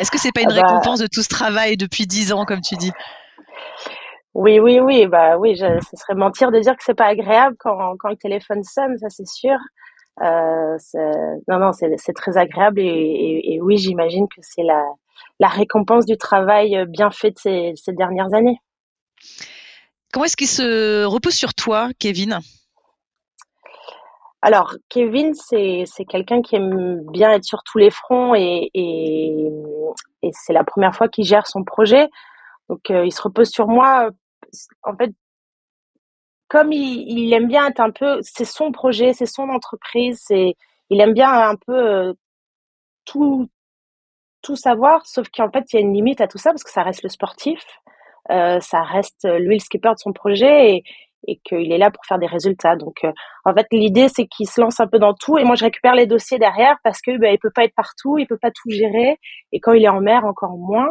Est-ce 0.01 0.11
que 0.11 0.19
c'est 0.19 0.33
pas 0.33 0.43
une 0.43 0.53
ah 0.53 0.55
bah 0.55 0.63
récompense 0.63 1.01
de 1.01 1.07
tout 1.07 1.23
ce 1.23 1.29
travail 1.29 1.77
depuis 1.77 2.07
dix 2.07 2.33
ans, 2.33 2.45
comme 2.45 2.61
tu 2.61 2.77
dis? 2.77 2.93
Oui, 4.35 4.61
oui, 4.61 4.81
oui. 4.81 5.07
Bah 5.07 5.37
oui, 5.39 5.57
ce 5.57 5.97
serait 5.97 6.15
mentir 6.15 6.51
de 6.51 6.59
dire 6.61 6.77
que 6.77 6.85
c'est 6.85 6.95
pas 6.95 7.07
agréable 7.07 7.57
quand, 7.59 7.97
quand 7.99 8.09
le 8.09 8.17
téléphone 8.17 8.63
sonne, 8.63 8.97
ça 8.99 9.09
c'est 9.11 9.27
sûr. 9.27 9.57
Euh, 10.23 10.77
non, 11.49 11.59
non, 11.59 11.73
c'est 11.73 12.13
très 12.15 12.37
agréable 12.37 12.81
et, 12.81 13.41
et 13.45 13.61
oui, 13.61 13.79
j'imagine 13.79 14.27
que 14.29 14.41
c'est 14.43 14.63
la, 14.63 14.85
la 15.41 15.49
récompense 15.49 16.07
du 16.07 16.17
travail 16.17 16.85
bien 16.89 17.11
fait 17.11 17.31
de 17.31 17.39
ces, 17.39 17.73
ces 17.77 17.93
dernières 17.93 18.35
années. 18.35 18.61
Comment 20.13 20.25
est-ce 20.25 20.37
qu'il 20.37 20.49
se 20.49 21.05
repose 21.05 21.35
sur 21.35 21.55
toi, 21.55 21.91
Kevin? 21.99 22.41
Alors, 24.41 24.75
Kevin, 24.89 25.35
c'est, 25.35 25.85
quelqu'un 26.09 26.43
qui 26.43 26.57
aime 26.57 27.03
bien 27.11 27.33
être 27.33 27.45
sur 27.45 27.63
tous 27.65 27.79
les 27.79 27.91
fronts 27.91 28.35
et, 28.37 28.71
et, 28.73 29.51
c'est 30.33 30.53
la 30.53 30.65
première 30.65 30.95
fois 30.95 31.09
qu'il 31.09 31.25
gère 31.25 31.47
son 31.47 31.65
projet. 31.65 32.09
Donc, 32.69 32.91
euh, 32.91 33.05
il 33.05 33.13
se 33.13 33.23
repose 33.23 33.51
sur 33.51 33.67
moi. 33.67 34.11
En 34.85 34.97
fait, 34.97 35.13
comme 36.49 36.73
il, 36.73 37.05
il, 37.09 37.33
aime 37.33 37.49
bien 37.49 37.69
être 37.69 37.81
un 37.81 37.91
peu, 37.91 38.21
c'est 38.23 38.45
son 38.45 38.73
projet, 38.73 39.13
c'est 39.13 39.27
son 39.27 39.49
entreprise, 39.49 40.21
c'est, 40.25 40.55
il 40.91 41.01
aime 41.01 41.15
bien 41.15 41.31
un 41.31 41.57
peu 41.57 41.75
euh, 41.75 42.13
tout, 43.05 43.49
tout 44.43 44.57
savoir, 44.57 45.07
sauf 45.07 45.29
qu'en 45.31 45.51
fait, 45.51 45.65
il 45.73 45.77
y 45.77 45.79
a 45.79 45.83
une 45.83 45.95
limite 45.95 46.21
à 46.21 46.29
tout 46.29 46.39
ça 46.39 46.51
parce 46.51 46.65
que 46.65 46.71
ça 46.71 46.83
reste 46.83 47.03
le 47.03 47.09
sportif, 47.11 47.63
euh, 48.31 48.61
ça 48.61 48.83
reste 48.83 49.29
lui 49.41 49.57
le 49.57 49.61
skipper 49.61 49.91
de 49.91 49.99
son 49.99 50.13
projet 50.13 50.77
et, 50.77 50.85
et 51.27 51.41
qu'il 51.45 51.73
est 51.73 51.79
là 51.79 51.91
pour 51.91 52.05
faire 52.07 52.19
des 52.19 52.27
résultats. 52.27 52.77
Donc, 52.77 53.05
euh, 53.05 53.13
en 53.45 53.55
fait, 53.55 53.67
l'idée, 53.73 54.09
c'est 54.09 54.27
qu'il 54.27 54.49
se 54.49 54.61
lance 54.61 54.81
un 54.81 54.87
peu 54.87 54.99
dans 54.99 55.15
tout 55.15 55.39
et 55.39 55.45
moi, 55.45 55.57
je 55.57 55.65
récupère 55.65 55.95
les 55.95 56.07
dossiers 56.07 56.39
derrière 56.39 56.77
parce 56.85 57.01
que 57.01 57.19
bah, 57.19 57.31
il 57.31 57.39
peut 57.39 57.51
pas 57.55 57.65
être 57.65 57.75
partout, 57.75 58.19
il 58.19 58.27
peut 58.27 58.39
pas 58.41 58.51
tout 58.51 58.71
gérer 58.71 59.19
et 59.53 59.61
quand 59.61 59.73
il 59.73 59.85
est 59.85 59.89
en 59.89 60.01
mer, 60.01 60.25
encore 60.25 60.57
moins. 60.57 60.91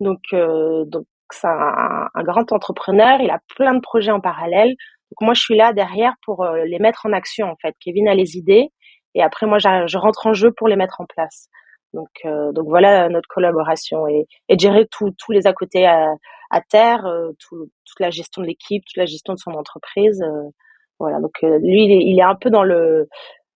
Donc, 0.00 0.20
euh, 0.32 0.84
donc 0.86 1.06
c'est 1.30 1.48
un, 1.48 2.08
un, 2.14 2.22
grand 2.22 2.52
entrepreneur, 2.52 3.20
il 3.20 3.30
a 3.30 3.40
plein 3.56 3.74
de 3.74 3.80
projets 3.80 4.12
en 4.12 4.20
parallèle. 4.20 4.68
Donc, 4.68 5.20
moi, 5.20 5.34
je 5.34 5.40
suis 5.40 5.56
là 5.56 5.72
derrière 5.72 6.14
pour 6.24 6.44
euh, 6.44 6.64
les 6.64 6.78
mettre 6.78 7.06
en 7.06 7.12
action, 7.12 7.48
en 7.48 7.56
fait. 7.60 7.74
Kevin 7.80 8.08
a 8.08 8.14
les 8.14 8.36
idées 8.36 8.70
et 9.14 9.22
après, 9.22 9.46
moi, 9.46 9.58
je 9.58 9.98
rentre 9.98 10.26
en 10.26 10.34
jeu 10.34 10.52
pour 10.52 10.68
les 10.68 10.76
mettre 10.76 11.00
en 11.00 11.06
place. 11.06 11.48
Donc, 11.94 12.08
euh, 12.24 12.52
donc 12.52 12.66
voilà 12.66 13.08
notre 13.08 13.28
collaboration 13.28 14.06
et, 14.06 14.26
gérer 14.58 14.86
tous 14.86 15.12
les 15.30 15.46
à 15.46 15.52
côté 15.52 15.86
à, 15.86 16.60
terre, 16.68 17.06
euh, 17.06 17.32
tout, 17.38 17.70
toute 17.84 18.00
la 18.00 18.10
gestion 18.10 18.42
de 18.42 18.46
l'équipe, 18.46 18.84
toute 18.84 18.96
la 18.96 19.06
gestion 19.06 19.34
de 19.34 19.38
son 19.38 19.52
entreprise. 19.52 20.22
Euh, 20.22 20.50
voilà, 20.98 21.20
donc 21.20 21.32
lui, 21.42 21.84
il 21.84 22.18
est, 22.18 22.22
un 22.22 22.36
peu 22.36 22.48
dans 22.48 22.62
le 22.62 23.08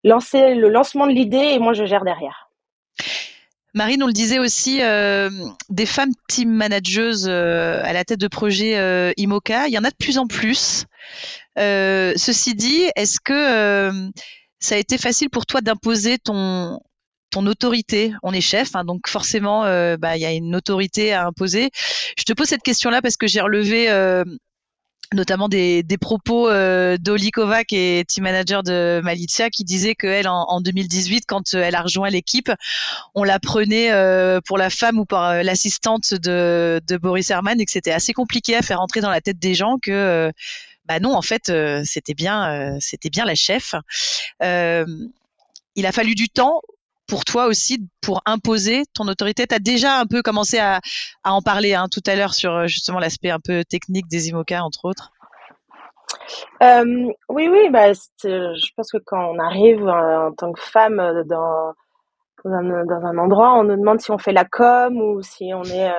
lancer, 0.05 0.55
le 0.55 0.69
lancement 0.69 1.07
de 1.07 1.12
l'idée 1.12 1.55
et 1.55 1.59
moi, 1.59 1.73
je 1.73 1.85
gère 1.85 2.05
derrière. 2.05 2.51
Marine, 3.73 4.03
on 4.03 4.09
le 4.09 4.12
disait 4.12 4.38
aussi, 4.38 4.81
des 5.71 5.87
femmes 5.87 6.12
team 6.29 6.51
managers 6.51 7.29
à 7.29 7.93
la 7.95 8.05
tête 8.05 8.21
de 8.21 8.29
projet 8.29 9.12
IMOCA, 9.16 9.69
il 9.69 9.73
y 9.73 9.79
en 9.79 9.85
a 9.85 9.90
de 9.90 9.97
plus 9.97 10.19
en 10.19 10.27
plus. 10.27 10.85
ceci 11.57 12.55
dit, 12.55 12.90
est-ce 12.95 13.21
que 13.21 14.11
ça 14.59 14.75
a 14.75 14.79
été 14.79 14.99
facile 14.99 15.31
pour 15.31 15.47
toi 15.47 15.62
d'imposer 15.62 16.19
ton, 16.19 16.79
ton 17.31 17.47
autorité. 17.47 18.12
On 18.23 18.33
est 18.33 18.40
chef, 18.40 18.75
hein, 18.75 18.85
donc 18.85 19.09
forcément, 19.09 19.64
euh, 19.64 19.97
bah, 19.97 20.16
il 20.16 20.21
y 20.21 20.27
a 20.27 20.33
une 20.33 20.55
autorité 20.57 21.12
à 21.12 21.27
imposer. 21.27 21.71
Je 22.19 22.25
te 22.25 22.33
pose 22.33 22.49
cette 22.49 22.62
question-là 22.62 23.03
parce 23.03 23.16
que 23.16 23.27
j'ai 23.27 23.40
relevé 23.40 23.90
euh, 23.90 24.25
notamment 25.12 25.49
des, 25.49 25.83
des 25.83 25.99
propos 25.99 26.49
euh, 26.49 26.97
d'Oli 26.97 27.31
Kovac 27.33 27.73
et 27.73 28.05
team 28.07 28.25
manager 28.25 28.62
de 28.62 29.01
Malicia 29.03 29.51
qui 29.51 29.64
disait 29.64 29.95
qu'elle 29.95 30.29
en, 30.29 30.45
en 30.49 30.61
2018 30.61 31.25
quand 31.27 31.55
elle 31.55 31.75
a 31.75 31.83
rejoint 31.83 32.11
l'équipe 32.11 32.53
on 33.14 33.25
la 33.25 33.40
prenait 33.40 33.90
euh, 33.90 34.40
pour 34.40 34.57
la 34.57 34.71
femme 34.71 35.01
ou 35.01 35.07
euh, 35.12 35.43
l'assistante 35.43 36.14
de, 36.14 36.81
de, 36.87 36.97
Boris 36.97 37.31
Herman 37.31 37.61
et 37.61 37.64
que 37.64 37.73
c'était 37.73 37.90
assez 37.90 38.12
compliqué 38.12 38.55
à 38.55 38.62
faire 38.62 38.81
entrer 38.81 39.01
dans 39.01 39.11
la 39.11 39.21
tête 39.21 39.38
des 39.38 39.55
gens 39.55 39.79
que 39.83 39.90
euh, 39.90 40.31
bah 40.87 41.01
non 41.01 41.14
en 41.14 41.23
fait 41.23 41.53
c'était 41.85 42.14
bien 42.14 42.77
c'était 42.81 43.11
bien 43.11 43.25
la 43.25 43.35
chef 43.35 43.75
il 44.40 45.87
a 45.87 45.93
fallu 45.93 46.14
du 46.14 46.29
temps 46.29 46.62
pour 47.11 47.25
toi 47.25 47.46
aussi 47.46 47.88
pour 48.01 48.23
imposer 48.25 48.85
ton 48.94 49.09
autorité? 49.09 49.46
Tu 49.46 49.55
as 49.55 49.59
déjà 49.59 49.99
un 49.99 50.07
peu 50.07 50.23
commencé 50.23 50.59
à, 50.59 50.81
en 51.25 51.42
parler 51.42 51.75
hein, 51.75 51.87
tout 51.92 52.03
à 52.07 52.14
l'heure 52.14 52.33
sur 52.33 52.55
euh, 52.55 52.66
justement 52.66 53.01
l'aspect 53.01 53.31
un 53.31 53.40
peu 53.40 53.64
technique 53.64 54.07
des 54.09 54.29
IMOCA, 54.29 54.62
entre 54.62 54.85
autres? 54.85 55.11
Euh, 56.62 57.09
oui, 57.29 57.49
oui, 57.49 57.68
bah, 57.70 57.92
je 57.92 58.68
pense 58.77 58.92
que 58.92 58.99
quand 59.05 59.33
on 59.33 59.38
arrive 59.38 59.87
euh, 59.87 60.29
en 60.29 60.33
tant 60.33 60.53
que 60.53 60.61
femme 60.61 60.96
dans, 61.27 61.75
un, 62.44 63.18
endroit, 63.18 63.59
on 63.59 63.64
nous 63.64 63.77
demande 63.77 64.01
si 64.01 64.11
on 64.12 64.18
fait 64.18 64.33
la 64.33 64.44
com 64.44 64.96
ou 64.96 65.20
si 65.23 65.53
on 65.53 65.64
est 65.64 65.90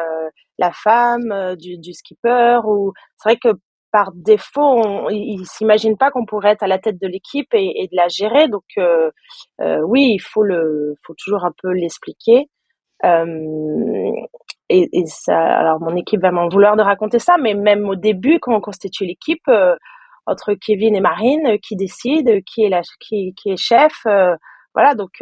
la 0.57 0.71
femme 0.71 1.55
du, 1.57 1.77
du 1.77 1.93
skipper. 1.93 2.59
Ou 2.65 2.93
c'est 3.17 3.29
vrai 3.29 3.37
que 3.37 3.59
par 3.91 4.11
défaut, 4.13 4.61
on, 4.61 5.09
ils 5.09 5.45
s'imaginent 5.45 5.97
pas 5.97 6.11
qu'on 6.11 6.25
pourrait 6.25 6.51
être 6.51 6.63
à 6.63 6.67
la 6.67 6.79
tête 6.79 6.99
de 6.99 7.07
l'équipe 7.07 7.49
et, 7.53 7.87
de 7.91 7.95
la 7.95 8.07
gérer. 8.07 8.47
Donc 8.47 8.63
euh, 8.77 9.11
euh, 9.61 9.81
oui, 9.85 10.13
il 10.15 10.19
faut 10.19 10.43
le, 10.43 10.95
faut 11.05 11.13
toujours 11.13 11.45
un 11.45 11.53
peu 11.61 11.71
l'expliquer. 11.71 12.49
Euh, 13.03 14.11
et, 14.69 14.87
ça, 15.05 15.37
alors 15.37 15.81
mon 15.81 15.95
équipe 15.97 16.21
va 16.21 16.31
m'en 16.31 16.47
vouloir 16.47 16.77
de 16.77 16.81
raconter 16.81 17.19
ça, 17.19 17.35
mais 17.37 17.53
même 17.53 17.89
au 17.89 17.95
début, 17.95 18.39
quand 18.39 18.55
on 18.55 18.61
constitue 18.61 19.05
l'équipe, 19.05 19.49
entre 20.25 20.53
Kevin 20.53 20.95
et 20.95 21.01
Marine, 21.01 21.57
qui 21.61 21.75
décide, 21.75 22.41
qui 22.45 22.63
est 22.63 22.69
la, 22.69 22.81
qui, 23.01 23.33
qui 23.35 23.49
est 23.51 23.57
chef, 23.57 23.91
voilà. 24.73 24.95
Donc 24.95 25.21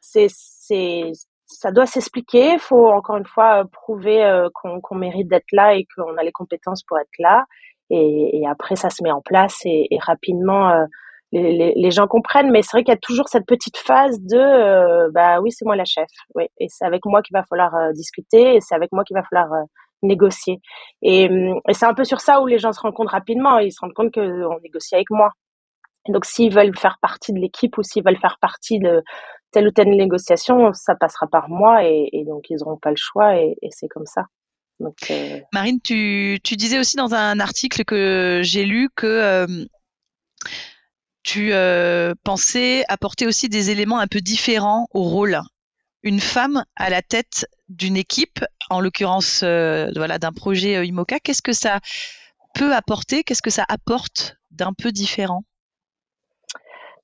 c'est, 0.00 0.26
c'est, 0.28 1.12
ça 1.46 1.72
doit 1.72 1.86
s'expliquer. 1.86 2.52
Il 2.54 2.58
faut 2.58 2.88
encore 2.88 3.16
une 3.16 3.24
fois 3.24 3.64
prouver 3.72 4.46
qu'on, 4.52 4.82
qu'on 4.82 4.96
mérite 4.96 5.28
d'être 5.28 5.52
là 5.52 5.74
et 5.74 5.86
qu'on 5.96 6.14
a 6.18 6.22
les 6.22 6.32
compétences 6.32 6.82
pour 6.82 6.98
être 6.98 7.18
là. 7.18 7.46
Et, 7.90 8.40
et, 8.40 8.46
après, 8.46 8.76
ça 8.76 8.90
se 8.90 9.02
met 9.02 9.12
en 9.12 9.20
place 9.20 9.60
et, 9.64 9.86
et 9.90 9.98
rapidement, 10.00 10.70
euh, 10.70 10.84
les, 11.32 11.52
les, 11.52 11.72
les, 11.76 11.90
gens 11.90 12.06
comprennent. 12.06 12.50
Mais 12.50 12.62
c'est 12.62 12.72
vrai 12.72 12.84
qu'il 12.84 12.92
y 12.92 12.96
a 12.96 13.00
toujours 13.00 13.28
cette 13.28 13.46
petite 13.46 13.76
phase 13.76 14.20
de, 14.20 14.36
euh, 14.36 15.10
bah 15.12 15.40
oui, 15.40 15.52
c'est 15.52 15.64
moi 15.64 15.76
la 15.76 15.84
chef. 15.84 16.08
Oui, 16.34 16.44
et 16.58 16.66
c'est 16.68 16.84
avec 16.84 17.04
moi 17.04 17.22
qu'il 17.22 17.34
va 17.34 17.44
falloir 17.44 17.74
euh, 17.74 17.92
discuter 17.92 18.56
et 18.56 18.60
c'est 18.60 18.74
avec 18.74 18.92
moi 18.92 19.04
qu'il 19.04 19.16
va 19.16 19.22
falloir 19.22 19.48
négocier. 20.02 20.60
Et, 21.02 21.24
et 21.24 21.74
c'est 21.74 21.86
un 21.86 21.94
peu 21.94 22.04
sur 22.04 22.20
ça 22.20 22.40
où 22.40 22.46
les 22.46 22.58
gens 22.58 22.72
se 22.72 22.80
rendent 22.80 22.94
compte 22.94 23.10
rapidement. 23.10 23.58
Ils 23.58 23.72
se 23.72 23.80
rendent 23.80 23.94
compte 23.94 24.12
qu'on 24.12 24.60
négocie 24.62 24.94
avec 24.94 25.10
moi. 25.10 25.30
donc, 26.08 26.24
s'ils 26.24 26.54
veulent 26.54 26.76
faire 26.76 26.98
partie 27.02 27.32
de 27.32 27.38
l'équipe 27.38 27.78
ou 27.78 27.82
s'ils 27.82 28.04
veulent 28.04 28.18
faire 28.18 28.38
partie 28.40 28.78
de 28.78 29.02
telle 29.52 29.68
ou 29.68 29.70
telle 29.72 29.90
négociation, 29.90 30.72
ça 30.74 30.94
passera 30.96 31.26
par 31.28 31.48
moi 31.48 31.84
et, 31.84 32.08
et 32.12 32.24
donc 32.24 32.50
ils 32.50 32.58
n'auront 32.58 32.78
pas 32.78 32.90
le 32.90 32.96
choix 32.96 33.36
et 33.36 33.56
c'est 33.70 33.88
comme 33.88 34.06
ça. 34.06 34.24
Euh, 34.82 35.40
Marine, 35.52 35.80
tu, 35.80 36.38
disais 36.52 36.78
aussi 36.78 36.96
dans 36.96 37.14
un 37.14 37.40
article 37.40 37.84
que 37.84 38.40
j'ai 38.42 38.64
lu 38.64 38.88
que 38.94 39.06
euh, 39.06 39.64
tu 41.22 41.52
euh, 41.52 42.14
pensais 42.24 42.84
apporter 42.88 43.26
aussi 43.26 43.48
des 43.48 43.70
éléments 43.70 43.98
un 43.98 44.06
peu 44.06 44.20
différents 44.20 44.88
au 44.92 45.02
rôle. 45.02 45.40
Une 46.02 46.20
femme 46.20 46.64
à 46.76 46.90
la 46.90 47.02
tête 47.02 47.46
d'une 47.68 47.96
équipe, 47.96 48.44
en 48.70 48.80
l'occurrence 48.80 49.40
voilà, 49.40 50.18
d'un 50.18 50.32
projet 50.32 50.86
IMOCA, 50.86 51.20
qu'est-ce 51.20 51.42
que 51.42 51.52
ça 51.52 51.80
peut 52.54 52.74
apporter? 52.74 53.24
Qu'est-ce 53.24 53.42
que 53.42 53.50
ça 53.50 53.64
apporte 53.68 54.36
d'un 54.50 54.72
peu 54.72 54.92
différent? 54.92 55.42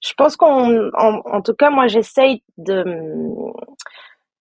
Je 0.03 0.15
pense 0.15 0.37
qu'en 0.37 0.91
en, 0.95 1.43
tout 1.43 1.55
cas, 1.55 1.71
moi, 1.71 1.87
j'essaye 1.87 2.43
de 2.59 2.85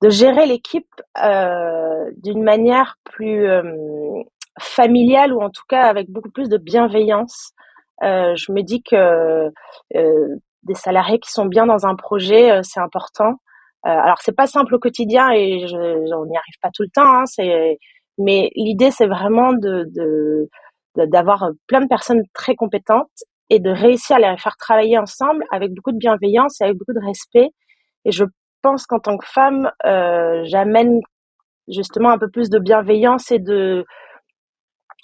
de 0.01 0.09
gérer 0.09 0.45
l'équipe 0.45 0.89
euh, 1.23 2.11
d'une 2.17 2.43
manière 2.43 2.97
plus 3.03 3.47
euh, 3.47 4.23
familiale 4.59 5.33
ou 5.33 5.41
en 5.41 5.49
tout 5.49 5.63
cas 5.67 5.83
avec 5.83 6.09
beaucoup 6.09 6.31
plus 6.31 6.49
de 6.49 6.57
bienveillance. 6.57 7.51
Euh, 8.03 8.35
je 8.35 8.51
me 8.51 8.61
dis 8.61 8.81
que 8.81 9.51
euh, 9.95 10.35
des 10.63 10.73
salariés 10.73 11.19
qui 11.19 11.31
sont 11.31 11.45
bien 11.45 11.65
dans 11.65 11.85
un 11.85 11.95
projet, 11.95 12.51
euh, 12.51 12.61
c'est 12.63 12.79
important. 12.79 13.33
Euh, 13.85 13.89
alors 13.89 14.17
c'est 14.21 14.35
pas 14.35 14.47
simple 14.47 14.75
au 14.75 14.79
quotidien 14.79 15.31
et 15.31 15.67
je, 15.67 15.75
on 15.75 16.25
n'y 16.25 16.37
arrive 16.37 16.59
pas 16.61 16.69
tout 16.73 16.83
le 16.83 16.89
temps. 16.89 17.19
Hein, 17.19 17.25
c'est, 17.25 17.77
mais 18.17 18.49
l'idée 18.55 18.91
c'est 18.91 19.07
vraiment 19.07 19.53
de, 19.53 19.85
de 19.95 20.49
d'avoir 20.95 21.49
plein 21.67 21.79
de 21.79 21.87
personnes 21.87 22.23
très 22.33 22.55
compétentes 22.55 23.07
et 23.49 23.59
de 23.59 23.69
réussir 23.69 24.17
à 24.17 24.19
les 24.19 24.37
faire 24.37 24.57
travailler 24.57 24.97
ensemble 24.97 25.45
avec 25.51 25.71
beaucoup 25.73 25.93
de 25.93 25.97
bienveillance 25.97 26.59
et 26.59 26.65
avec 26.65 26.77
beaucoup 26.77 26.93
de 26.93 27.05
respect. 27.05 27.49
Et 28.05 28.11
je 28.11 28.25
pense 28.61 28.85
qu'en 28.85 28.99
tant 28.99 29.17
que 29.17 29.27
femme, 29.27 29.71
euh, 29.85 30.43
j'amène 30.45 30.99
justement 31.67 32.09
un 32.09 32.17
peu 32.17 32.29
plus 32.29 32.49
de 32.49 32.59
bienveillance 32.59 33.31
et 33.31 33.39
de 33.39 33.85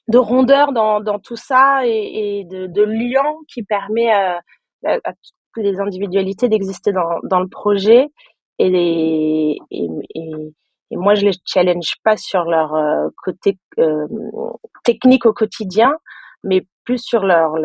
de 0.07 0.17
rondeur 0.17 0.71
dans, 0.71 1.19
tout 1.19 1.35
ça 1.35 1.85
et, 1.85 2.45
de, 2.49 2.67
de 2.67 2.81
lien 2.81 3.25
qui 3.49 3.63
permet 3.63 4.09
à, 4.09 4.39
toutes 4.83 5.63
les 5.63 5.81
individualités 5.81 6.47
d'exister 6.47 6.93
dans, 6.93 7.39
le 7.41 7.49
projet. 7.49 8.07
Et, 8.57 9.59
moi 10.91 11.15
je 11.15 11.25
les 11.25 11.33
challenge 11.45 11.95
pas 12.05 12.15
sur 12.15 12.45
leur 12.45 12.73
euh, 12.73 13.09
côté 13.21 13.57
euh, 13.77 14.07
technique 14.85 15.25
au 15.25 15.33
quotidien 15.33 15.91
mais 16.45 16.65
plus 16.85 16.99
sur 16.99 17.25
leur 17.25 17.57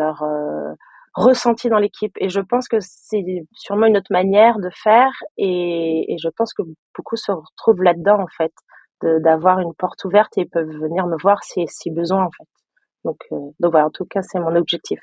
ressenti 1.13 1.69
dans 1.69 1.77
l'équipe. 1.77 2.13
Et 2.19 2.29
je 2.29 2.39
pense 2.39 2.67
que 2.67 2.77
c'est 2.79 3.23
sûrement 3.53 3.85
une 3.85 3.97
autre 3.97 4.11
manière 4.11 4.59
de 4.59 4.69
faire. 4.83 5.11
Et, 5.37 6.15
je 6.21 6.29
pense 6.29 6.53
que 6.53 6.63
beaucoup 6.95 7.15
se 7.15 7.31
retrouvent 7.31 7.83
là-dedans, 7.83 8.19
en 8.19 8.27
fait, 8.37 8.53
d'avoir 9.01 9.59
une 9.59 9.73
porte 9.73 10.03
ouverte 10.05 10.37
et 10.37 10.45
peuvent 10.45 10.69
venir 10.81 11.07
me 11.07 11.17
voir 11.21 11.43
si, 11.43 11.65
si 11.67 11.91
besoin, 11.91 12.23
en 12.23 12.31
fait. 12.31 12.47
Donc, 13.03 13.17
euh, 13.31 13.37
donc 13.59 13.71
voilà, 13.71 13.87
en 13.87 13.91
tout 13.91 14.05
cas, 14.05 14.21
c'est 14.21 14.39
mon 14.39 14.55
objectif. 14.55 14.99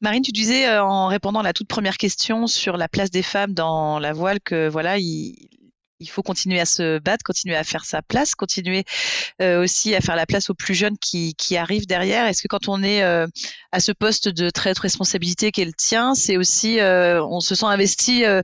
Marine, 0.00 0.22
tu 0.22 0.32
disais 0.32 0.68
euh, 0.68 0.82
en 0.82 1.08
répondant 1.08 1.40
à 1.40 1.42
la 1.42 1.52
toute 1.52 1.68
première 1.68 1.96
question 1.96 2.46
sur 2.46 2.76
la 2.76 2.88
place 2.88 3.10
des 3.10 3.22
femmes 3.22 3.52
dans 3.52 3.98
la 3.98 4.12
voile 4.12 4.40
que 4.40 4.68
voilà, 4.68 4.98
il, 4.98 5.34
il 6.00 6.08
faut 6.08 6.22
continuer 6.22 6.60
à 6.60 6.64
se 6.64 6.98
battre, 6.98 7.24
continuer 7.24 7.56
à 7.56 7.64
faire 7.64 7.84
sa 7.84 8.02
place, 8.02 8.34
continuer 8.34 8.84
euh, 9.42 9.62
aussi 9.62 9.94
à 9.94 10.00
faire 10.00 10.16
la 10.16 10.26
place 10.26 10.50
aux 10.50 10.54
plus 10.54 10.74
jeunes 10.74 10.96
qui, 10.98 11.34
arrivent 11.56 11.86
derrière. 11.86 12.26
Est-ce 12.26 12.42
que 12.42 12.48
quand 12.48 12.68
on 12.68 12.82
est 12.82 13.02
euh, 13.02 13.26
à 13.72 13.80
ce 13.80 13.92
poste 13.92 14.28
de 14.28 14.50
très 14.50 14.70
haute 14.70 14.78
responsabilité 14.78 15.50
qu'elle 15.50 15.74
tient, 15.74 16.14
c'est 16.14 16.36
aussi, 16.36 16.78
euh, 16.80 17.24
on 17.24 17.40
se 17.40 17.54
sent 17.54 17.66
investi 17.66 18.24
euh, 18.24 18.42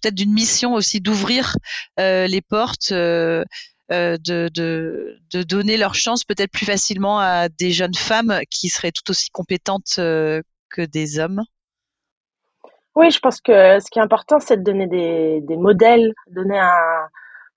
peut-être 0.00 0.14
d'une 0.14 0.32
mission 0.32 0.74
aussi 0.74 1.00
d'ouvrir 1.00 1.56
les 1.98 2.40
portes, 2.40 2.92
de, 2.92 3.44
de, 3.90 4.50
de, 5.30 5.42
donner 5.42 5.76
leur 5.76 5.94
chance 5.94 6.24
peut-être 6.24 6.50
plus 6.50 6.66
facilement 6.66 7.18
à 7.18 7.48
des 7.48 7.72
jeunes 7.72 7.94
femmes 7.94 8.40
qui 8.50 8.68
seraient 8.68 8.92
tout 8.92 9.10
aussi 9.10 9.28
compétentes 9.30 9.94
que 9.96 10.82
des 10.86 11.18
hommes? 11.18 11.42
Oui, 12.96 13.10
je 13.10 13.18
pense 13.20 13.40
que 13.40 13.80
ce 13.80 13.90
qui 13.90 13.98
est 13.98 14.02
important, 14.02 14.38
c'est 14.40 14.58
de 14.58 14.62
donner 14.62 14.86
des, 14.86 15.40
des 15.42 15.56
modèles, 15.56 16.14
donner 16.28 16.58
un, 16.58 17.08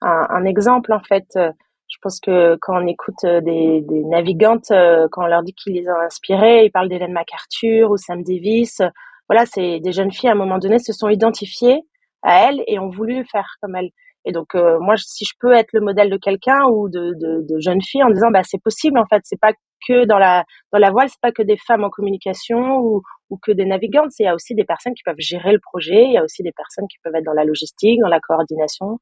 un, 0.01 0.27
un, 0.29 0.45
exemple 0.45 0.93
en 0.93 1.01
fait. 1.01 1.27
Je 1.35 1.97
pense 2.01 2.19
que 2.19 2.57
quand 2.61 2.81
on 2.81 2.87
écoute 2.87 3.23
des, 3.23 3.81
des 3.81 4.03
navigantes, 4.05 4.69
quand 5.11 5.23
on 5.23 5.27
leur 5.27 5.43
dit 5.43 5.53
qu'ils 5.53 5.73
les 5.73 5.87
ont 5.87 5.99
inspirées, 6.05 6.65
ils 6.65 6.71
parlent 6.71 6.89
d'Hélène 6.89 7.13
MacArthur 7.13 7.91
ou 7.91 7.97
Sam 7.97 8.23
Davis. 8.23 8.81
Voilà, 9.29 9.45
c'est 9.45 9.79
des 9.79 9.91
jeunes 9.91 10.11
filles 10.11 10.29
à 10.29 10.33
un 10.33 10.35
moment 10.35 10.57
donné 10.57 10.79
se 10.79 10.93
sont 10.93 11.09
identifiées 11.09 11.81
à 12.23 12.49
elles 12.49 12.63
et 12.67 12.79
ont 12.79 12.89
voulu 12.89 13.25
faire 13.25 13.55
comme 13.61 13.75
elles. 13.75 13.91
Et 14.25 14.31
donc 14.31 14.55
euh, 14.55 14.79
moi, 14.79 14.95
si 14.97 15.25
je 15.25 15.33
peux 15.39 15.53
être 15.53 15.71
le 15.73 15.81
modèle 15.81 16.09
de 16.09 16.17
quelqu'un 16.17 16.65
ou 16.65 16.89
de, 16.89 17.13
de, 17.13 17.45
de 17.47 17.59
jeunes 17.59 17.81
filles 17.81 18.03
en 18.03 18.09
disant 18.09 18.29
bah 18.31 18.41
c'est 18.43 18.61
possible 18.61 18.99
en 18.99 19.05
fait, 19.05 19.21
c'est 19.23 19.39
pas 19.39 19.53
que 19.87 20.05
dans 20.05 20.17
la 20.19 20.43
dans 20.71 20.79
la 20.79 20.91
voile, 20.91 21.09
c'est 21.09 21.21
pas 21.21 21.31
que 21.31 21.43
des 21.43 21.57
femmes 21.57 21.83
en 21.83 21.89
communication 21.89 22.77
ou, 22.79 23.01
ou 23.29 23.37
que 23.37 23.51
des 23.51 23.65
navigantes, 23.65 24.11
il 24.19 24.23
y 24.23 24.27
a 24.27 24.35
aussi 24.35 24.55
des 24.55 24.63
personnes 24.63 24.93
qui 24.93 25.03
peuvent 25.03 25.15
gérer 25.19 25.51
le 25.51 25.59
projet, 25.59 26.05
il 26.05 26.13
y 26.13 26.17
a 26.17 26.23
aussi 26.23 26.43
des 26.43 26.51
personnes 26.51 26.87
qui 26.87 26.97
peuvent 27.03 27.15
être 27.15 27.25
dans 27.25 27.33
la 27.33 27.45
logistique, 27.45 27.99
dans 28.01 28.07
la 28.07 28.19
coordination. 28.19 28.99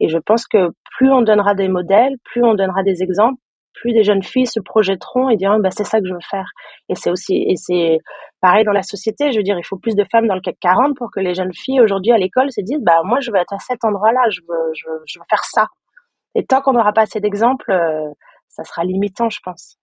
Et 0.00 0.08
je 0.08 0.18
pense 0.18 0.46
que 0.46 0.70
plus 0.96 1.10
on 1.10 1.22
donnera 1.22 1.54
des 1.54 1.68
modèles, 1.68 2.16
plus 2.24 2.44
on 2.44 2.54
donnera 2.54 2.82
des 2.82 3.02
exemples, 3.02 3.40
plus 3.74 3.92
des 3.92 4.02
jeunes 4.02 4.22
filles 4.22 4.46
se 4.46 4.60
projetteront 4.60 5.30
et 5.30 5.36
diront 5.36 5.58
bah 5.60 5.70
c'est 5.70 5.84
ça 5.84 6.00
que 6.00 6.06
je 6.06 6.14
veux 6.14 6.20
faire. 6.30 6.50
Et 6.88 6.94
c'est 6.94 7.10
aussi 7.10 7.44
et 7.48 7.56
c'est 7.56 7.98
pareil 8.40 8.64
dans 8.64 8.72
la 8.72 8.82
société, 8.82 9.32
je 9.32 9.38
veux 9.38 9.44
dire 9.44 9.58
il 9.58 9.64
faut 9.64 9.78
plus 9.78 9.94
de 9.94 10.04
femmes 10.10 10.26
dans 10.26 10.34
le 10.34 10.40
CAC 10.40 10.56
40 10.60 10.96
pour 10.96 11.10
que 11.10 11.20
les 11.20 11.34
jeunes 11.34 11.54
filles 11.54 11.80
aujourd'hui 11.80 12.12
à 12.12 12.18
l'école 12.18 12.50
se 12.52 12.60
disent 12.60 12.82
bah 12.82 13.02
moi 13.04 13.20
je 13.20 13.30
veux 13.30 13.38
être 13.38 13.52
à 13.52 13.58
cet 13.58 13.84
endroit-là, 13.84 14.20
je 14.30 14.40
veux 14.48 14.72
je 14.74 14.88
je 15.06 15.18
veux 15.18 15.24
faire 15.30 15.44
ça. 15.44 15.68
Et 16.34 16.44
tant 16.46 16.60
qu'on 16.60 16.72
n'aura 16.72 16.92
pas 16.92 17.02
assez 17.02 17.20
d'exemples, 17.20 17.70
euh, 17.70 18.08
ça 18.48 18.64
sera 18.64 18.84
limitant, 18.84 19.30
je 19.30 19.40
pense. 19.42 19.78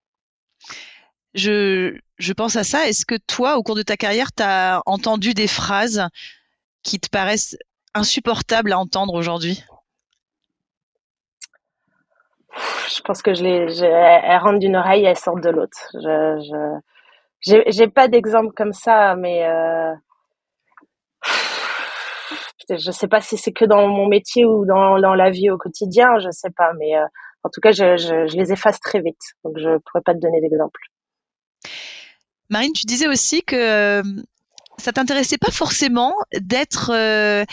Je, 1.33 2.33
pense 2.33 2.55
à 2.55 2.63
ça. 2.63 2.87
Est-ce 2.87 3.05
que 3.05 3.15
toi, 3.27 3.57
au 3.57 3.63
cours 3.63 3.75
de 3.75 3.83
ta 3.83 3.97
carrière, 3.97 4.31
tu 4.35 4.43
as 4.43 4.81
entendu 4.85 5.33
des 5.33 5.47
phrases 5.47 6.07
qui 6.83 6.99
te 6.99 7.09
paraissent 7.09 7.57
insupportables 7.93 8.71
à 8.71 8.79
entendre 8.79 9.13
aujourd'hui? 9.13 9.63
Je 12.89 13.01
pense 13.01 13.21
que 13.21 13.33
je 13.33 13.43
les, 13.43 13.83
elles 13.83 14.37
rentrent 14.39 14.59
d'une 14.59 14.75
oreille 14.75 15.03
et 15.03 15.07
elles 15.07 15.17
sortent 15.17 15.43
de 15.43 15.49
l'autre. 15.49 15.77
Je, 15.93 16.81
je, 17.41 17.61
j'ai 17.67 17.87
pas 17.87 18.07
d'exemple 18.07 18.53
comme 18.55 18.73
ça, 18.73 19.15
mais 19.15 19.45
euh... 19.45 19.93
je 22.69 22.91
sais 22.91 23.07
pas 23.07 23.21
si 23.21 23.37
c'est 23.37 23.53
que 23.53 23.65
dans 23.65 23.87
mon 23.87 24.07
métier 24.07 24.45
ou 24.45 24.65
dans, 24.65 24.97
la 24.97 25.29
vie 25.29 25.51
au 25.51 25.57
quotidien, 25.57 26.17
je 26.19 26.31
sais 26.31 26.49
pas, 26.49 26.71
mais 26.79 26.97
euh, 26.97 27.05
en 27.43 27.49
tout 27.49 27.61
cas, 27.61 27.71
je, 27.71 27.97
je, 27.97 28.27
je, 28.27 28.37
les 28.37 28.51
efface 28.51 28.79
très 28.79 29.01
vite, 29.01 29.21
donc 29.43 29.57
je 29.57 29.77
pourrais 29.77 30.01
pas 30.03 30.13
te 30.13 30.19
donner 30.19 30.41
d'exemple. 30.41 30.79
Marine, 32.49 32.73
tu 32.73 32.85
disais 32.85 33.07
aussi 33.07 33.43
que 33.43 33.55
euh, 33.55 34.03
ça 34.77 34.91
t'intéressait 34.91 35.37
pas 35.37 35.51
forcément 35.51 36.13
d'être 36.39 36.91
euh, 36.93 37.43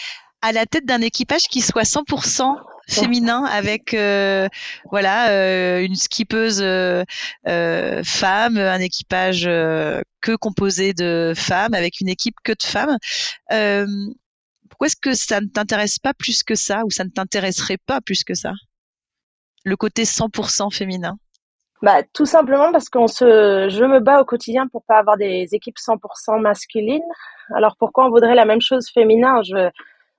à 0.43 0.53
la 0.53 0.67
tête 0.67 0.85
d'un 0.85 1.01
équipage 1.01 1.49
qui 1.49 1.61
soit 1.61 1.83
100% 1.83 2.57
féminin 2.89 3.45
avec 3.45 3.95
euh, 3.95 4.49
voilà 4.91 5.31
euh, 5.31 5.81
une 5.81 5.97
skippeuse 5.97 6.61
euh, 6.61 7.05
femme, 8.05 8.59
un 8.59 8.81
équipage 8.81 9.45
que 9.45 10.37
composé 10.37 10.93
de 10.93 11.33
femmes 11.35 11.75
avec 11.75 12.01
une 12.01 12.09
équipe 12.09 12.37
que 12.45 12.53
de 12.53 12.63
femmes. 12.63 12.99
pourquoi 14.69 14.87
est-ce 14.87 14.97
que 14.97 15.15
ça 15.15 15.41
ne 15.41 15.47
t'intéresse 15.47 15.99
pas 15.99 16.15
plus 16.15 16.43
que 16.43 16.55
ça 16.55 16.83
ou 16.85 16.91
ça 16.91 17.05
ne 17.05 17.11
t'intéresserait 17.11 17.79
pas 17.79 18.01
plus 18.01 18.25
que 18.25 18.35
ça? 18.35 18.53
Le 19.65 19.77
côté 19.77 20.05
100% 20.05 20.73
féminin? 20.75 21.17
Bah, 21.83 22.03
tout 22.15 22.25
simplement 22.27 22.73
parce 22.73 22.89
qu'on 22.89 23.07
se, 23.07 23.69
je 23.69 23.85
me 23.85 24.01
bats 24.01 24.21
au 24.21 24.25
quotidien 24.25 24.69
pour 24.69 24.85
pas 24.85 24.99
avoir 24.99 25.17
des 25.17 25.49
équipes 25.53 25.77
100% 25.77 26.41
masculines. 26.41 27.03
Alors 27.55 27.77
pourquoi 27.79 28.07
on 28.07 28.11
voudrait 28.11 28.35
la 28.35 28.45
même 28.47 28.61
chose 28.61 28.89
féminin? 28.89 29.43
Je, 29.43 29.71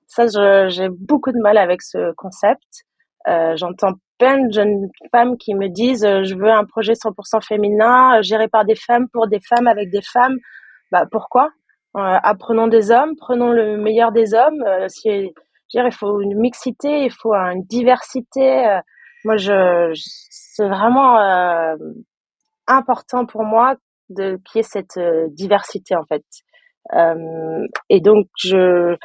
ça, 0.06 0.68
j'ai 0.68 0.88
beaucoup 0.88 1.32
de 1.32 1.38
mal 1.38 1.58
avec 1.58 1.82
ce 1.82 2.12
concept. 2.14 2.84
Euh, 3.28 3.56
J'entends 3.56 3.94
plein 4.18 4.46
de 4.46 4.52
jeunes 4.52 4.88
femmes 5.10 5.36
qui 5.36 5.54
me 5.54 5.68
disent 5.68 6.04
euh, 6.04 6.22
je 6.22 6.34
veux 6.36 6.50
un 6.50 6.64
projet 6.64 6.92
100% 6.92 7.44
féminin, 7.44 8.22
géré 8.22 8.48
par 8.48 8.64
des 8.64 8.76
femmes, 8.76 9.08
pour 9.12 9.26
des 9.26 9.40
femmes, 9.40 9.66
avec 9.66 9.90
des 9.90 10.02
femmes. 10.02 10.36
Bah, 10.92 11.04
pourquoi? 11.10 11.50
Euh, 11.96 12.18
Apprenons 12.22 12.68
des 12.68 12.90
hommes, 12.90 13.14
prenons 13.16 13.50
le 13.50 13.76
meilleur 13.76 14.12
des 14.12 14.34
hommes. 14.34 14.62
Euh, 14.66 14.86
si, 14.88 15.32
il 15.74 15.92
faut 15.92 16.20
une 16.20 16.38
mixité, 16.38 17.04
il 17.04 17.10
faut 17.10 17.34
une 17.34 17.64
diversité. 17.64 18.78
Euh, 19.26 19.32
moi, 19.32 19.36
je, 19.36 19.92
c'est 20.30 20.68
vraiment 20.68 21.18
euh, 21.20 21.76
important 22.66 23.26
pour 23.26 23.44
moi 23.44 23.76
de 24.08 24.38
qu'il 24.44 24.58
y 24.58 24.60
ait 24.60 24.62
cette 24.62 24.98
diversité 25.34 25.96
en 25.96 26.04
fait. 26.04 26.24
et 27.88 28.00
donc, 28.00 28.26
je 28.38 28.96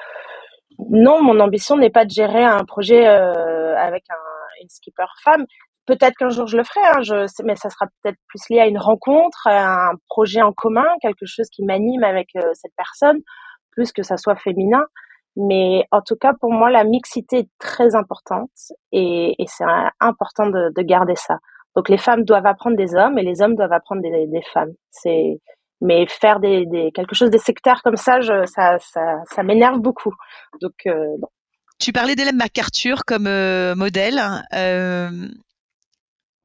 non, 0.90 1.22
mon 1.22 1.40
ambition 1.40 1.78
n'est 1.78 1.90
pas 1.90 2.06
de 2.06 2.12
gérer 2.12 2.44
un 2.44 2.64
projet 2.66 3.08
euh, 3.08 3.76
avec 3.78 4.04
un, 4.10 4.62
une 4.62 4.70
skipper 4.70 5.06
femme. 5.24 5.46
Peut-être 5.86 6.16
qu'un 6.16 6.30
jour 6.30 6.48
je 6.48 6.58
le 6.58 6.64
ferai, 6.64 6.80
hein, 6.88 7.02
je, 7.02 7.44
mais 7.44 7.56
ça 7.56 7.70
sera 7.70 7.88
peut-être 8.02 8.18
plus 8.28 8.42
lié 8.50 8.60
à 8.60 8.68
une 8.68 8.78
rencontre, 8.78 9.48
à 9.48 9.90
un 9.90 9.94
projet 10.08 10.42
en 10.42 10.54
commun, 10.54 10.88
quelque 11.02 11.26
chose 11.26 11.50
qui 11.52 11.64
m'anime 11.64 12.04
avec 12.04 12.30
euh, 12.36 12.52
cette 12.54 12.74
personne, 12.78 13.20
plus 13.72 13.92
que 13.92 14.04
ça 14.04 14.18
soit 14.18 14.36
féminin. 14.36 14.84
Mais 15.36 15.86
en 15.92 16.02
tout 16.02 16.16
cas, 16.16 16.34
pour 16.40 16.52
moi, 16.52 16.70
la 16.70 16.84
mixité 16.84 17.40
est 17.40 17.50
très 17.58 17.96
importante 17.96 18.52
et, 18.92 19.42
et 19.42 19.46
c'est 19.48 19.66
important 20.00 20.48
de, 20.48 20.72
de, 20.76 20.82
garder 20.82 21.16
ça. 21.16 21.38
Donc 21.76 21.88
les 21.88 21.98
femmes 21.98 22.24
doivent 22.24 22.46
apprendre 22.46 22.76
des 22.76 22.96
hommes 22.96 23.18
et 23.18 23.24
les 23.24 23.42
hommes 23.42 23.56
doivent 23.56 23.72
apprendre 23.72 24.02
des, 24.02 24.28
des 24.28 24.44
femmes. 24.54 24.74
C'est 24.90 25.40
mais 25.84 26.06
faire 26.06 26.40
des, 26.40 26.66
des, 26.68 26.92
quelque 26.92 27.16
chose 27.16 27.32
des 27.32 27.40
secteurs 27.40 27.82
comme 27.82 27.96
ça, 27.96 28.22
je, 28.22 28.46
ça, 28.46 28.78
ça, 28.80 29.24
ça 29.32 29.42
m'énerve 29.42 29.80
beaucoup. 29.80 30.14
Donc, 30.62 30.74
euh, 30.86 31.18
Tu 31.80 31.92
parlais 31.92 32.16
d'Hélène 32.16 32.38
MacArthur 32.38 33.04
comme 33.06 33.26
euh, 33.26 33.74
modèle. 33.74 34.22
Euh, 34.54 35.10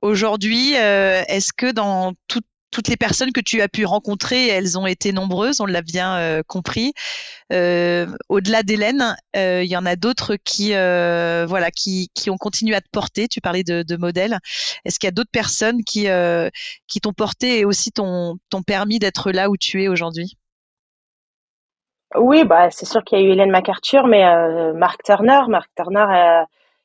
Aujourd'hui, 0.03 0.77
euh, 0.77 1.23
est-ce 1.27 1.53
que 1.53 1.73
dans 1.73 2.13
toute 2.29 2.47
toutes 2.77 2.89
les 2.89 2.99
personnes 2.99 3.33
que 3.33 3.41
tu 3.41 3.63
as 3.63 3.69
pu 3.69 3.87
rencontrer, 3.87 4.49
elles 4.49 4.79
ont 4.79 4.85
été 4.85 5.11
nombreuses, 5.11 5.63
on 5.63 5.65
l'a 5.65 5.81
bien 5.81 6.19
euh, 6.19 6.43
compris. 6.47 6.93
Euh, 7.51 8.05
au-delà 8.29 8.63
d'Hélène, 8.63 9.17
euh, 9.35 9.63
il 9.65 9.71
y 9.71 9.79
en 9.79 9.87
a 9.87 9.97
d'autres 9.97 10.37
qui, 10.37 10.73
voilà, 10.73 11.71
qui, 11.71 12.11
ont 12.29 12.37
continué 12.37 12.75
à 12.75 12.83
te 12.83 12.91
porter. 12.93 13.29
Tu 13.29 13.41
parlais 13.41 13.63
de, 13.63 13.83
de 13.83 13.97
modèles. 13.97 14.37
Est-ce 14.85 14.99
qu'il 14.99 15.07
y 15.07 15.09
a 15.09 15.13
d'autres 15.13 15.31
personnes 15.33 15.85
qui, 15.85 16.07
t'ont 17.03 17.15
porté 17.15 17.61
et 17.61 17.65
aussi 17.65 17.93
t'ont 17.93 18.39
permis 18.67 18.99
d'être 18.99 19.33
là 19.33 19.49
où 19.49 19.57
tu 19.57 19.83
es 19.83 19.89
aujourd'hui? 19.89 20.37
Oui, 22.15 22.45
bah, 22.45 22.71
c'est 22.71 22.85
sûr 22.85 23.03
qu'il 23.05 23.19
y 23.19 23.23
a 23.23 23.25
eu 23.25 23.31
Hélène 23.31 23.51
MacArthur, 23.51 24.07
mais 24.07 24.23
Mark 24.75 25.03
Turner, 25.03 25.41
Mark 25.49 25.71
Turner 25.75 26.45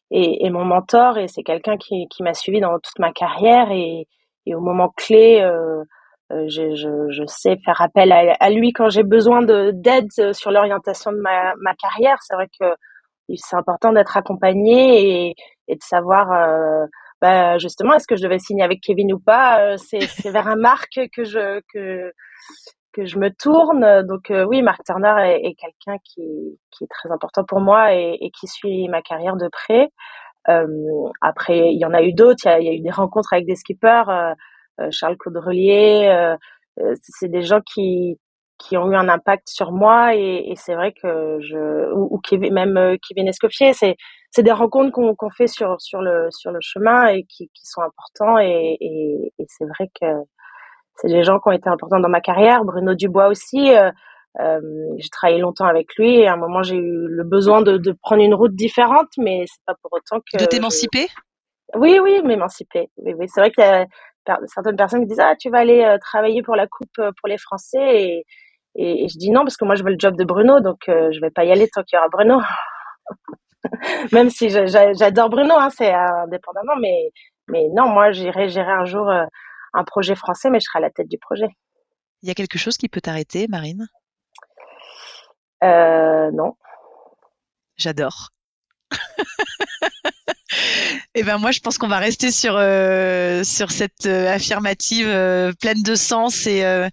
est, 0.09 0.49
mon 0.51 0.63
mentor 0.63 1.17
et 1.17 1.27
c'est 1.27 1.43
quelqu'un 1.43 1.75
qui, 1.75 2.07
qui 2.07 2.23
m'a 2.23 2.33
suivi 2.33 2.61
dans 2.61 2.79
toute 2.79 2.99
ma 2.99 3.11
carrière 3.11 3.71
et 3.71 4.07
et 4.45 4.55
au 4.55 4.61
moment 4.61 4.89
clé, 4.95 5.41
euh, 5.41 5.83
euh, 6.31 6.45
je, 6.47 6.75
je, 6.75 7.09
je, 7.09 7.23
sais 7.25 7.57
faire 7.65 7.81
appel 7.81 8.11
à, 8.11 8.35
à 8.39 8.49
lui 8.49 8.73
quand 8.73 8.89
j'ai 8.89 9.03
besoin 9.03 9.41
d'aide 9.43 10.09
sur 10.33 10.51
l'orientation 10.51 11.11
de 11.11 11.17
ma, 11.17 11.53
ma 11.61 11.75
carrière. 11.75 12.17
C'est 12.21 12.35
vrai 12.35 12.47
que 12.59 12.65
c'est 13.35 13.55
important 13.55 13.93
d'être 13.93 14.17
accompagné 14.17 15.29
et, 15.29 15.35
et, 15.67 15.75
de 15.75 15.83
savoir 15.83 16.31
euh, 16.31 16.85
bah, 17.21 17.57
justement 17.57 17.93
est-ce 17.93 18.07
que 18.07 18.15
je 18.15 18.23
devais 18.23 18.39
signer 18.39 18.63
avec 18.63 18.81
Kevin 18.81 19.13
ou 19.13 19.19
pas. 19.19 19.73
Euh, 19.73 19.77
c'est 19.77 20.31
vers 20.31 20.47
un 20.47 20.55
Marc 20.55 20.99
que 21.13 21.23
je 21.23 21.61
que 21.73 22.11
que 22.93 23.05
je 23.05 23.17
me 23.19 23.29
tourne. 23.29 24.03
Donc 24.03 24.31
euh, 24.31 24.43
oui, 24.43 24.61
Marc 24.61 24.83
Turner 24.83 25.13
est, 25.25 25.45
est 25.45 25.55
quelqu'un 25.55 25.97
qui, 26.03 26.59
qui 26.71 26.83
est 26.83 26.89
très 26.89 27.11
important 27.11 27.43
pour 27.45 27.61
moi 27.61 27.93
et, 27.93 28.17
et 28.19 28.31
qui 28.31 28.47
suit 28.47 28.87
ma 28.89 29.01
carrière 29.01 29.37
de 29.37 29.47
près. 29.47 29.89
Euh, 30.49 30.67
après, 31.21 31.71
il 31.73 31.79
y 31.79 31.85
en 31.85 31.93
a 31.93 32.01
eu 32.01 32.13
d'autres. 32.13 32.45
Il, 32.45 32.65
y 32.65 32.69
a, 32.69 32.73
eu 32.73 32.81
des 32.81 32.91
rencontres 32.91 33.33
avec 33.33 33.45
des 33.45 33.55
skippers, 33.55 34.09
euh, 34.09 34.33
euh, 34.81 34.87
Charles 34.91 35.17
Caudrelier. 35.17 36.35
c'est 37.01 37.29
des 37.29 37.43
gens 37.43 37.61
qui 37.61 38.17
qui 38.57 38.77
ont 38.77 38.91
eu 38.91 38.95
un 38.95 39.09
impact 39.09 39.49
sur 39.49 39.71
moi 39.71 40.15
et, 40.15 40.51
et 40.51 40.55
c'est 40.55 40.75
vrai 40.75 40.93
que 40.93 41.39
je 41.41 41.91
ou, 41.95 42.09
ou 42.11 42.19
Kevin, 42.19 42.53
même 42.53 42.97
Kevin 43.07 43.27
Escoffier, 43.27 43.73
c'est 43.73 43.95
c'est 44.29 44.43
des 44.43 44.51
rencontres 44.51 44.91
qu'on 44.91 45.15
qu'on 45.15 45.31
fait 45.31 45.47
sur 45.47 45.81
sur 45.81 46.01
le 46.01 46.27
sur 46.31 46.51
le 46.51 46.59
chemin 46.61 47.07
et 47.07 47.23
qui 47.23 47.49
qui 47.55 47.65
sont 47.65 47.81
importants 47.81 48.37
et 48.39 48.77
et, 48.79 49.33
et 49.39 49.45
c'est 49.47 49.65
vrai 49.65 49.89
que 49.99 50.05
c'est 50.95 51.07
des 51.07 51.23
gens 51.23 51.39
qui 51.39 51.49
ont 51.49 51.51
été 51.51 51.69
importants 51.69 51.99
dans 51.99 52.09
ma 52.09 52.21
carrière. 52.21 52.63
Bruno 52.63 52.93
Dubois 52.93 53.27
aussi. 53.27 53.75
Euh, 53.75 53.91
j'ai 54.39 55.09
travaillé 55.09 55.39
longtemps 55.39 55.65
avec 55.65 55.95
lui 55.95 56.19
et 56.19 56.27
à 56.27 56.33
un 56.33 56.37
moment 56.37 56.63
j'ai 56.63 56.77
eu 56.77 57.07
le 57.07 57.23
besoin 57.23 57.61
de, 57.61 57.77
de 57.77 57.91
prendre 58.01 58.23
une 58.23 58.33
route 58.33 58.55
différente, 58.55 59.09
mais 59.17 59.45
c'est 59.47 59.63
pas 59.65 59.75
pour 59.81 59.93
autant 59.93 60.19
que 60.19 60.37
de 60.39 60.45
t'émanciper? 60.45 61.07
Oui, 61.75 61.99
oui, 61.99 62.21
m'émanciper. 62.23 62.89
Oui, 62.97 63.13
oui. 63.17 63.27
C'est 63.29 63.41
vrai 63.41 63.51
qu'il 63.51 63.63
y 63.63 63.67
a 63.67 63.85
certaines 64.47 64.75
personnes 64.75 65.01
qui 65.01 65.07
disent 65.07 65.19
ah 65.19 65.35
tu 65.39 65.49
vas 65.49 65.59
aller 65.59 65.83
euh, 65.83 65.97
travailler 65.99 66.43
pour 66.43 66.55
la 66.55 66.67
coupe 66.67 66.89
euh, 66.99 67.11
pour 67.19 67.27
les 67.27 67.37
Français 67.37 68.01
et, 68.01 68.25
et, 68.75 69.03
et, 69.03 69.07
je 69.09 69.17
dis 69.17 69.31
non 69.31 69.41
parce 69.41 69.57
que 69.57 69.65
moi 69.65 69.75
je 69.75 69.83
veux 69.83 69.91
le 69.91 69.99
job 69.99 70.15
de 70.15 70.23
Bruno 70.23 70.59
donc 70.59 70.87
euh, 70.89 71.11
je 71.11 71.19
vais 71.19 71.31
pas 71.31 71.43
y 71.43 71.51
aller 71.51 71.67
tant 71.67 71.83
qu'il 71.83 71.97
y 71.97 71.99
aura 71.99 72.09
Bruno. 72.09 72.41
Même 74.11 74.29
si 74.29 74.49
j'adore 74.49 75.29
Bruno, 75.29 75.53
hein, 75.55 75.69
c'est 75.69 75.93
indépendamment, 75.93 76.75
mais 76.79 77.11
mais 77.47 77.67
non, 77.75 77.89
moi 77.89 78.11
j'irai 78.11 78.49
gérer 78.49 78.71
un 78.71 78.85
jour 78.85 79.09
euh, 79.09 79.25
un 79.73 79.83
projet 79.83 80.15
français, 80.15 80.49
mais 80.49 80.59
je 80.59 80.65
serai 80.65 80.79
à 80.79 80.81
la 80.81 80.89
tête 80.89 81.07
du 81.07 81.17
projet. 81.17 81.47
Il 82.23 82.27
y 82.27 82.31
a 82.31 82.35
quelque 82.35 82.57
chose 82.57 82.77
qui 82.77 82.89
peut 82.89 83.01
t'arrêter, 83.01 83.47
Marine? 83.47 83.87
Euh, 85.63 86.31
non. 86.31 86.55
J'adore. 87.77 88.29
Eh 91.15 91.23
ben 91.23 91.37
moi, 91.37 91.51
je 91.51 91.59
pense 91.59 91.77
qu'on 91.77 91.87
va 91.87 91.99
rester 91.99 92.31
sur 92.31 92.55
euh, 92.57 93.43
sur 93.43 93.71
cette 93.71 94.05
euh, 94.05 94.33
affirmative 94.33 95.07
euh, 95.07 95.51
pleine 95.59 95.81
de 95.81 95.95
sens 95.95 96.45
et 96.45 96.63
euh, 96.65 96.89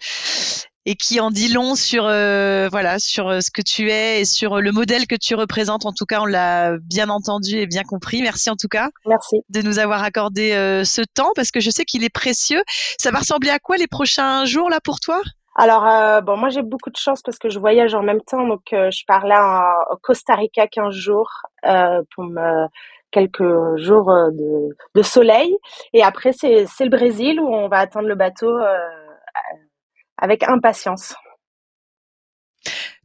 et 0.87 0.95
qui 0.95 1.21
en 1.21 1.31
dit 1.31 1.49
long 1.49 1.75
sur 1.75 2.05
euh, 2.07 2.69
voilà 2.71 2.99
sur 2.99 3.43
ce 3.43 3.51
que 3.51 3.63
tu 3.63 3.91
es 3.91 4.21
et 4.21 4.25
sur 4.25 4.61
le 4.61 4.73
modèle 4.73 5.07
que 5.07 5.17
tu 5.17 5.35
représentes. 5.35 5.87
En 5.87 5.93
tout 5.93 6.07
cas, 6.07 6.21
on 6.21 6.25
l'a 6.25 6.79
bien 6.79 7.09
entendu 7.11 7.57
et 7.57 7.67
bien 7.67 7.83
compris. 7.83 8.23
Merci 8.23 8.49
en 8.49 8.57
tout 8.57 8.69
cas. 8.69 8.89
Merci 9.07 9.43
de 9.49 9.61
nous 9.61 9.79
avoir 9.79 10.03
accordé 10.03 10.53
ce 10.85 11.03
temps 11.03 11.33
parce 11.35 11.51
que 11.51 11.61
je 11.61 11.71
sais 11.71 11.85
qu'il 11.85 12.05
est 12.05 12.09
précieux. 12.13 12.63
Ça 12.99 13.11
va 13.11 13.19
ressembler 13.19 13.51
à 13.51 13.59
quoi 13.59 13.77
les 13.77 13.87
prochains 13.89 14.45
jours 14.47 14.71
là 14.71 14.81
pour 14.81 15.01
toi? 15.01 15.21
Alors, 15.61 15.85
euh, 15.89 16.21
bon, 16.21 16.37
moi 16.37 16.51
j'ai 16.51 16.63
beaucoup 16.63 16.91
de 16.91 16.97
chance 16.97 17.21
parce 17.21 17.37
que 17.37 17.49
je 17.49 17.59
voyage 17.59 17.93
en 17.93 18.03
même 18.03 18.21
temps. 18.21 18.47
Donc, 18.47 18.73
euh, 18.73 18.91
je 18.93 19.05
pars 19.07 19.27
là 19.27 19.85
au 19.91 19.97
Costa 19.97 20.37
Rica 20.37 20.69
15 20.69 20.95
jours 20.95 21.29
euh, 21.67 22.01
pour 22.15 22.25
me, 22.25 22.69
quelques 23.11 23.43
jours 23.77 24.07
de, 24.07 24.77
de, 24.95 25.03
soleil. 25.03 25.57
Et 25.93 26.05
après, 26.05 26.31
c'est 26.33 26.65
le 26.81 26.89
Brésil 26.91 27.41
où 27.41 27.49
on 27.53 27.69
va 27.69 27.79
attendre 27.79 28.07
le 28.07 28.15
bateau 28.15 28.57
avec 30.17 30.45
impatience 30.45 31.17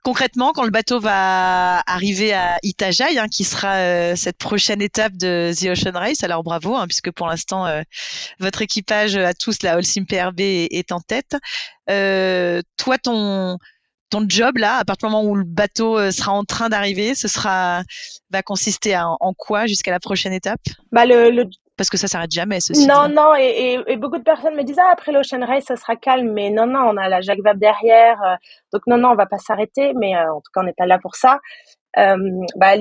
concrètement, 0.03 0.51
quand 0.51 0.63
le 0.63 0.69
bateau 0.69 0.99
va 0.99 1.79
arriver 1.87 2.33
à 2.33 2.57
Itajaï, 2.61 3.17
hein, 3.17 3.27
qui 3.27 3.43
sera 3.43 3.75
euh, 3.75 4.15
cette 4.15 4.37
prochaine 4.37 4.81
étape 4.81 5.13
de 5.13 5.51
The 5.53 5.69
Ocean 5.69 5.97
Race, 5.97 6.23
alors 6.23 6.43
bravo, 6.43 6.75
hein, 6.75 6.85
puisque 6.87 7.11
pour 7.11 7.27
l'instant, 7.27 7.65
euh, 7.65 7.81
votre 8.39 8.61
équipage 8.61 9.15
à 9.15 9.33
tous, 9.33 9.63
la 9.63 9.77
Holcim 9.77 10.05
PRB, 10.05 10.41
est, 10.41 10.91
en 10.91 10.99
tête. 10.99 11.35
Euh, 11.89 12.61
toi, 12.77 12.97
ton, 12.97 13.57
ton 14.09 14.25
job 14.27 14.57
là, 14.57 14.77
à 14.77 14.85
partir 14.85 15.07
du 15.09 15.15
moment 15.15 15.27
où 15.27 15.35
le 15.35 15.45
bateau 15.45 15.97
euh, 15.97 16.11
sera 16.11 16.33
en 16.33 16.43
train 16.43 16.69
d'arriver, 16.69 17.15
ce 17.15 17.27
sera 17.27 17.83
va 18.29 18.43
consister 18.43 18.93
à, 18.93 19.07
en 19.07 19.33
quoi 19.33 19.65
jusqu'à 19.65 19.91
la 19.91 19.99
prochaine 19.99 20.33
étape? 20.33 20.61
Bah 20.91 21.05
le, 21.05 21.31
le, 21.31 21.49
Parce 21.77 21.89
que 21.89 21.97
ça 21.97 22.07
s'arrête 22.07 22.31
jamais, 22.31 22.59
ceci. 22.59 22.87
Non, 22.87 23.09
non, 23.09 23.33
et, 23.35 23.79
et, 23.87 23.97
beaucoup 23.97 24.19
de 24.19 24.23
personnes 24.23 24.55
me 24.55 24.63
disent 24.63 24.79
ah, 24.79 24.91
après 24.91 25.11
l'Ocean 25.11 25.43
Race, 25.45 25.65
ça 25.65 25.75
sera 25.75 25.95
calme, 25.95 26.31
mais 26.31 26.51
non, 26.51 26.67
non, 26.67 26.81
on 26.81 26.97
a 26.97 27.09
la 27.09 27.21
Jacques 27.21 27.41
Vabre 27.43 27.59
derrière, 27.59 28.17
donc 28.71 28.83
non, 28.85 28.97
non, 28.97 29.09
on 29.09 29.15
va 29.15 29.25
pas 29.25 29.39
s'arrêter, 29.39 29.93
mais 29.95 30.15
en 30.15 30.35
tout 30.35 30.51
cas, 30.53 30.61
on 30.61 30.65
n'est 30.65 30.73
pas 30.77 30.85
là 30.85 30.99
pour 30.99 31.15
ça. 31.15 31.39
Euh, 31.97 32.17
bah, 32.55 32.73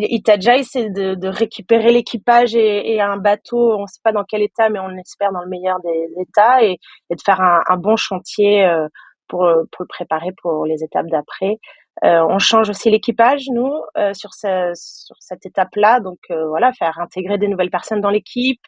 c'est 0.64 0.90
de, 0.90 1.14
de, 1.14 1.28
récupérer 1.28 1.92
l'équipage 1.92 2.54
et, 2.54 2.94
et, 2.94 3.00
un 3.00 3.18
bateau, 3.18 3.76
on 3.76 3.82
ne 3.82 3.86
sait 3.86 4.00
pas 4.02 4.12
dans 4.12 4.24
quel 4.24 4.42
état, 4.42 4.70
mais 4.70 4.78
on 4.78 4.90
espère 4.96 5.32
dans 5.32 5.42
le 5.42 5.48
meilleur 5.48 5.80
des 5.80 6.08
états, 6.20 6.62
et, 6.62 6.78
et 7.10 7.14
de 7.14 7.20
faire 7.24 7.40
un, 7.40 7.60
un 7.68 7.76
bon 7.76 7.96
chantier 7.96 8.64
euh, 8.64 8.88
pour, 9.28 9.40
pour 9.70 9.82
le 9.82 9.86
préparer 9.86 10.30
pour 10.42 10.66
les 10.66 10.82
étapes 10.84 11.06
d'après. 11.06 11.58
Euh, 12.04 12.24
on 12.28 12.38
change 12.38 12.70
aussi 12.70 12.90
l'équipage, 12.90 13.44
nous, 13.52 13.72
euh, 13.96 14.12
sur, 14.14 14.32
ce, 14.34 14.72
sur 14.74 15.16
cette 15.20 15.46
étape-là. 15.46 16.00
Donc 16.00 16.18
euh, 16.30 16.48
voilà, 16.48 16.72
faire 16.72 16.98
intégrer 16.98 17.38
des 17.38 17.48
nouvelles 17.48 17.70
personnes 17.70 18.00
dans 18.00 18.10
l'équipe, 18.10 18.62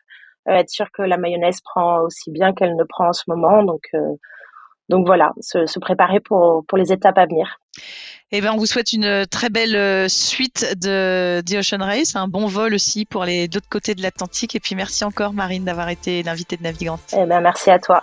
être 0.46 0.70
sûr 0.70 0.86
que 0.92 1.02
la 1.02 1.16
mayonnaise 1.16 1.60
prend 1.62 2.00
aussi 2.00 2.30
bien 2.30 2.52
qu'elle 2.52 2.76
ne 2.76 2.84
prend 2.84 3.08
en 3.08 3.12
ce 3.12 3.24
moment. 3.28 3.62
Donc, 3.62 3.82
donc 4.88 5.06
voilà, 5.06 5.32
se, 5.40 5.66
se, 5.66 5.78
préparer 5.78 6.20
pour, 6.20 6.64
pour 6.68 6.78
les 6.78 6.92
étapes 6.92 7.18
à 7.18 7.26
venir. 7.26 7.58
Eh 8.32 8.40
bien, 8.40 8.52
on 8.52 8.56
vous 8.56 8.66
souhaite 8.66 8.92
une 8.92 9.26
très 9.26 9.48
belle 9.48 10.10
suite 10.10 10.76
de 10.80 11.40
The 11.40 11.54
Ocean 11.54 11.84
Race, 11.84 12.16
un 12.16 12.28
bon 12.28 12.46
vol 12.46 12.74
aussi 12.74 13.04
pour 13.04 13.24
les 13.24 13.48
deux 13.48 13.60
côtés 13.70 13.94
de 13.94 14.02
l'Atlantique. 14.02 14.54
Et 14.56 14.60
puis 14.60 14.74
merci 14.74 15.04
encore, 15.04 15.32
Marine, 15.32 15.64
d'avoir 15.64 15.88
été 15.88 16.22
l'invitée 16.22 16.56
de 16.56 16.62
Navigante. 16.62 17.14
Eh 17.16 17.26
bien, 17.26 17.40
merci 17.40 17.70
à 17.70 17.78
toi. 17.78 18.02